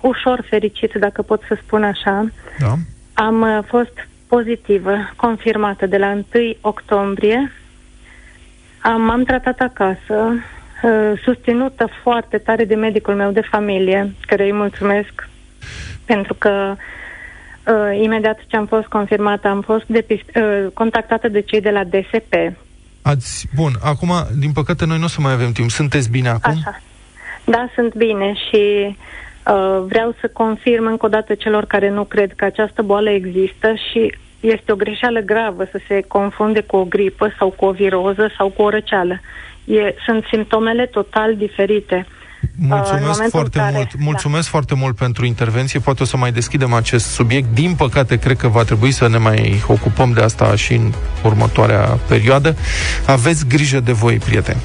ușor 0.00 0.44
fericit, 0.48 0.92
dacă 0.92 1.22
pot 1.22 1.42
să 1.48 1.58
spun 1.62 1.82
așa. 1.82 2.28
Da. 2.58 2.74
Am 3.12 3.40
uh, 3.40 3.58
fost 3.66 3.92
pozitivă, 4.26 4.94
confirmată 5.16 5.86
de 5.86 5.96
la 5.96 6.10
1 6.10 6.24
octombrie. 6.60 7.52
Am, 8.82 9.02
m-am 9.02 9.24
tratat 9.24 9.60
acasă, 9.60 10.34
uh, 10.82 11.20
susținută 11.24 11.88
foarte 12.02 12.38
tare 12.38 12.64
de 12.64 12.74
medicul 12.74 13.14
meu 13.14 13.30
de 13.30 13.46
familie, 13.50 14.14
care 14.20 14.44
îi 14.44 14.52
mulțumesc 14.52 15.28
pentru 16.04 16.34
că 16.34 16.74
uh, 16.76 16.78
imediat 18.02 18.38
ce 18.46 18.56
am 18.56 18.66
fost 18.66 18.86
confirmată 18.86 19.48
am 19.48 19.60
fost 19.60 19.84
depist- 19.86 20.36
uh, 20.36 20.66
contactată 20.74 21.28
de 21.28 21.40
cei 21.40 21.60
de 21.60 21.70
la 21.70 21.84
DSP. 21.84 22.34
Ați, 23.02 23.48
bun, 23.54 23.72
acum, 23.82 24.12
din 24.38 24.52
păcate, 24.52 24.86
noi 24.86 24.98
nu 24.98 25.04
o 25.04 25.08
să 25.08 25.20
mai 25.20 25.32
avem 25.32 25.52
timp. 25.52 25.70
Sunteți 25.70 26.10
bine 26.10 26.28
acum? 26.28 26.54
Așa. 26.56 26.80
Da, 27.44 27.68
sunt 27.74 27.94
bine 27.94 28.32
și 28.48 28.96
uh, 29.46 29.84
vreau 29.86 30.14
să 30.20 30.30
confirm 30.32 30.86
încă 30.86 31.06
o 31.06 31.08
dată 31.08 31.34
celor 31.34 31.64
care 31.64 31.90
nu 31.90 32.04
cred 32.04 32.32
că 32.36 32.44
această 32.44 32.82
boală 32.82 33.10
există 33.10 33.74
și 33.90 34.12
este 34.40 34.72
o 34.72 34.76
greșeală 34.76 35.20
gravă 35.20 35.64
să 35.64 35.80
se 35.88 36.00
confunde 36.00 36.60
cu 36.60 36.76
o 36.76 36.84
gripă 36.84 37.34
sau 37.38 37.50
cu 37.50 37.64
o 37.64 37.70
viroză 37.70 38.30
sau 38.36 38.48
cu 38.48 38.62
o 38.62 38.68
răceală. 38.68 39.20
E, 39.64 39.94
sunt 40.06 40.24
simptomele 40.24 40.86
total 40.86 41.36
diferite. 41.36 42.06
Uh, 42.62 42.64
în 42.64 42.76
Mulțumesc 42.76 43.02
momentul 43.02 43.30
foarte 43.30 43.58
în 43.58 43.64
care- 43.64 43.76
mult. 43.76 43.94
Mulțumesc 43.98 44.48
foarte 44.48 44.74
mult 44.74 44.96
pentru 44.96 45.24
intervenție. 45.26 45.78
Poate 45.80 46.02
o 46.02 46.06
să 46.06 46.16
mai 46.16 46.32
deschidem 46.32 46.72
acest 46.72 47.06
subiect. 47.06 47.54
Din 47.54 47.74
păcate, 47.74 48.16
cred 48.16 48.36
că 48.36 48.48
va 48.48 48.62
trebui 48.62 48.92
să 48.92 49.08
ne 49.08 49.16
mai 49.18 49.62
ocupăm 49.66 50.12
de 50.12 50.20
asta 50.20 50.56
și 50.56 50.72
în 50.72 50.92
următoarea 51.22 51.98
perioadă. 52.08 52.56
Aveți 53.06 53.46
grijă 53.46 53.80
de 53.80 53.92
voi, 53.92 54.16
prieteni. 54.16 54.60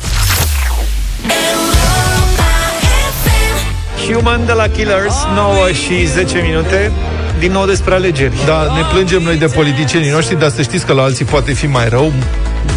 Human 4.08 4.46
de 4.46 4.52
la 4.52 4.68
Killers, 4.68 5.16
9 5.36 5.72
și 5.72 6.06
10 6.06 6.38
minute. 6.42 6.92
Din 7.40 7.52
nou 7.52 7.66
despre 7.66 7.94
alegeri. 7.94 8.36
Da, 8.46 8.62
ne 8.76 8.82
plângem 8.92 9.22
noi 9.22 9.38
de 9.38 9.46
politicienii 9.46 10.10
noștri, 10.10 10.40
dar 10.40 10.50
să 10.50 10.62
știți 10.62 10.86
că 10.86 10.94
la 10.94 11.02
alții 11.02 11.26
poate 11.26 11.54
fi 11.54 11.68
mai 11.68 11.90
rău. 11.90 12.14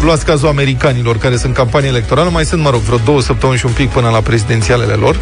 Luați 0.03 0.25
cazul 0.25 0.47
americanilor 0.47 1.17
care 1.17 1.33
sunt 1.33 1.45
în 1.45 1.51
campanie 1.51 1.89
electorală, 1.89 2.29
mai 2.29 2.45
sunt, 2.45 2.61
mă 2.61 2.69
rog, 2.69 2.79
vreo 2.79 2.99
două 3.05 3.21
săptămâni 3.21 3.59
și 3.59 3.65
un 3.65 3.71
pic 3.71 3.89
până 3.89 4.09
la 4.09 4.19
prezidențialele 4.19 4.93
lor. 4.93 5.19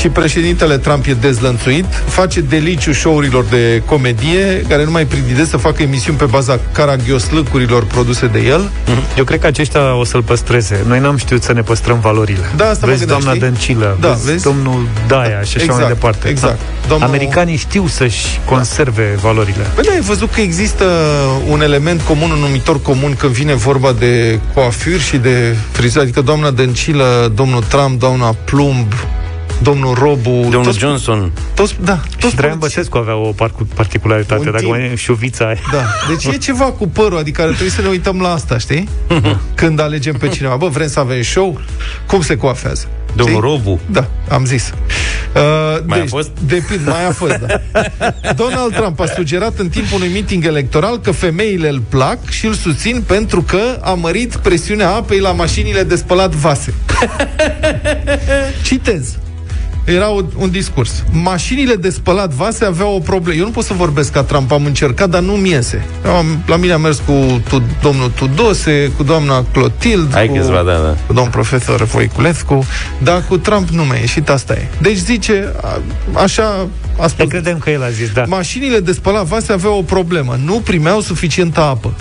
Și 0.00 0.08
președintele 0.08 0.78
Trump 0.78 1.06
e 1.06 1.14
dezlănțuit, 1.14 1.84
face 2.06 2.40
deliciu 2.40 2.92
show-urilor 2.92 3.44
de 3.44 3.82
comedie, 3.86 4.64
care 4.68 4.84
nu 4.84 4.90
mai 4.90 5.04
prindide 5.04 5.44
să 5.44 5.56
facă 5.56 5.82
emisiuni 5.82 6.18
pe 6.18 6.24
baza 6.24 6.58
caragioslâcurilor 6.72 7.84
produse 7.84 8.26
de 8.26 8.38
el. 8.38 8.70
Eu 9.16 9.24
cred 9.24 9.40
că 9.40 9.46
aceștia 9.46 9.94
o 9.94 10.04
să-l 10.04 10.22
păstreze. 10.22 10.84
Noi 10.86 10.98
n-am 11.00 11.16
știut 11.16 11.42
să 11.42 11.52
ne 11.52 11.62
păstrăm 11.62 12.00
valorile. 12.00 12.50
Da, 12.56 12.68
asta 12.68 12.86
mă 12.86 12.92
vezi 12.92 12.98
gândeam, 12.98 13.20
doamna 13.20 13.30
știi? 13.30 13.48
Dăncilă, 13.48 13.96
Da, 14.00 14.08
vezi, 14.08 14.24
vezi? 14.24 14.44
domnul 14.44 14.86
Daia 15.06 15.40
și 15.42 15.56
așa 15.56 15.64
exact, 15.64 15.80
mai 15.80 15.88
departe. 15.88 16.28
Exact. 16.28 16.60
Domnul... 16.88 17.08
Americanii 17.08 17.56
știu 17.56 17.86
să-și 17.86 18.40
conserve 18.44 19.18
valorile. 19.20 19.66
Păi 19.74 19.84
da, 19.84 19.92
ai 19.92 20.00
văzut 20.00 20.32
că 20.32 20.40
există 20.40 20.84
un 21.48 21.62
element 21.62 22.00
comun, 22.00 22.30
un 22.30 22.38
numitor 22.38 22.82
comun 22.82 23.14
când 23.18 23.32
vine 23.32 23.54
vorba 23.54 23.69
de 23.98 24.40
coafuri 24.54 24.98
și 24.98 25.16
de 25.16 25.56
friză, 25.72 26.00
adică 26.00 26.20
doamna 26.20 26.50
Dăncilă, 26.50 27.32
domnul 27.34 27.62
Trump, 27.62 27.98
doamna 27.98 28.34
Plumb, 28.44 28.92
domnul 29.62 29.94
Robu... 29.94 30.30
Domnul 30.30 30.64
toți, 30.64 30.78
Johnson. 30.78 31.32
Toți, 31.54 31.76
da, 31.84 32.00
Și 32.10 32.16
toți 32.16 32.34
Traian 32.34 32.58
Băsescu 32.58 32.96
avea 32.98 33.16
o 33.16 33.32
par- 33.32 33.52
particularitate, 33.74 34.40
Un 34.40 34.44
dacă 34.44 34.56
timp. 34.58 34.70
mai 34.70 34.84
e 34.84 34.94
șuvița 34.94 35.46
aia. 35.46 35.56
Da, 35.72 35.84
deci 36.08 36.24
e 36.34 36.36
ceva 36.36 36.64
cu 36.64 36.88
părul, 36.88 37.18
adică 37.18 37.42
ar 37.42 37.48
trebui 37.48 37.70
să 37.70 37.80
ne 37.82 37.88
uităm 37.88 38.20
la 38.20 38.32
asta, 38.32 38.58
știi? 38.58 38.88
Când 39.54 39.80
alegem 39.80 40.14
pe 40.14 40.28
cineva. 40.28 40.56
Bă, 40.56 40.68
vrem 40.68 40.88
să 40.88 41.00
avem 41.00 41.22
show? 41.22 41.60
Cum 42.06 42.20
se 42.22 42.36
coafează? 42.36 42.86
Domnul 43.14 43.36
Știi? 43.36 43.48
Robu. 43.50 43.80
Da, 43.90 44.08
am 44.28 44.44
zis. 44.44 44.72
Uh, 45.34 45.40
Mai 45.84 45.98
a 45.98 46.00
deci, 46.00 46.08
fost? 46.10 46.30
Depinde, 46.46 46.90
mai 46.90 47.06
a 47.06 47.10
fost, 47.10 47.38
da. 47.38 47.60
Donald 48.44 48.74
Trump 48.74 49.00
a 49.00 49.06
sugerat 49.06 49.58
în 49.58 49.68
timpul 49.68 49.96
unui 49.96 50.08
meeting 50.12 50.44
electoral 50.44 50.98
că 50.98 51.10
femeile 51.10 51.68
îl 51.68 51.82
plac 51.88 52.28
și 52.28 52.46
îl 52.46 52.52
susțin 52.52 53.02
pentru 53.06 53.42
că 53.42 53.60
a 53.82 53.90
mărit 53.94 54.36
presiunea 54.36 54.90
apei 54.90 55.18
la 55.18 55.32
mașinile 55.32 55.82
de 55.82 55.96
spălat 55.96 56.30
vase. 56.34 56.74
Citez. 58.64 59.18
Era 59.84 60.06
un, 60.06 60.24
un 60.36 60.50
discurs. 60.50 61.04
Mașinile 61.12 61.74
de 61.74 61.90
spălat 61.90 62.30
vase 62.30 62.64
aveau 62.64 62.94
o 62.94 62.98
problemă. 62.98 63.38
Eu 63.38 63.44
nu 63.44 63.50
pot 63.50 63.64
să 63.64 63.74
vorbesc 63.74 64.12
ca 64.12 64.22
Trump, 64.22 64.52
am 64.52 64.64
încercat, 64.64 65.10
dar 65.10 65.22
nu 65.22 65.32
mi 65.32 65.48
iese. 65.48 65.86
Am, 66.16 66.42
la 66.46 66.56
mine 66.56 66.72
am 66.72 66.80
mers 66.80 67.02
cu 67.06 67.40
tu, 67.48 67.62
domnul 67.82 68.10
Tudose, 68.10 68.92
cu 68.96 69.02
doamna 69.02 69.44
Clotild, 69.52 70.12
Hai 70.12 70.26
cu, 70.26 70.34
câțiva, 70.36 70.62
da, 70.62 70.72
da. 70.72 70.96
cu 71.06 71.12
domnul 71.12 71.32
profesor 71.32 71.82
Voiculescu, 71.82 72.64
dar 73.02 73.24
cu 73.28 73.38
Trump 73.38 73.68
nu 73.68 73.82
mi-a 73.82 73.98
ieșit, 73.98 74.28
asta 74.28 74.52
e. 74.52 74.68
Deci 74.80 74.96
zice, 74.96 75.52
a, 75.62 75.80
așa 76.12 76.68
a 76.98 77.06
spus. 77.06 77.12
Te 77.12 77.26
credem 77.26 77.58
că 77.58 77.70
el 77.70 77.82
a 77.82 77.90
zis, 77.90 78.12
da. 78.12 78.24
Mașinile 78.26 78.80
de 78.80 78.92
spălat 78.92 79.24
vase 79.24 79.52
aveau 79.52 79.78
o 79.78 79.82
problemă. 79.82 80.38
Nu 80.44 80.54
primeau 80.54 81.00
suficientă 81.00 81.60
apă. 81.60 81.94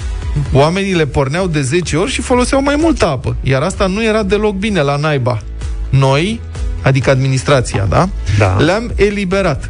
Oamenii 0.53 0.93
le 0.93 1.05
porneau 1.05 1.47
de 1.47 1.61
10 1.61 1.97
ori 1.97 2.11
și 2.11 2.21
foloseau 2.21 2.61
mai 2.61 2.75
multă 2.75 3.05
apă. 3.05 3.35
Iar 3.43 3.61
asta 3.61 3.87
nu 3.87 4.03
era 4.03 4.23
deloc 4.23 4.55
bine 4.55 4.81
la 4.81 4.95
naiba. 4.95 5.39
Noi, 5.89 6.41
adică 6.81 7.09
administrația, 7.09 7.85
da? 7.89 8.09
Da. 8.37 8.55
Le-am 8.59 8.91
eliberat. 8.95 9.69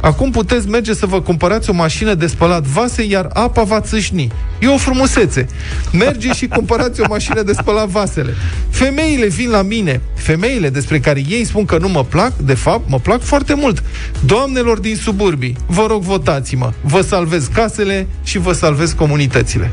Acum 0.00 0.30
puteți 0.30 0.68
merge 0.68 0.94
să 0.94 1.06
vă 1.06 1.20
cumpărați 1.20 1.70
o 1.70 1.72
mașină 1.72 2.14
de 2.14 2.26
spălat 2.26 2.62
vase, 2.62 3.02
iar 3.02 3.28
apa 3.32 3.62
va 3.62 3.80
țâșni. 3.80 4.32
E 4.58 4.68
o 4.68 4.76
frumusețe. 4.76 5.46
Merge 5.92 6.32
și 6.32 6.46
cumpărați 6.46 7.00
o 7.00 7.04
mașină 7.08 7.42
de 7.42 7.52
spălat 7.52 7.86
vasele. 7.86 8.34
Femeile 8.70 9.26
vin 9.26 9.50
la 9.50 9.62
mine, 9.62 10.00
femeile 10.14 10.68
despre 10.68 11.00
care 11.00 11.22
ei 11.28 11.44
spun 11.44 11.64
că 11.64 11.78
nu 11.78 11.88
mă 11.88 12.04
plac, 12.04 12.36
de 12.36 12.54
fapt, 12.54 12.88
mă 12.88 12.98
plac 12.98 13.20
foarte 13.20 13.54
mult. 13.54 13.82
Doamnelor 14.24 14.78
din 14.78 14.96
suburbii, 14.96 15.56
vă 15.66 15.86
rog, 15.88 16.02
votați-mă. 16.02 16.72
Vă 16.80 17.00
salvez 17.00 17.46
casele 17.46 18.06
și 18.22 18.38
vă 18.38 18.52
salvez 18.52 18.92
comunitățile. 18.92 19.70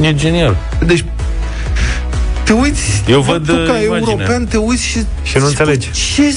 E 0.00 0.14
genial. 0.14 0.56
Deci, 0.86 1.04
te 2.44 2.52
uiți, 2.52 3.02
Eu 3.08 3.20
bă, 3.20 3.32
văd, 3.32 3.46
tu 3.46 3.52
ca 3.52 3.60
uh, 3.60 3.84
imaginea. 3.84 4.10
european 4.10 4.44
te 4.46 4.56
uiți 4.56 4.84
și... 4.84 4.98
Și 5.22 5.38
nu 5.38 5.46
înțelegi. 5.46 5.90
Ce? 5.90 6.34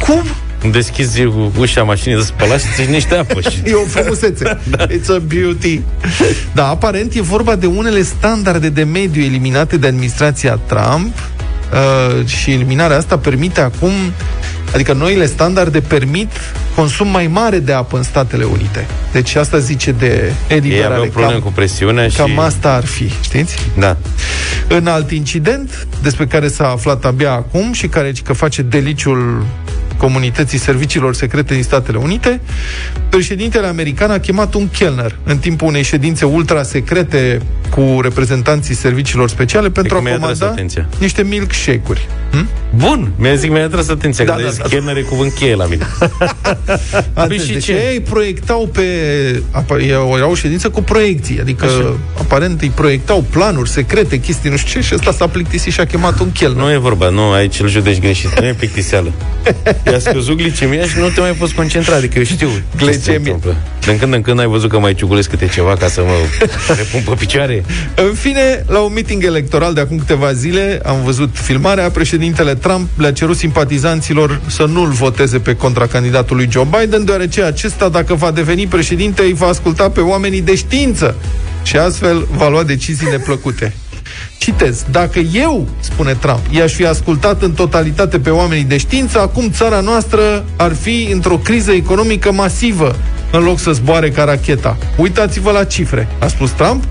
Cum? 0.00 0.22
Deschizi 0.70 1.24
ușa 1.58 1.82
mașinii 1.82 2.16
de 2.16 2.22
spălat 2.22 2.60
și 2.60 2.66
ți 2.74 2.90
niște 2.90 3.14
apă. 3.14 3.40
Și... 3.40 3.62
E 3.70 3.72
o 3.72 3.84
frumusețe. 3.84 4.58
Da. 4.76 4.86
It's 4.86 5.08
a 5.08 5.18
beauty. 5.26 5.80
Da, 6.52 6.68
aparent 6.68 7.14
e 7.14 7.20
vorba 7.20 7.56
de 7.56 7.66
unele 7.66 8.02
standarde 8.02 8.68
de 8.68 8.82
mediu 8.82 9.22
eliminate 9.22 9.76
de 9.76 9.86
administrația 9.86 10.60
Trump 10.66 11.14
uh, 11.16 12.26
și 12.26 12.50
eliminarea 12.52 12.96
asta 12.96 13.18
permite 13.18 13.60
acum, 13.60 13.92
adică 14.74 14.92
noile 14.92 15.26
standarde 15.26 15.80
permit 15.80 16.30
consum 16.74 17.08
mai 17.08 17.26
mare 17.26 17.58
de 17.58 17.72
apă 17.72 17.96
în 17.96 18.02
Statele 18.02 18.44
Unite. 18.44 18.86
Deci 19.12 19.34
asta 19.34 19.58
zice 19.58 19.92
de 19.92 20.32
Ei 20.48 20.56
eliberare. 20.56 20.94
aveau 20.94 21.02
probleme 21.02 21.32
cam, 21.32 21.42
cu 21.42 21.52
presiunea 21.52 22.08
și... 22.08 22.16
cam 22.16 22.38
asta 22.38 22.72
ar 22.72 22.84
fi, 22.84 23.12
știți? 23.20 23.56
Da. 23.78 23.96
În 24.68 24.86
alt 24.86 25.10
incident, 25.10 25.86
despre 26.02 26.26
care 26.26 26.48
s-a 26.48 26.68
aflat 26.68 27.04
abia 27.04 27.32
acum 27.32 27.72
și 27.72 27.86
care 27.86 28.12
că 28.24 28.32
face 28.32 28.62
deliciul 28.62 29.44
comunității 29.96 30.58
serviciilor 30.58 31.14
secrete 31.14 31.54
din 31.54 31.62
Statele 31.62 31.98
Unite, 31.98 32.40
președintele 33.08 33.66
american 33.66 34.10
a 34.10 34.18
chemat 34.18 34.54
un 34.54 34.68
chelner 34.68 35.18
în 35.24 35.38
timpul 35.38 35.68
unei 35.68 35.82
ședințe 35.82 36.24
ultra-secrete 36.24 37.40
cu 37.70 37.98
reprezentanții 38.02 38.74
serviciilor 38.74 39.28
speciale 39.28 39.70
pentru 39.70 39.92
că 39.92 39.98
a 39.98 40.02
mi-a 40.02 40.14
atras 40.14 40.38
comanda 40.38 40.52
atenția. 40.54 40.86
niște 40.98 41.22
milkshake-uri. 41.22 42.08
Hm? 42.30 42.48
Bun, 42.76 43.10
mi-a 43.16 43.34
zis, 43.34 43.48
mi-a 43.50 43.64
atras 43.64 43.88
atenția, 43.88 44.24
Da, 44.24 44.32
că 44.34 44.42
da, 44.42 44.48
da, 44.48 44.54
da. 44.62 44.68
chelner 44.68 44.96
e 44.96 45.00
cuvânt 45.00 45.32
cheie 45.32 45.54
la 45.54 45.64
mine. 45.66 45.86
Atent, 47.14 47.40
și 47.40 47.52
deci 47.52 47.64
ce? 47.64 47.72
ei 47.92 48.00
proiectau 48.00 48.66
pe... 48.72 48.82
apa- 49.52 49.76
Era 49.88 50.28
o 50.28 50.34
ședință 50.34 50.68
cu 50.70 50.82
proiecții, 50.82 51.40
adică 51.40 51.64
Așa. 51.64 51.96
aparent 52.18 52.60
îi 52.62 52.72
proiectau 52.74 53.24
planuri 53.30 53.68
secrete, 53.68 54.20
chestii, 54.20 54.50
nu 54.50 54.56
știu 54.56 54.80
ce, 54.80 54.86
și 54.86 54.94
ăsta 54.94 55.12
s-a 55.12 55.26
plictisit 55.26 55.72
și 55.72 55.80
a 55.80 55.84
chemat 55.84 56.20
un 56.20 56.32
chelner. 56.32 56.62
Nu 56.62 56.70
e 56.72 56.76
vorba, 56.76 57.08
nu, 57.08 57.30
aici 57.30 57.60
îl 57.60 57.68
judești 57.68 58.00
greșit. 58.00 58.40
Nu 58.40 58.46
e 58.46 58.52
plictiseală. 58.54 59.12
I-a 59.86 59.98
scăzut 59.98 60.36
glicemia 60.36 60.82
și 60.84 60.98
nu 60.98 61.08
te 61.08 61.20
mai 61.20 61.32
poți 61.32 61.54
concentra. 61.54 61.94
Adică 61.96 62.18
eu 62.18 62.24
știu 62.24 62.48
ce 62.48 62.54
se 62.54 62.84
Glicemie. 62.84 63.16
întâmplă. 63.16 63.56
Din 63.86 63.98
când 63.98 64.14
în 64.14 64.22
când 64.22 64.40
ai 64.40 64.46
văzut 64.46 64.70
că 64.70 64.78
mai 64.78 64.94
ciugulesc 64.94 65.28
câte 65.30 65.46
ceva 65.46 65.76
ca 65.76 65.86
să 65.88 66.00
mă 66.06 66.12
repun 66.76 67.00
pe 67.04 67.14
picioare. 67.18 67.64
În 67.94 68.12
fine, 68.14 68.64
la 68.66 68.78
un 68.80 68.92
meeting 68.92 69.24
electoral 69.24 69.74
de 69.74 69.80
acum 69.80 69.98
câteva 69.98 70.32
zile, 70.32 70.80
am 70.84 71.02
văzut 71.04 71.30
filmarea, 71.32 71.90
președintele 71.90 72.54
Trump 72.58 72.88
le-a 72.96 73.12
cerut 73.12 73.36
simpatizanților 73.36 74.40
să 74.46 74.64
nu-l 74.64 74.88
voteze 74.88 75.38
pe 75.38 75.56
contracandidatul 75.56 76.36
lui 76.36 76.48
Joe 76.50 76.66
Biden, 76.80 77.04
deoarece 77.04 77.42
acesta, 77.42 77.88
dacă 77.88 78.14
va 78.14 78.30
deveni 78.30 78.66
președinte, 78.66 79.22
îi 79.22 79.32
va 79.32 79.46
asculta 79.46 79.90
pe 79.90 80.00
oamenii 80.00 80.40
de 80.40 80.54
știință 80.54 81.14
și 81.62 81.76
astfel 81.76 82.26
va 82.36 82.48
lua 82.48 82.62
decizii 82.62 83.08
neplăcute. 83.10 83.74
Citez, 84.38 84.84
dacă 84.90 85.18
eu, 85.18 85.68
spune 85.80 86.12
Trump, 86.12 86.40
i-aș 86.50 86.72
fi 86.72 86.86
ascultat 86.86 87.42
în 87.42 87.52
totalitate 87.52 88.18
pe 88.18 88.30
oamenii 88.30 88.64
de 88.64 88.76
știință, 88.76 89.20
acum 89.20 89.50
țara 89.50 89.80
noastră 89.80 90.44
ar 90.56 90.74
fi 90.74 91.08
într-o 91.12 91.36
criză 91.36 91.70
economică 91.70 92.32
masivă, 92.32 92.96
în 93.32 93.42
loc 93.42 93.58
să 93.58 93.72
zboare 93.72 94.10
ca 94.10 94.24
racheta. 94.24 94.76
Uitați-vă 94.96 95.50
la 95.50 95.64
cifre, 95.64 96.08
a 96.18 96.26
spus 96.26 96.50
Trump. 96.50 96.84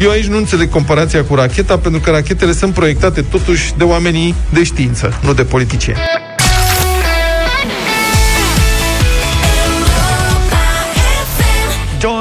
Eu 0.00 0.10
aici 0.10 0.26
nu 0.26 0.36
înțeleg 0.36 0.70
comparația 0.70 1.24
cu 1.24 1.34
racheta, 1.34 1.78
pentru 1.78 2.00
că 2.00 2.10
rachetele 2.10 2.52
sunt 2.52 2.74
proiectate 2.74 3.22
totuși 3.22 3.72
de 3.76 3.84
oamenii 3.84 4.34
de 4.52 4.62
știință, 4.64 5.18
nu 5.22 5.32
de 5.32 5.44
politicieni. 5.44 5.98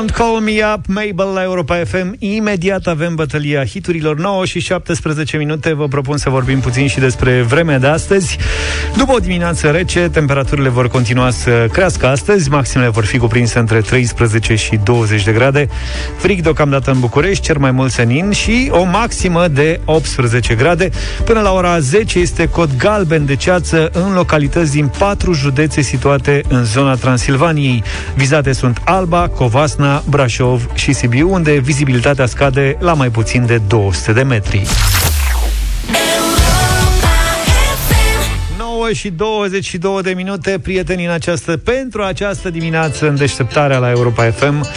Don't 0.03 0.15
Call 0.15 0.39
Me 0.39 0.61
Up, 0.75 0.85
Mabel 0.87 1.33
la 1.33 1.43
Europa 1.43 1.75
FM. 1.75 2.15
Imediat 2.19 2.87
avem 2.87 3.15
bătălia 3.15 3.65
hiturilor 3.65 4.17
9 4.17 4.45
și 4.45 4.59
17 4.59 5.37
minute. 5.37 5.73
Vă 5.73 5.87
propun 5.87 6.17
să 6.17 6.29
vorbim 6.29 6.59
puțin 6.59 6.87
și 6.87 6.99
despre 6.99 7.41
vremea 7.41 7.79
de 7.79 7.87
astăzi. 7.87 8.37
După 8.97 9.11
o 9.11 9.17
dimineață 9.17 9.69
rece, 9.69 9.99
temperaturile 9.99 10.69
vor 10.69 10.87
continua 10.87 11.29
să 11.29 11.67
crească 11.71 12.07
astăzi. 12.07 12.49
Maximele 12.49 12.89
vor 12.89 13.05
fi 13.05 13.17
cuprinse 13.17 13.59
între 13.59 13.79
13 13.79 14.55
și 14.55 14.79
20 14.83 15.23
de 15.23 15.31
grade. 15.31 15.67
Frig 16.17 16.41
deocamdată 16.41 16.91
în 16.91 16.99
București, 16.99 17.43
cer 17.43 17.57
mai 17.57 17.71
mult 17.71 17.91
senin 17.91 18.31
și 18.31 18.67
o 18.71 18.83
maximă 18.83 19.47
de 19.47 19.79
18 19.85 20.55
grade. 20.55 20.89
Până 21.25 21.39
la 21.39 21.51
ora 21.51 21.79
10 21.79 22.19
este 22.19 22.47
cod 22.47 22.69
galben 22.77 23.25
de 23.25 23.35
ceață 23.35 23.89
în 23.93 24.13
localități 24.13 24.71
din 24.71 24.91
patru 24.97 25.33
județe 25.33 25.81
situate 25.81 26.41
în 26.47 26.63
zona 26.63 26.95
Transilvaniei. 26.95 27.83
Vizate 28.15 28.51
sunt 28.51 28.81
Alba, 28.85 29.27
Covasna, 29.27 29.92
Brașov 30.09 30.69
și 30.73 30.93
Sibiu, 30.93 31.33
unde 31.33 31.51
vizibilitatea 31.51 32.25
scade 32.25 32.77
la 32.79 32.93
mai 32.93 33.09
puțin 33.09 33.45
de 33.45 33.57
200 33.57 34.13
de 34.13 34.23
metri. 34.23 34.67
Și 38.93 39.09
22 39.09 40.01
de 40.01 40.13
minute, 40.15 40.59
prieteni, 40.63 41.05
în 41.05 41.11
această, 41.11 41.57
pentru 41.57 42.01
această 42.01 42.49
dimineață 42.49 43.07
în 43.07 43.15
deșteptarea 43.15 43.77
la 43.77 43.89
Europa 43.89 44.31
FM 44.31 44.67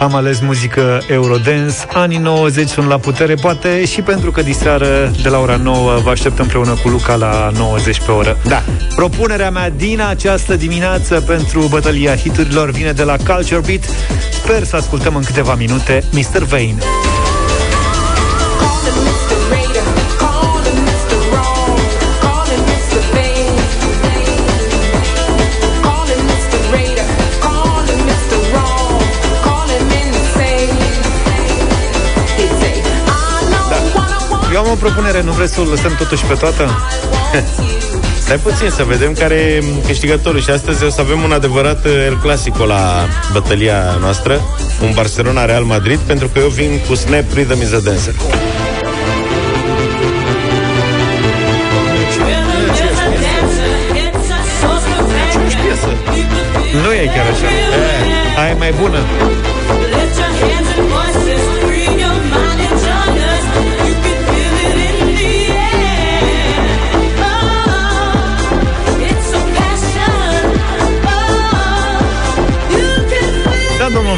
am 0.00 0.14
ales 0.14 0.40
muzică 0.40 1.02
Eurodance. 1.08 1.76
Anii 1.92 2.18
90 2.18 2.68
sunt 2.68 2.86
la 2.86 2.98
putere, 2.98 3.34
poate 3.34 3.84
și 3.84 4.00
pentru 4.00 4.30
că 4.30 4.42
diseară 4.42 5.10
de 5.22 5.28
la 5.28 5.38
ora 5.38 5.56
9 5.56 5.98
vă 6.02 6.10
aștept 6.10 6.38
împreună 6.38 6.74
cu 6.82 6.88
Luca 6.88 7.14
la 7.14 7.50
90 7.56 8.00
pe 8.06 8.10
oră. 8.10 8.38
Da. 8.44 8.62
Propunerea 8.94 9.50
mea 9.50 9.70
din 9.70 10.00
această 10.00 10.56
dimineață 10.56 11.20
pentru 11.20 11.66
bătălia 11.70 12.16
hiturilor 12.16 12.70
vine 12.70 12.92
de 12.92 13.02
la 13.02 13.16
Culture 13.16 13.60
Beat. 13.66 13.84
Sper 14.32 14.64
să 14.64 14.76
ascultăm 14.76 15.16
în 15.16 15.22
câteva 15.22 15.54
minute 15.54 16.04
Mr. 16.12 16.42
Vane. 16.42 17.01
Propunere, 34.82 35.22
nu 35.22 35.32
vreți 35.32 35.52
să 35.52 35.60
o 35.60 35.64
lăsăm 35.64 35.94
totuși 35.98 36.24
pe 36.24 36.34
toată? 36.34 36.70
Stai 38.24 38.36
puțin 38.36 38.70
să 38.70 38.84
vedem 38.84 39.12
care 39.12 39.34
e 39.34 39.64
câștigătorul 39.86 40.40
și 40.40 40.50
astăzi 40.50 40.84
o 40.84 40.90
să 40.90 41.00
avem 41.00 41.22
un 41.22 41.32
adevărat 41.32 41.84
uh, 41.84 41.92
El 42.06 42.18
Clasico 42.22 42.64
la 42.64 43.08
bătălia 43.32 43.96
noastră, 44.00 44.40
un 44.82 44.90
Barcelona-Real 44.94 45.62
Madrid, 45.62 45.98
pentru 45.98 46.28
că 46.28 46.38
eu 46.38 46.48
vin 46.48 46.80
cu 46.88 46.94
Snap 46.94 47.24
Rhythm 47.34 47.60
is 47.62 47.72
a 47.72 47.78
Dancer. 47.78 48.14
Nu 56.84 56.92
e 56.92 57.04
chiar 57.14 57.26
așa. 57.32 57.48
E, 58.36 58.40
aia 58.40 58.50
e 58.50 58.54
mai 58.58 58.72
bună. 58.80 58.98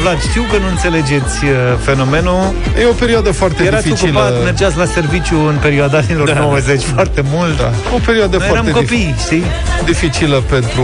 Vlad, 0.05 0.21
știu 0.21 0.45
că 0.51 0.57
nu 0.57 0.67
înțelegeți 0.67 1.43
uh, 1.43 1.51
fenomenul. 1.83 2.53
E 2.79 2.85
o 2.85 2.91
perioadă 2.91 3.31
foarte 3.31 3.63
Erați 3.63 3.83
dificilă. 3.83 4.19
ocupat, 4.19 4.43
mergeați 4.43 4.77
la 4.77 4.85
serviciu 4.85 5.47
în 5.47 5.57
perioada 5.61 5.97
anilor 5.97 6.27
Da. 6.31 6.39
90 6.39 6.81
foarte 6.83 7.21
mult. 7.33 7.57
Da. 7.57 7.71
O 7.95 7.99
perioadă 8.05 8.37
Noi 8.37 8.47
foarte 8.47 8.69
eram 8.69 8.81
copii, 8.81 9.15
știi? 9.25 9.43
dificilă 9.85 10.43
pentru 10.49 10.83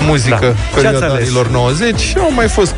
muzică, 0.00 0.38
Da. 0.40 0.46
da. 0.46 0.52
Ce 0.52 0.74
perioada 0.74 0.96
ați 1.06 1.14
ales? 1.14 1.24
anilor 1.26 1.48
90 1.48 1.98
și 1.98 2.14
au 2.18 2.32
mai 2.34 2.48
fost 2.48 2.74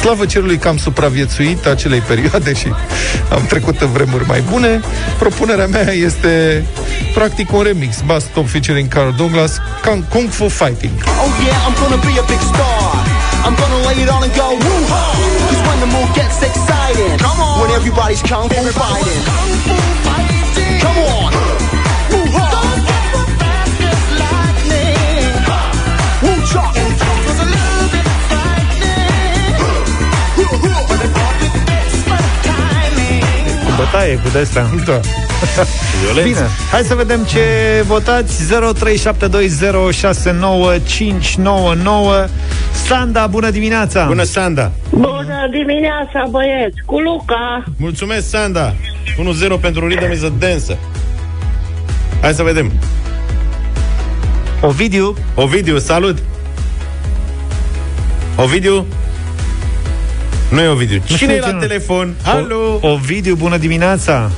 Slavă 0.00 0.24
cerului 0.24 0.56
că 0.58 0.68
am 0.68 0.76
supraviețuit 0.76 1.66
acelei 1.66 2.00
perioade 2.00 2.54
și 2.54 2.72
am 3.32 3.44
trecut 3.48 3.80
în 3.80 3.92
vremuri 3.92 4.26
mai 4.26 4.42
bune. 4.50 4.80
Propunerea 5.18 5.66
mea 5.66 5.92
este 5.92 6.64
practic 7.14 7.52
un 7.52 7.62
remix. 7.62 8.00
Bass 8.06 8.24
Top 8.34 8.48
featuring 8.48 8.88
Carl 8.88 9.10
Douglas, 9.16 9.52
Kung, 9.84 10.08
Kung 10.08 10.28
Fu 10.30 10.48
Fighting. 10.48 10.92
Oh 11.04 11.44
yeah, 11.44 11.56
I'm 11.66 11.74
gonna 11.82 12.00
be 12.02 12.18
a 12.20 12.24
big 12.26 12.40
star. 12.40 13.17
I'm 13.44 13.54
gonna 13.60 13.80
lay 13.86 14.02
it 14.02 14.08
on 14.08 14.22
and 14.22 14.34
go 14.34 14.48
woo 14.50 14.80
ha. 14.92 15.02
Cause 15.48 15.62
when 15.68 15.78
the 15.84 15.90
mood 15.94 16.10
gets 16.14 16.38
exciting, 16.42 17.18
come 17.18 17.40
on. 17.40 17.60
When 17.60 17.70
everybody's 17.78 18.22
kung 18.22 18.48
fu 18.48 18.62
fighting, 18.80 19.22
come 20.84 20.98
on. 21.14 21.30
Woo 22.12 22.24
ha. 22.36 22.48
Woo 26.22 26.38
cha. 26.50 26.64
Cu 33.66 33.72
bătaie, 33.76 34.16
cu 34.22 34.28
de-astea. 34.28 34.70
Da. 34.86 35.27
Bine, 36.22 36.46
hai 36.70 36.82
să 36.82 36.94
vedem 36.94 37.24
ce 37.24 37.40
votați 37.86 38.42
0372069599 38.42 38.46
Sanda, 42.86 43.26
bună 43.26 43.50
dimineața 43.50 44.04
Bună, 44.06 44.22
Sanda! 44.22 44.70
Bună 44.90 45.48
dimineața, 45.50 46.24
băieți, 46.30 46.76
cu 46.84 46.98
Luca. 46.98 47.64
Mulțumesc, 47.76 48.28
Sanda! 48.28 48.74
1-0 49.56 49.60
pentru 49.60 49.88
Rhythm 49.88 50.12
is 50.12 50.22
a 50.22 50.32
Dancer. 50.38 50.76
Hai 52.20 52.34
să 52.34 52.42
vedem. 52.42 52.72
Ovidiu. 54.60 55.14
Ovidiu, 55.34 55.78
salut! 55.78 56.18
Ovidiu? 58.36 58.86
Nu 60.50 60.60
e 60.60 60.68
Ovidiu. 60.68 61.02
Nu 61.08 61.16
Cine 61.16 61.32
e 61.32 61.36
știu 61.36 61.46
la 61.46 61.50
ce 61.50 61.54
nu. 61.54 61.60
telefon? 61.60 62.14
Alo! 62.24 62.78
O, 62.80 62.88
Ovidiu, 62.88 63.34
bună 63.34 63.56
dimineața 63.56 64.30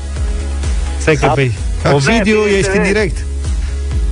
Stai 1.00 1.14
că 1.14 1.32
pe 1.34 1.50
Ovidiu, 1.92 2.42
bine, 2.44 2.56
ești 2.56 2.76
în 2.76 2.82
bine. 2.82 2.92
direct 2.92 3.16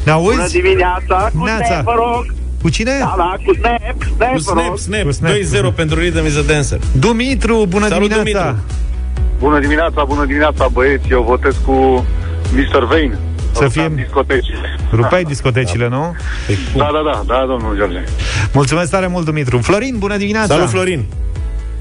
Ne 0.04 0.12
auzi? 0.12 0.36
Bună 0.36 0.48
dimineața, 0.48 1.30
cu 1.38 1.44
Neața. 1.44 1.64
Snap, 1.64 1.84
vă 1.84 1.94
rog. 1.96 2.34
Cu 2.62 2.68
cine? 2.68 2.96
Da, 2.98 3.14
da, 3.16 3.34
cu 3.44 3.52
Snap, 3.54 4.02
Snap, 4.16 4.32
Cu 4.32 4.38
vă 4.38 4.50
Snap, 4.50 4.66
rog. 4.66 4.78
Snap, 4.78 5.02
Cu 5.02 5.10
Snap. 5.10 5.32
2-0 5.72 5.74
pentru 5.74 5.98
Rhythm 5.98 6.26
is 6.26 6.36
a 6.36 6.42
Dancer. 6.42 6.78
Dumitru, 6.92 7.66
bună 7.68 7.88
Salut, 7.88 8.08
dimineața 8.08 8.44
Dumitru. 8.44 8.64
Bună 9.38 9.58
dimineața, 9.58 10.04
bună 10.04 10.24
dimineața, 10.24 10.68
băieți. 10.72 11.10
Eu 11.10 11.22
votez 11.22 11.54
cu 11.66 12.06
Mr. 12.52 12.84
Vane. 12.84 13.18
Să 13.52 13.68
fim 13.68 13.92
discoteci. 13.94 14.46
Rupeai 14.92 15.24
discotecile, 15.24 15.88
nu? 15.88 16.16
Da, 16.76 16.90
da, 16.92 17.02
da, 17.04 17.22
da, 17.26 17.44
domnul 17.48 17.76
George. 17.76 17.98
Mulțumesc 18.52 18.90
tare 18.90 19.06
mult, 19.06 19.24
Dumitru 19.24 19.58
Florin, 19.58 19.94
bună 19.98 20.16
dimineața 20.16 20.54
Salut, 20.54 20.68
Florin! 20.68 21.04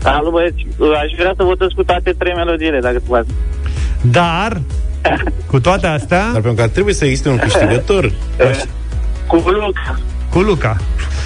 Salut, 0.02 0.32
băieți. 0.32 0.66
Aș 1.04 1.12
vrea 1.18 1.34
să 1.38 1.44
votez 1.44 1.68
cu 1.76 1.84
toate 1.84 2.16
trei 2.18 2.34
melodiile, 2.36 2.80
dacă 2.80 3.02
poate. 3.08 3.28
Dar, 4.02 4.62
cu 5.52 5.60
toate 5.60 5.88
astea 5.88 6.24
Dar 6.24 6.42
pentru 6.42 6.54
că 6.54 6.68
trebuie 6.68 6.94
să 6.94 7.06
existe 7.06 7.30
un 7.30 7.38
câștigător. 7.38 8.12
Cu 9.28 9.36
Luca. 9.36 10.00
Cu 10.30 10.40
Luca 10.40 10.78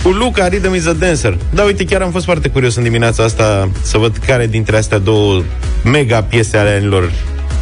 Cu 0.04 0.10
Luca, 0.10 0.48
Rhythm 0.48 0.74
is 0.74 0.88
a 0.88 0.94
Dancer. 0.94 1.38
Da, 1.54 1.64
uite, 1.64 1.86
chiar 1.86 2.02
am 2.02 2.12
fost 2.12 2.26
foarte 2.26 2.50
curios 2.50 2.76
în 2.76 2.84
dimineața 2.84 3.24
asta 3.24 3.70
să 3.82 3.98
văd 3.98 4.18
care 4.18 4.48
dintre 4.48 4.78
astea 4.78 4.98
două 4.98 5.44
mega 5.84 6.22
piese 6.22 6.58
ale 6.58 6.70
anilor 6.70 7.12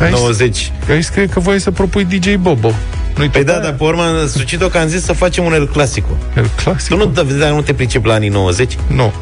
Aici- 0.02 0.12
90. 0.12 0.72
Aici 0.90 1.04
scrie 1.04 1.26
că 1.26 1.40
voi 1.40 1.60
să 1.60 1.72
propui 1.72 2.04
DJ 2.06 2.36
Bobo. 2.36 2.72
Nu-i 3.20 3.30
Păi 3.30 3.44
tot 3.44 3.50
da, 3.50 3.54
aia? 3.54 3.62
dar 3.62 3.74
pe 3.74 3.84
urmă 3.84 4.02
am 4.02 4.28
sucit-o 4.28 4.68
că 4.68 4.78
am 4.78 4.88
zis 4.88 5.04
să 5.04 5.14
facem 5.14 5.44
un 5.44 5.54
El 5.54 5.68
Clasico. 5.68 6.18
El 6.38 6.50
clasic. 6.64 6.90
Tu 6.90 6.98
nu, 6.98 7.06
da, 7.06 7.24
dar 7.24 7.52
nu 7.52 7.62
te 7.62 7.74
pricep 7.74 8.06
la 8.06 8.14
anii 8.14 8.30
90? 8.30 8.78
Nu. 8.88 9.14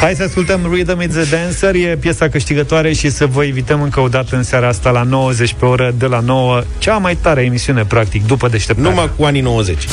Hai 0.00 0.14
să 0.14 0.22
ascultăm 0.22 0.60
Rhythm 0.72 1.00
is 1.00 1.16
a 1.16 1.22
Dancer 1.30 1.74
E 1.74 1.96
piesa 1.96 2.28
câștigătoare 2.28 2.92
și 2.92 3.10
să 3.10 3.26
vă 3.26 3.42
invităm 3.42 3.82
încă 3.82 4.00
o 4.00 4.08
dată 4.08 4.36
în 4.36 4.42
seara 4.42 4.68
asta 4.68 4.90
la 4.90 5.02
90 5.02 5.54
pe 5.58 5.64
oră 5.64 5.94
de 5.98 6.06
la 6.06 6.20
9 6.20 6.62
Cea 6.78 6.96
mai 6.96 7.16
tare 7.16 7.42
emisiune, 7.42 7.84
practic, 7.84 8.26
după 8.26 8.48
deșteptare 8.48 8.88
Numai 8.88 9.10
cu 9.16 9.24
anii 9.24 9.40
90. 9.40 9.86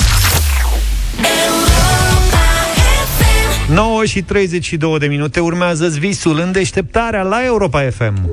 9 3.74 4.06
și 4.06 4.22
32 4.22 5.00
de 5.00 5.06
minute 5.06 5.40
urmează 5.40 5.88
visul 5.88 6.40
în 6.40 6.52
deșteptarea 6.52 7.22
la 7.22 7.46
Europa 7.46 7.90
FM. 7.98 8.30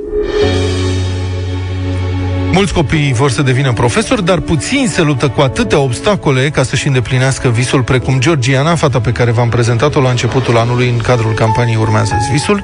Mulți 2.56 2.72
copii 2.72 3.12
vor 3.12 3.30
să 3.30 3.42
devină 3.42 3.72
profesori, 3.72 4.24
dar 4.24 4.40
puțini 4.40 4.86
se 4.86 5.02
luptă 5.02 5.28
cu 5.28 5.40
atâtea 5.40 5.78
obstacole 5.78 6.50
ca 6.50 6.62
să-și 6.62 6.86
îndeplinească 6.86 7.48
visul, 7.48 7.82
precum 7.82 8.20
Georgiana, 8.20 8.74
fata 8.74 9.00
pe 9.00 9.12
care 9.12 9.30
v-am 9.30 9.48
prezentat-o 9.48 10.00
la 10.00 10.10
începutul 10.10 10.56
anului 10.56 10.88
în 10.88 10.96
cadrul 10.96 11.34
campaniei 11.34 11.76
Urmează 11.76 12.14
visul. 12.32 12.62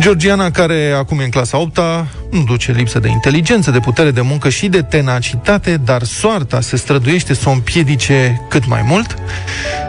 Georgiana, 0.00 0.50
care 0.50 0.94
acum 0.98 1.18
e 1.18 1.24
în 1.24 1.30
clasa 1.30 1.58
8 1.58 1.78
nu 2.30 2.42
duce 2.42 2.72
lipsă 2.72 2.98
de 2.98 3.08
inteligență, 3.08 3.70
de 3.70 3.78
putere 3.78 4.10
de 4.10 4.20
muncă 4.20 4.48
și 4.48 4.68
de 4.68 4.82
tenacitate, 4.82 5.76
dar 5.84 6.02
soarta 6.02 6.60
se 6.60 6.76
străduiește 6.76 7.34
să 7.34 7.48
o 7.48 7.52
împiedice 7.52 8.46
cât 8.48 8.66
mai 8.66 8.82
mult. 8.86 9.16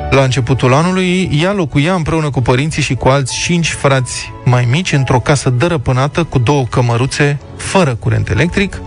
La 0.10 0.24
începutul 0.24 0.74
anului, 0.74 1.30
ea 1.42 1.54
locuia 1.54 1.94
împreună 1.94 2.30
cu 2.30 2.42
părinții 2.42 2.82
și 2.82 2.96
cu 2.96 3.08
alți 3.08 3.40
cinci 3.44 3.70
frați 3.70 4.32
mai 4.46 4.68
mici 4.72 4.92
într-o 4.92 5.20
casă 5.20 5.50
dărăpânată 5.50 6.24
cu 6.24 6.40
două 6.40 6.66
cămăruțe 6.66 7.38
fără 7.58 7.96
curent 7.96 8.30
electric. 8.30 8.82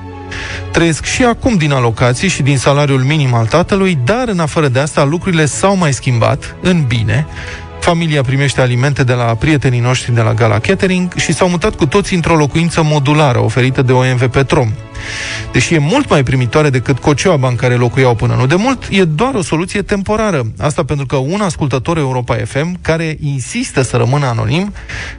Trăiesc 0.70 1.04
și 1.04 1.24
acum 1.24 1.56
din 1.56 1.72
alocații 1.72 2.28
și 2.28 2.42
din 2.42 2.58
salariul 2.58 3.00
minim 3.00 3.34
al 3.34 3.46
tatălui, 3.46 3.98
dar 4.04 4.28
în 4.28 4.38
afară 4.38 4.68
de 4.68 4.78
asta 4.78 5.04
lucrurile 5.04 5.44
s-au 5.44 5.76
mai 5.76 5.92
schimbat 5.92 6.56
în 6.62 6.84
bine. 6.88 7.26
Familia 7.86 8.22
primește 8.22 8.60
alimente 8.60 9.04
de 9.04 9.12
la 9.12 9.24
prietenii 9.24 9.80
noștri 9.80 10.14
de 10.14 10.20
la 10.20 10.34
Gala 10.34 10.58
Catering 10.58 11.12
și 11.14 11.32
s-au 11.32 11.48
mutat 11.48 11.74
cu 11.74 11.86
toții 11.86 12.16
într-o 12.16 12.36
locuință 12.36 12.82
modulară 12.82 13.38
oferită 13.38 13.82
de 13.82 13.92
OMV 13.92 14.26
Petrom. 14.26 14.72
Deși 15.52 15.74
e 15.74 15.78
mult 15.78 16.08
mai 16.08 16.22
primitoare 16.22 16.70
decât 16.70 16.98
cocioaba 16.98 17.48
în 17.48 17.54
care 17.54 17.74
locuiau 17.74 18.14
până 18.14 18.34
nu 18.34 18.46
de 18.46 18.54
mult, 18.54 18.82
e 18.90 19.04
doar 19.04 19.34
o 19.34 19.42
soluție 19.42 19.82
temporară. 19.82 20.52
Asta 20.58 20.84
pentru 20.84 21.06
că 21.06 21.16
un 21.16 21.40
ascultător 21.40 21.98
Europa 21.98 22.36
FM, 22.44 22.78
care 22.82 23.16
insistă 23.20 23.82
să 23.82 23.96
rămână 23.96 24.26
anonim, 24.26 24.72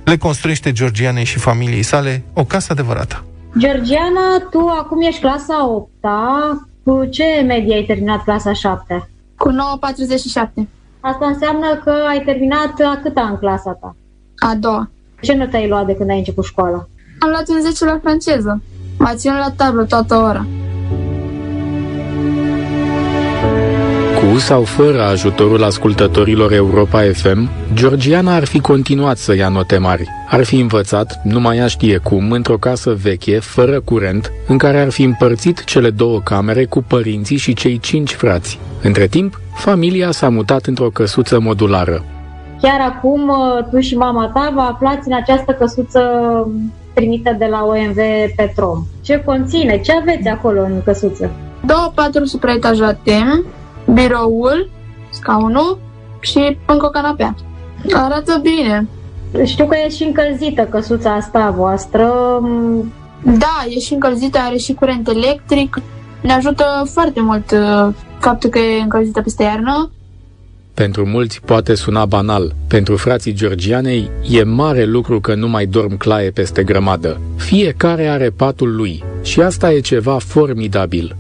le 0.03 0.17
construiește 0.17 0.71
Georgianei 0.71 1.25
și 1.25 1.39
familiei 1.39 1.83
sale 1.83 2.23
o 2.33 2.43
casă 2.43 2.67
adevărată. 2.71 3.23
Georgiana, 3.57 4.47
tu 4.51 4.67
acum 4.67 5.01
ești 5.01 5.21
clasa 5.21 5.67
8 5.69 5.89
Cu 6.83 7.05
ce 7.05 7.43
medie 7.47 7.75
ai 7.75 7.83
terminat 7.83 8.23
clasa 8.23 8.53
7? 8.53 9.09
Cu 9.37 9.49
9,47. 9.51 9.55
Asta 10.99 11.27
înseamnă 11.27 11.81
că 11.83 11.93
ai 12.07 12.21
terminat 12.25 12.73
a 12.79 12.99
câta 13.03 13.21
în 13.21 13.37
clasa 13.37 13.71
ta? 13.71 13.95
A 14.37 14.55
doua. 14.55 14.89
Ce 15.21 15.33
notă 15.33 15.55
ai 15.55 15.67
luat 15.67 15.85
de 15.85 15.95
când 15.95 16.09
ai 16.09 16.17
început 16.17 16.45
școala? 16.45 16.87
Am 17.19 17.29
luat 17.29 17.49
un 17.49 17.61
10 17.61 17.85
la 17.85 17.99
franceză. 18.01 18.61
M-a 18.97 19.15
ținut 19.15 19.37
la 19.37 19.51
tablă 19.51 19.85
toată 19.85 20.15
ora. 20.15 20.45
Cu 24.37 24.43
sau 24.43 24.63
fără 24.63 25.03
ajutorul 25.03 25.63
ascultătorilor 25.63 26.51
Europa 26.51 27.01
FM, 27.13 27.49
Georgiana 27.73 28.35
ar 28.35 28.45
fi 28.45 28.59
continuat 28.59 29.17
să 29.17 29.35
ia 29.35 29.49
note 29.49 29.77
mari. 29.77 30.07
Ar 30.29 30.43
fi 30.43 30.59
învățat, 30.59 31.19
nu 31.23 31.39
mai 31.39 31.57
ea 31.57 31.67
știe 31.67 31.97
cum, 31.97 32.31
într-o 32.31 32.57
casă 32.57 32.93
veche, 32.93 33.39
fără 33.39 33.79
curent, 33.79 34.31
în 34.47 34.57
care 34.57 34.79
ar 34.79 34.89
fi 34.89 35.03
împărțit 35.03 35.63
cele 35.63 35.89
două 35.89 36.19
camere 36.19 36.65
cu 36.65 36.83
părinții 36.83 37.37
și 37.37 37.53
cei 37.53 37.79
cinci 37.79 38.13
frați. 38.13 38.59
Între 38.81 39.07
timp, 39.07 39.39
familia 39.55 40.11
s-a 40.11 40.29
mutat 40.29 40.65
într-o 40.65 40.89
căsuță 40.89 41.39
modulară. 41.39 42.03
Chiar 42.61 42.79
acum 42.79 43.27
uh, 43.27 43.69
tu 43.71 43.79
și 43.79 43.95
mama 43.95 44.31
ta 44.33 44.51
vă 44.53 44.61
aflați 44.61 45.07
în 45.07 45.13
această 45.13 45.51
căsuță 45.51 46.01
primită 46.93 47.35
de 47.39 47.45
la 47.45 47.63
OMV 47.63 47.97
Petrom. 48.35 48.85
Ce 49.01 49.23
conține? 49.25 49.81
Ce 49.81 49.93
aveți 49.93 50.27
acolo 50.27 50.61
în 50.61 50.81
căsuță? 50.83 51.31
Două 51.65 51.91
patru 51.95 52.25
supraetajate, 52.25 53.43
biroul, 53.93 54.69
scaunul 55.09 55.79
și 56.19 56.57
încă 56.65 56.85
o 56.85 56.89
canapea. 56.89 57.35
Arată 57.93 58.41
bine. 58.41 58.87
Știu 59.45 59.65
că 59.65 59.75
e 59.85 59.89
și 59.89 60.03
încălzită 60.03 60.61
căsuța 60.61 61.13
asta 61.13 61.39
a 61.39 61.51
voastră. 61.51 62.11
Da, 63.23 63.65
e 63.69 63.79
și 63.79 63.93
încălzită, 63.93 64.37
are 64.37 64.57
și 64.57 64.73
curent 64.73 65.07
electric. 65.07 65.81
Ne 66.21 66.33
ajută 66.33 66.63
foarte 66.91 67.21
mult 67.21 67.51
uh, 67.51 67.93
faptul 68.19 68.49
că 68.49 68.59
e 68.59 68.81
încălzită 68.81 69.21
peste 69.21 69.43
iarnă. 69.43 69.91
Pentru 70.73 71.05
mulți 71.05 71.41
poate 71.45 71.75
suna 71.75 72.05
banal. 72.05 72.55
Pentru 72.67 72.95
frații 72.95 73.33
Georgianei 73.33 74.09
e 74.29 74.43
mare 74.43 74.85
lucru 74.85 75.19
că 75.19 75.35
nu 75.35 75.47
mai 75.47 75.65
dorm 75.65 75.97
claie 75.97 76.29
peste 76.29 76.63
grămadă. 76.63 77.19
Fiecare 77.35 78.07
are 78.07 78.29
patul 78.29 78.75
lui 78.75 79.03
și 79.21 79.41
asta 79.41 79.71
e 79.71 79.79
ceva 79.79 80.17
formidabil. 80.17 81.15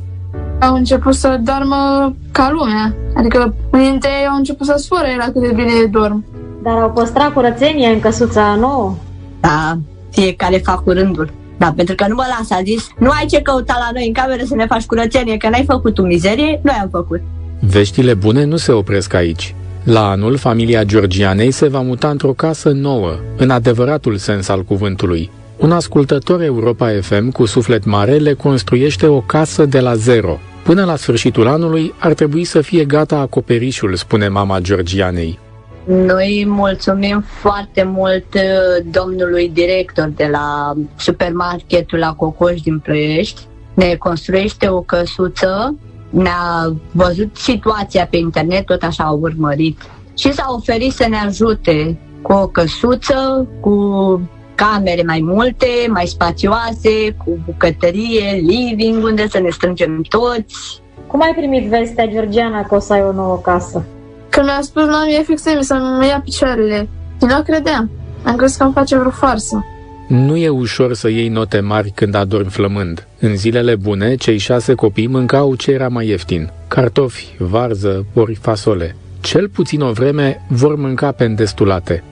Au 0.59 0.75
început 0.75 1.13
să 1.13 1.39
doarmă 1.43 2.13
ca 2.31 2.51
lumea. 2.51 2.95
Adică 3.15 3.55
dintre 3.71 4.09
ei 4.21 4.27
au 4.27 4.35
început 4.35 4.65
să 4.65 4.75
sfore 4.77 5.15
la 5.17 5.23
cât 5.23 5.41
de 5.41 5.51
bine 5.55 5.85
dorm. 5.91 6.25
Dar 6.63 6.77
au 6.77 6.91
păstrat 6.91 7.33
curățenie 7.33 7.87
în 7.87 7.99
căsuța 7.99 8.55
nouă. 8.59 8.95
Da, 9.39 9.77
fiecare 10.11 10.57
fac 10.57 10.83
cu 10.83 10.91
rândul. 10.91 11.31
Da, 11.57 11.73
pentru 11.75 11.95
că 11.95 12.05
nu 12.07 12.15
mă 12.15 12.23
lasă, 12.37 12.53
a 12.53 12.63
zis, 12.63 12.87
nu 12.99 13.09
ai 13.09 13.25
ce 13.29 13.41
căuta 13.41 13.75
la 13.79 13.89
noi 13.93 14.07
în 14.07 14.13
cameră 14.13 14.41
să 14.45 14.55
ne 14.55 14.65
faci 14.65 14.85
curățenie, 14.85 15.37
că 15.37 15.49
n-ai 15.49 15.63
făcut 15.67 15.93
tu 15.93 16.01
mizerie, 16.01 16.59
noi 16.63 16.77
am 16.81 16.89
făcut. 16.91 17.21
Veștile 17.59 18.13
bune 18.13 18.43
nu 18.43 18.55
se 18.55 18.71
opresc 18.71 19.13
aici. 19.13 19.55
La 19.83 20.09
anul, 20.09 20.37
familia 20.37 20.83
Georgianei 20.83 21.51
se 21.51 21.67
va 21.67 21.81
muta 21.81 22.09
într-o 22.09 22.33
casă 22.33 22.69
nouă, 22.69 23.11
în 23.37 23.49
adevăratul 23.49 24.17
sens 24.17 24.47
al 24.47 24.63
cuvântului. 24.63 25.31
Un 25.57 25.71
ascultător 25.71 26.41
Europa 26.41 26.89
FM 27.01 27.31
cu 27.31 27.45
suflet 27.45 27.85
mare 27.85 28.15
le 28.17 28.33
construiește 28.33 29.07
o 29.07 29.21
casă 29.21 29.65
de 29.65 29.79
la 29.79 29.95
zero. 29.95 30.39
Până 30.67 30.85
la 30.85 30.95
sfârșitul 30.95 31.47
anului 31.47 31.93
ar 31.99 32.13
trebui 32.13 32.43
să 32.43 32.61
fie 32.61 32.85
gata 32.85 33.17
acoperișul, 33.19 33.95
spune 33.95 34.27
mama 34.27 34.59
Georgianei. 34.59 35.39
Noi 35.85 36.45
mulțumim 36.47 37.25
foarte 37.27 37.83
mult 37.83 38.25
uh, 38.33 38.85
domnului 38.91 39.49
director 39.53 40.11
de 40.15 40.29
la 40.31 40.73
supermarketul 40.97 41.99
la 41.99 42.13
Cocoș 42.13 42.61
din 42.61 42.79
Ploiești. 42.79 43.41
Ne 43.73 43.95
construiește 43.95 44.69
o 44.69 44.81
căsuță, 44.81 45.75
ne-a 46.09 46.75
văzut 46.91 47.35
situația 47.35 48.05
pe 48.05 48.17
internet, 48.17 48.65
tot 48.65 48.83
așa 48.83 49.03
au 49.03 49.19
urmărit 49.19 49.81
și 50.17 50.33
s-a 50.33 50.45
oferit 50.49 50.91
să 50.91 51.05
ne 51.09 51.17
ajute 51.17 51.97
cu 52.21 52.33
o 52.33 52.47
căsuță, 52.47 53.47
cu 53.59 53.71
camere 54.61 55.03
mai 55.05 55.21
multe, 55.23 55.67
mai 55.87 56.05
spațioase, 56.05 57.15
cu 57.17 57.39
bucătărie, 57.45 58.29
living, 58.51 59.03
unde 59.03 59.27
să 59.27 59.39
ne 59.39 59.49
strângem 59.49 60.01
toți. 60.09 60.81
Cum 61.07 61.21
ai 61.21 61.33
primit 61.35 61.69
vestea, 61.69 62.07
Georgiana, 62.07 62.63
că 62.63 62.75
o 62.75 62.79
să 62.79 62.93
ai 62.93 63.01
o 63.01 63.11
nouă 63.11 63.37
casă? 63.37 63.85
Când 64.29 64.45
mi-a 64.45 64.59
spus 64.61 64.85
mami, 64.85 65.15
e 65.15 65.23
fix 65.23 65.41
să-mi 65.41 66.07
ia 66.07 66.21
picioarele. 66.23 66.87
Eu 67.21 67.27
nu 67.27 67.43
credeam. 67.43 67.89
Am 68.23 68.35
crezut 68.35 68.57
că 68.57 68.63
îmi 68.63 68.73
face 68.73 68.97
vreo 68.97 69.11
farsă. 69.11 69.65
Nu 70.07 70.35
e 70.35 70.49
ușor 70.49 70.93
să 70.93 71.09
iei 71.09 71.27
note 71.27 71.59
mari 71.59 71.91
când 71.95 72.15
adormi 72.15 72.49
flămând. 72.49 73.07
În 73.19 73.35
zilele 73.35 73.75
bune, 73.75 74.15
cei 74.15 74.37
șase 74.37 74.73
copii 74.73 75.07
mâncau 75.07 75.55
ce 75.55 75.71
era 75.71 75.87
mai 75.87 76.07
ieftin. 76.07 76.51
Cartofi, 76.67 77.35
varză, 77.37 78.05
ori 78.13 78.35
fasole. 78.35 78.95
Cel 79.21 79.49
puțin 79.49 79.81
o 79.81 79.91
vreme 79.91 80.45
vor 80.49 80.75
mânca 80.75 81.11
pe 81.11 81.23
îndestulate. 81.23 82.03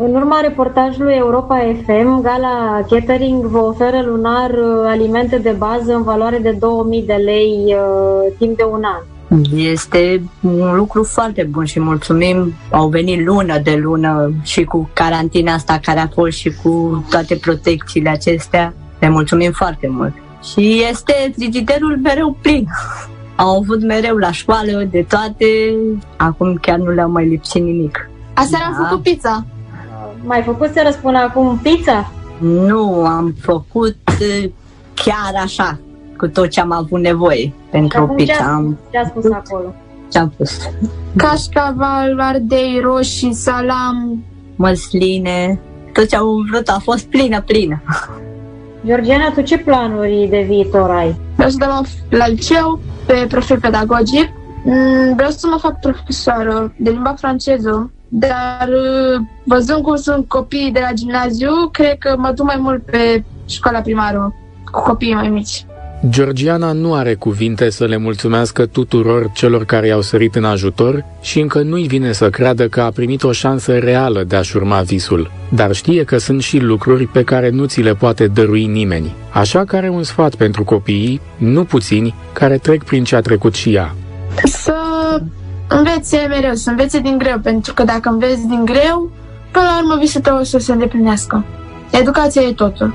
În 0.00 0.14
urma 0.14 0.40
reportajului 0.40 1.14
Europa 1.14 1.58
FM, 1.84 2.22
Gala 2.22 2.84
Catering 2.88 3.44
vă 3.44 3.58
oferă 3.58 4.02
lunar 4.06 4.50
uh, 4.50 4.84
alimente 4.86 5.38
de 5.38 5.54
bază 5.58 5.94
în 5.94 6.02
valoare 6.02 6.38
de 6.38 6.50
2000 6.50 7.02
de 7.02 7.12
lei 7.12 7.64
uh, 7.66 8.32
timp 8.38 8.56
de 8.56 8.62
un 8.62 8.82
an. 8.84 9.02
Este 9.56 10.22
un 10.40 10.76
lucru 10.76 11.04
foarte 11.04 11.42
bun 11.50 11.64
și 11.64 11.80
mulțumim. 11.80 12.52
Au 12.70 12.88
venit 12.88 13.26
lună 13.26 13.58
de 13.58 13.76
lună 13.82 14.32
și 14.42 14.64
cu 14.64 14.90
carantina 14.92 15.52
asta 15.52 15.78
care 15.82 15.98
a 15.98 16.08
fost 16.08 16.36
și 16.36 16.52
cu 16.62 17.04
toate 17.10 17.36
protecțiile 17.36 18.08
acestea. 18.08 18.74
Le 18.98 19.08
mulțumim 19.08 19.52
foarte 19.52 19.88
mult. 19.90 20.12
Și 20.52 20.84
este 20.90 21.32
frigiderul 21.36 21.98
mereu 22.02 22.36
plin. 22.42 22.66
Au 23.36 23.58
avut 23.58 23.82
mereu 23.82 24.16
la 24.16 24.32
școală 24.32 24.88
de 24.90 25.06
toate, 25.08 25.46
acum 26.16 26.54
chiar 26.60 26.78
nu 26.78 26.90
le-au 26.90 27.10
mai 27.10 27.28
lipsit 27.28 27.62
nimic. 27.62 28.10
Aseară 28.34 28.64
am 28.66 28.84
făcut 28.84 29.02
pizza. 29.02 29.46
Mai 30.24 30.42
făcut 30.42 30.72
să 30.72 30.80
răspund 30.84 31.16
acum 31.16 31.58
pizza? 31.62 32.10
Nu, 32.40 33.04
am 33.04 33.34
făcut 33.40 33.96
eh, 34.20 34.50
chiar 34.94 35.42
așa, 35.42 35.78
cu 36.16 36.28
tot 36.28 36.48
ce 36.48 36.60
am 36.60 36.72
avut 36.72 37.00
nevoie 37.00 37.52
pentru 37.70 37.98
o 38.00 38.02
Acum 38.02 38.16
ce 38.16 38.24
pizza. 38.24 38.44
a, 38.44 38.52
Am, 38.54 38.78
ce 38.90 38.98
a 38.98 39.06
spus 39.06 39.24
acolo? 39.32 39.74
ce 40.12 40.18
am 40.18 40.32
pus? 40.36 40.58
Cașcaval, 41.16 42.20
ardei 42.20 42.80
roșii, 42.82 43.32
salam. 43.32 44.22
Măsline, 44.56 45.58
tot 45.92 46.08
ce 46.08 46.16
am 46.16 46.26
vrut 46.50 46.68
a 46.68 46.78
fost 46.82 47.06
plină, 47.06 47.40
plină. 47.40 47.82
Georgiana, 48.86 49.30
tu 49.34 49.40
ce 49.40 49.58
planuri 49.58 50.26
de 50.30 50.44
viitor 50.48 50.90
ai? 50.90 51.16
Vreau 51.34 51.50
să 51.50 51.56
dau 51.58 51.82
la 52.10 52.28
liceu 52.28 52.80
pe 53.06 53.24
profil 53.28 53.58
pedagogic. 53.60 54.28
Mm, 54.64 55.14
Vreau 55.14 55.30
să 55.30 55.46
mă 55.50 55.56
fac 55.60 55.80
profesoară 55.80 56.72
de 56.76 56.90
limba 56.90 57.14
franceză, 57.18 57.90
dar 58.08 58.68
uh, 58.68 59.20
văzând 59.44 59.82
cum 59.82 59.96
sunt 59.96 60.28
copiii 60.28 60.72
de 60.72 60.80
la 60.80 60.92
gimnaziu, 60.92 61.68
cred 61.72 61.98
că 61.98 62.14
mă 62.18 62.32
duc 62.34 62.46
mai 62.46 62.56
mult 62.58 62.84
pe 62.84 63.24
școala 63.46 63.80
primară 63.80 64.34
cu 64.70 64.80
copiii 64.80 65.14
mai 65.14 65.28
mici. 65.28 65.66
Georgiana 66.08 66.72
nu 66.72 66.94
are 66.94 67.14
cuvinte 67.14 67.70
să 67.70 67.84
le 67.84 67.96
mulțumească 67.96 68.66
tuturor 68.66 69.30
celor 69.34 69.64
care 69.64 69.86
i-au 69.86 70.00
sărit 70.00 70.34
în 70.34 70.44
ajutor 70.44 71.04
și 71.20 71.40
încă 71.40 71.62
nu-i 71.62 71.86
vine 71.86 72.12
să 72.12 72.30
creadă 72.30 72.68
că 72.68 72.80
a 72.80 72.90
primit 72.90 73.22
o 73.22 73.32
șansă 73.32 73.78
reală 73.78 74.22
de 74.22 74.36
a-și 74.36 74.56
urma 74.56 74.80
visul. 74.80 75.30
Dar 75.48 75.72
știe 75.72 76.04
că 76.04 76.18
sunt 76.18 76.42
și 76.42 76.58
lucruri 76.58 77.06
pe 77.06 77.24
care 77.24 77.50
nu 77.50 77.64
ți 77.64 77.80
le 77.80 77.94
poate 77.94 78.26
dărui 78.26 78.66
nimeni. 78.66 79.14
Așa 79.30 79.64
că 79.64 79.76
are 79.76 79.88
un 79.88 80.02
sfat 80.02 80.34
pentru 80.34 80.64
copiii, 80.64 81.20
nu 81.36 81.64
puțini, 81.64 82.14
care 82.32 82.58
trec 82.58 82.84
prin 82.84 83.04
ce 83.04 83.16
a 83.16 83.20
trecut 83.20 83.54
și 83.54 83.74
ea. 83.74 83.94
Să 84.44 84.74
învețe 85.68 86.26
mereu, 86.28 86.54
să 86.54 86.70
învețe 86.70 86.98
din 86.98 87.18
greu, 87.18 87.38
pentru 87.38 87.74
că 87.74 87.84
dacă 87.84 88.08
înveți 88.08 88.46
din 88.46 88.64
greu, 88.64 89.10
până 89.50 89.64
la 89.64 89.78
urmă 89.78 89.96
visul 90.00 90.20
tău 90.20 90.38
o 90.38 90.42
să 90.42 90.58
se 90.58 90.72
îndeplinească. 90.72 91.44
Educația 91.90 92.42
e 92.42 92.52
totul. 92.52 92.94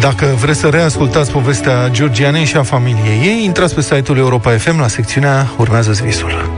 Dacă 0.00 0.26
vreți 0.40 0.58
să 0.58 0.68
reascultați 0.68 1.30
povestea 1.30 1.88
Georgianei 1.90 2.44
și 2.44 2.56
a 2.56 2.62
familiei 2.62 3.20
ei, 3.22 3.44
intrați 3.44 3.74
pe 3.74 3.80
site-ul 3.80 4.18
Europa 4.18 4.50
FM 4.50 4.80
la 4.80 4.88
secțiunea 4.88 5.46
Urmează 5.58 6.02
visul. 6.04 6.50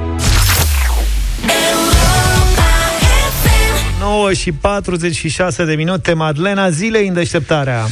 9 4.00 4.32
și 4.32 4.52
46 4.52 5.64
de 5.64 5.74
minute, 5.74 6.12
Madlena, 6.12 6.70
zilei 6.70 7.08
în 7.08 7.14
deșteptarea. 7.14 7.86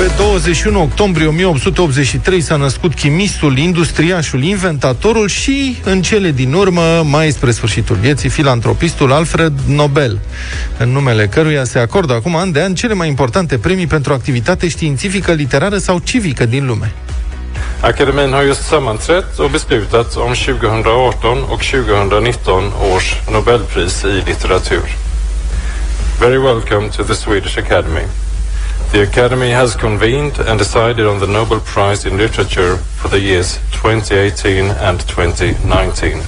Pe 0.00 0.10
21 0.16 0.82
octombrie 0.82 1.26
1883 1.26 2.40
s-a 2.40 2.56
născut 2.56 2.94
chimistul, 2.94 3.58
industriașul, 3.58 4.42
inventatorul 4.42 5.28
și, 5.28 5.78
în 5.84 6.02
cele 6.02 6.30
din 6.30 6.52
urmă, 6.52 7.02
mai 7.04 7.30
spre 7.30 7.50
sfârșitul 7.50 7.96
vieții, 7.96 8.28
filantropistul 8.28 9.12
Alfred 9.12 9.52
Nobel, 9.66 10.18
în 10.78 10.88
numele 10.88 11.26
căruia 11.26 11.64
se 11.64 11.78
acordă 11.78 12.12
acum 12.12 12.36
an 12.36 12.52
de 12.52 12.62
an 12.62 12.74
cele 12.74 12.94
mai 12.94 13.08
importante 13.08 13.58
premii 13.58 13.86
pentru 13.86 14.12
activitate 14.12 14.68
științifică, 14.68 15.32
literară 15.32 15.78
sau 15.78 15.98
civică 15.98 16.46
din 16.46 16.66
lume. 16.66 16.92
Akademin 17.80 18.30
har 18.30 18.44
just 18.44 18.62
sammanträtt 18.62 19.38
och 19.38 19.50
beslutat 19.50 20.16
om 20.16 20.32
2018 20.32 21.44
och 21.48 21.62
2019 21.62 22.72
års 22.92 23.04
Nobelpris 23.30 24.00
i 24.02 24.22
litteratur. 24.24 24.88
Very 26.18 26.38
welcome 26.38 26.86
to 26.96 27.02
the 27.02 27.14
Swedish 27.14 27.58
Academy. 27.58 28.06
The 28.92 29.02
Academy 29.02 29.52
has 29.52 29.74
convened 29.74 30.38
and 30.46 30.58
decided 30.58 31.06
on 31.06 31.18
the 31.18 31.26
Nobel 31.26 31.60
Prize 31.60 32.08
in 32.08 32.16
Literature 32.16 32.76
for 32.96 33.08
the 33.08 33.20
years 33.20 33.60
2018 33.82 34.64
and 34.80 35.04
2019. 35.04 36.22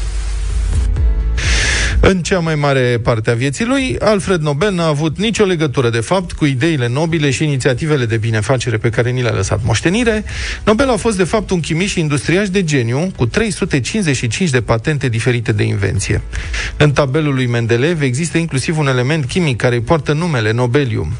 În 2.00 2.22
cea 2.22 2.38
mai 2.38 2.54
mare 2.54 3.00
parte 3.02 3.30
a 3.30 3.34
vieții 3.34 3.64
lui, 3.64 3.96
Alfred 4.00 4.40
Nobel 4.40 4.72
n-a 4.72 4.86
avut 4.86 5.18
nicio 5.18 5.44
legătură, 5.44 5.90
de 5.90 6.00
fapt, 6.00 6.32
cu 6.32 6.44
ideile 6.44 6.88
nobile 6.88 7.30
și 7.30 7.44
inițiativele 7.44 8.04
de 8.04 8.16
binefacere 8.16 8.76
pe 8.76 8.88
care 8.88 9.10
ni 9.10 9.22
le-a 9.22 9.34
lăsat 9.34 9.60
moștenire. 9.64 10.24
Nobel 10.64 10.90
a 10.90 10.96
fost, 10.96 11.16
de 11.16 11.24
fapt, 11.24 11.50
un 11.50 11.60
chimist 11.60 11.92
și 11.92 12.00
industriaș 12.00 12.48
de 12.48 12.64
geniu, 12.64 13.12
cu 13.16 13.26
355 13.26 14.50
de 14.50 14.60
patente 14.60 15.08
diferite 15.08 15.52
de 15.52 15.62
invenție. 15.62 16.22
În 16.76 16.92
tabelul 16.92 17.34
lui 17.34 17.46
Mendeleev 17.46 18.02
există 18.02 18.38
inclusiv 18.38 18.78
un 18.78 18.86
element 18.86 19.24
chimic 19.24 19.56
care 19.56 19.74
îi 19.74 19.80
poartă 19.80 20.12
numele 20.12 20.52
Nobelium. 20.52 21.12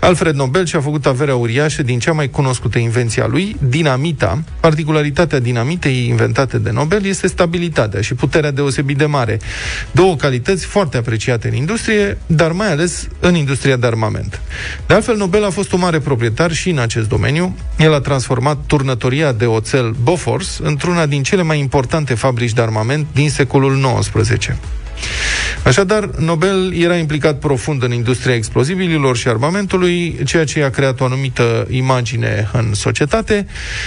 Alfred 0.00 0.34
Nobel 0.34 0.66
și-a 0.66 0.80
făcut 0.80 1.06
averea 1.06 1.34
uriașă 1.34 1.82
din 1.82 1.98
cea 1.98 2.12
mai 2.12 2.30
cunoscută 2.30 2.78
invenție 2.78 3.22
a 3.22 3.26
lui, 3.26 3.56
dinamita. 3.68 4.42
Particularitatea 4.60 5.38
dinamitei 5.38 6.06
inventate 6.06 6.58
de 6.58 6.70
Nobel 6.70 7.04
este 7.04 7.26
stabilitatea 7.26 8.00
și 8.00 8.14
puterea 8.14 8.50
deosebit 8.50 8.96
de 8.96 9.06
mare. 9.06 9.40
Două 9.90 10.16
calități 10.16 10.66
foarte 10.66 10.96
apreciate 10.96 11.48
în 11.48 11.54
industrie, 11.54 12.18
dar 12.26 12.52
mai 12.52 12.70
ales 12.70 13.08
în 13.20 13.34
industria 13.34 13.76
de 13.76 13.86
armament. 13.86 14.40
De 14.86 14.94
altfel, 14.94 15.16
Nobel 15.16 15.44
a 15.44 15.50
fost 15.50 15.72
un 15.72 15.80
mare 15.80 15.98
proprietar 15.98 16.52
și 16.52 16.70
în 16.70 16.78
acest 16.78 17.08
domeniu. 17.08 17.56
El 17.78 17.94
a 17.94 18.00
transformat 18.00 18.58
turnătoria 18.66 19.32
de 19.32 19.46
oțel 19.46 19.94
Bofors 20.02 20.58
într-una 20.62 21.06
din 21.06 21.22
cele 21.22 21.42
mai 21.42 21.58
importante 21.58 22.14
fabrici 22.14 22.52
de 22.52 22.60
armament 22.60 23.06
din 23.12 23.30
secolul 23.30 24.00
XIX. 24.00 24.56
Așadar, 25.64 26.04
Nobel 26.04 26.72
era 26.74 26.96
implicat 26.96 27.38
profund 27.38 27.82
în 27.82 27.92
industria 27.92 28.34
explozibililor 28.34 29.16
și 29.16 29.28
armamentului, 29.28 30.18
ceea 30.24 30.44
ce 30.44 30.62
a 30.62 30.70
creat 30.70 31.00
o 31.00 31.04
anumită 31.04 31.66
imagine 31.70 32.48
în 32.52 32.74
societate, 32.74 33.46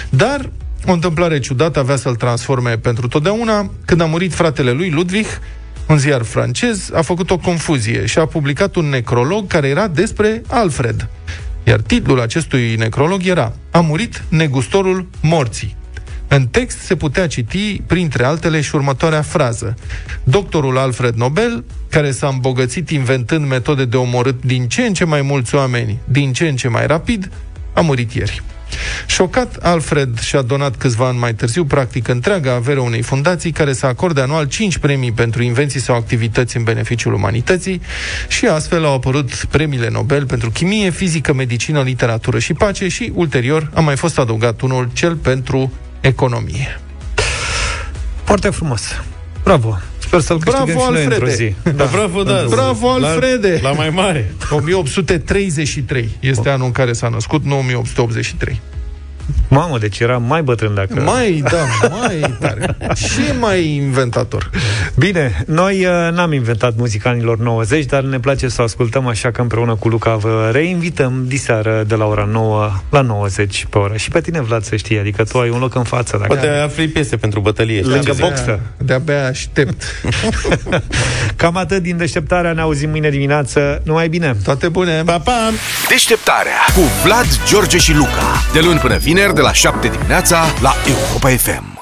dar 0.09 0.49
o 0.85 0.91
întâmplare 0.91 1.39
ciudată 1.39 1.79
avea 1.79 1.95
să-l 1.95 2.15
transforme 2.15 2.77
pentru 2.77 3.07
totdeauna. 3.07 3.71
Când 3.85 4.01
a 4.01 4.05
murit 4.05 4.33
fratele 4.33 4.71
lui, 4.71 4.89
Ludwig, 4.89 5.25
un 5.87 5.97
ziar 5.97 6.23
francez, 6.23 6.89
a 6.93 7.01
făcut 7.01 7.29
o 7.29 7.37
confuzie 7.37 8.05
și 8.05 8.19
a 8.19 8.25
publicat 8.25 8.75
un 8.75 8.85
necrolog 8.85 9.47
care 9.47 9.67
era 9.67 9.87
despre 9.87 10.41
Alfred. 10.47 11.09
Iar 11.63 11.79
titlul 11.79 12.21
acestui 12.21 12.75
necrolog 12.75 13.25
era 13.25 13.53
A 13.71 13.79
murit 13.79 14.23
negustorul 14.29 15.07
morții. 15.21 15.75
În 16.27 16.47
text 16.47 16.79
se 16.79 16.95
putea 16.95 17.27
citi, 17.27 17.81
printre 17.85 18.25
altele, 18.25 18.61
și 18.61 18.75
următoarea 18.75 19.21
frază. 19.21 19.75
Doctorul 20.23 20.77
Alfred 20.77 21.13
Nobel, 21.13 21.63
care 21.89 22.11
s-a 22.11 22.27
îmbogățit 22.27 22.89
inventând 22.89 23.47
metode 23.47 23.85
de 23.85 23.97
omorât 23.97 24.43
din 24.43 24.67
ce 24.67 24.81
în 24.81 24.93
ce 24.93 25.05
mai 25.05 25.21
mulți 25.21 25.55
oameni, 25.55 25.99
din 26.05 26.33
ce 26.33 26.47
în 26.47 26.55
ce 26.55 26.67
mai 26.67 26.87
rapid, 26.87 27.31
a 27.73 27.81
murit 27.81 28.11
ieri. 28.13 28.43
Șocat, 29.07 29.55
Alfred 29.55 30.19
și-a 30.19 30.41
donat 30.41 30.75
câțiva 30.75 31.07
ani 31.07 31.17
mai 31.17 31.33
târziu 31.33 31.65
practic 31.65 32.07
întreaga 32.07 32.53
avere 32.53 32.79
unei 32.79 33.01
fundații 33.01 33.51
care 33.51 33.73
să 33.73 33.85
acorde 33.85 34.21
anual 34.21 34.45
5 34.47 34.77
premii 34.77 35.11
pentru 35.11 35.43
invenții 35.43 35.79
sau 35.79 35.95
activități 35.95 36.57
în 36.57 36.63
beneficiul 36.63 37.13
umanității 37.13 37.81
și 38.27 38.45
astfel 38.45 38.85
au 38.85 38.93
apărut 38.93 39.45
premiile 39.49 39.89
Nobel 39.89 40.25
pentru 40.25 40.49
chimie, 40.49 40.89
fizică, 40.89 41.33
medicină, 41.33 41.81
literatură 41.81 42.39
și 42.39 42.53
pace 42.53 42.87
și 42.87 43.11
ulterior 43.15 43.69
a 43.73 43.79
mai 43.79 43.95
fost 43.95 44.19
adăugat 44.19 44.61
unul 44.61 44.89
cel 44.93 45.15
pentru 45.15 45.71
economie. 46.05 46.79
Foarte 48.23 48.49
frumos. 48.49 48.81
Bravo. 49.43 49.77
Sper 49.97 50.19
să-l 50.19 50.37
Bravo, 50.37 50.57
câștigăm 50.63 50.85
și 50.85 50.91
noi 50.91 51.03
într-o 51.03 51.25
Alfrede! 51.25 51.55
zi. 51.63 51.69
Da. 51.75 51.85
Bravo, 51.91 52.23
da. 52.23 52.45
Bravo, 52.49 52.89
Alfrede! 52.89 53.59
La, 53.61 53.69
la 53.69 53.75
mai 53.75 53.89
mare. 53.89 54.33
1833 54.51 56.09
este 56.19 56.49
anul 56.49 56.65
în 56.65 56.71
care 56.71 56.93
s-a 56.93 57.09
născut, 57.09 57.43
nu 57.43 57.57
1883. 57.57 58.61
Mamă, 59.47 59.77
deci 59.77 59.99
era 59.99 60.17
mai 60.17 60.41
bătrân 60.41 60.73
dacă... 60.73 61.01
Mai, 61.01 61.43
da, 61.51 61.89
mai 61.89 62.35
tare. 62.39 62.77
Și 62.95 63.19
mai 63.39 63.67
inventator. 63.67 64.49
Bine, 64.95 65.43
noi 65.47 65.85
uh, 65.85 66.11
n-am 66.13 66.33
inventat 66.33 66.73
muzica 66.77 67.09
anilor 67.09 67.37
90, 67.37 67.85
dar 67.85 68.03
ne 68.03 68.19
place 68.19 68.47
să 68.47 68.61
o 68.61 68.63
ascultăm, 68.63 69.07
așa 69.07 69.31
că 69.31 69.41
împreună 69.41 69.75
cu 69.75 69.87
Luca 69.87 70.15
vă 70.15 70.49
reinvităm 70.51 71.23
diseară 71.27 71.83
de 71.87 71.95
la 71.95 72.05
ora 72.05 72.27
9 72.31 72.71
la 72.89 73.01
90 73.01 73.65
pe 73.69 73.77
oră. 73.77 73.95
Și 73.95 74.09
pe 74.09 74.21
tine, 74.21 74.41
Vlad, 74.41 74.63
să 74.63 74.75
știi, 74.75 74.99
adică 74.99 75.23
tu 75.23 75.39
ai 75.39 75.49
un 75.49 75.59
loc 75.59 75.75
în 75.75 75.83
față. 75.83 76.17
Dacă... 76.17 76.27
Poate 76.27 76.47
afli 76.47 76.87
piese 76.87 77.15
pentru 77.15 77.39
bătălie. 77.39 77.79
știi 77.79 77.91
Lângă 77.91 78.11
ce 78.11 78.21
boxă. 78.21 78.59
De-abia 78.77 79.25
aștept. 79.25 79.83
Cam 81.35 81.57
atât 81.57 81.81
din 81.81 81.97
deșteptarea, 81.97 82.53
ne 82.53 82.61
auzim 82.61 82.89
mâine 82.89 83.09
dimineață. 83.09 83.81
Numai 83.83 84.09
bine! 84.09 84.35
Toate 84.43 84.67
bune! 84.67 85.01
Pa, 85.05 85.19
pa! 85.19 85.51
Deșteptarea 85.89 86.59
cu 86.75 86.81
Vlad, 87.03 87.25
George 87.47 87.77
și 87.77 87.93
Luca. 87.93 88.43
De 88.53 88.59
luni 88.59 88.79
până 88.79 88.97
vineri, 89.15 89.33
de 89.33 89.41
la 89.41 89.53
7 89.53 89.87
dimineața, 89.87 90.45
la 90.61 90.73
Europa 90.87 91.29
FM. 91.29 91.74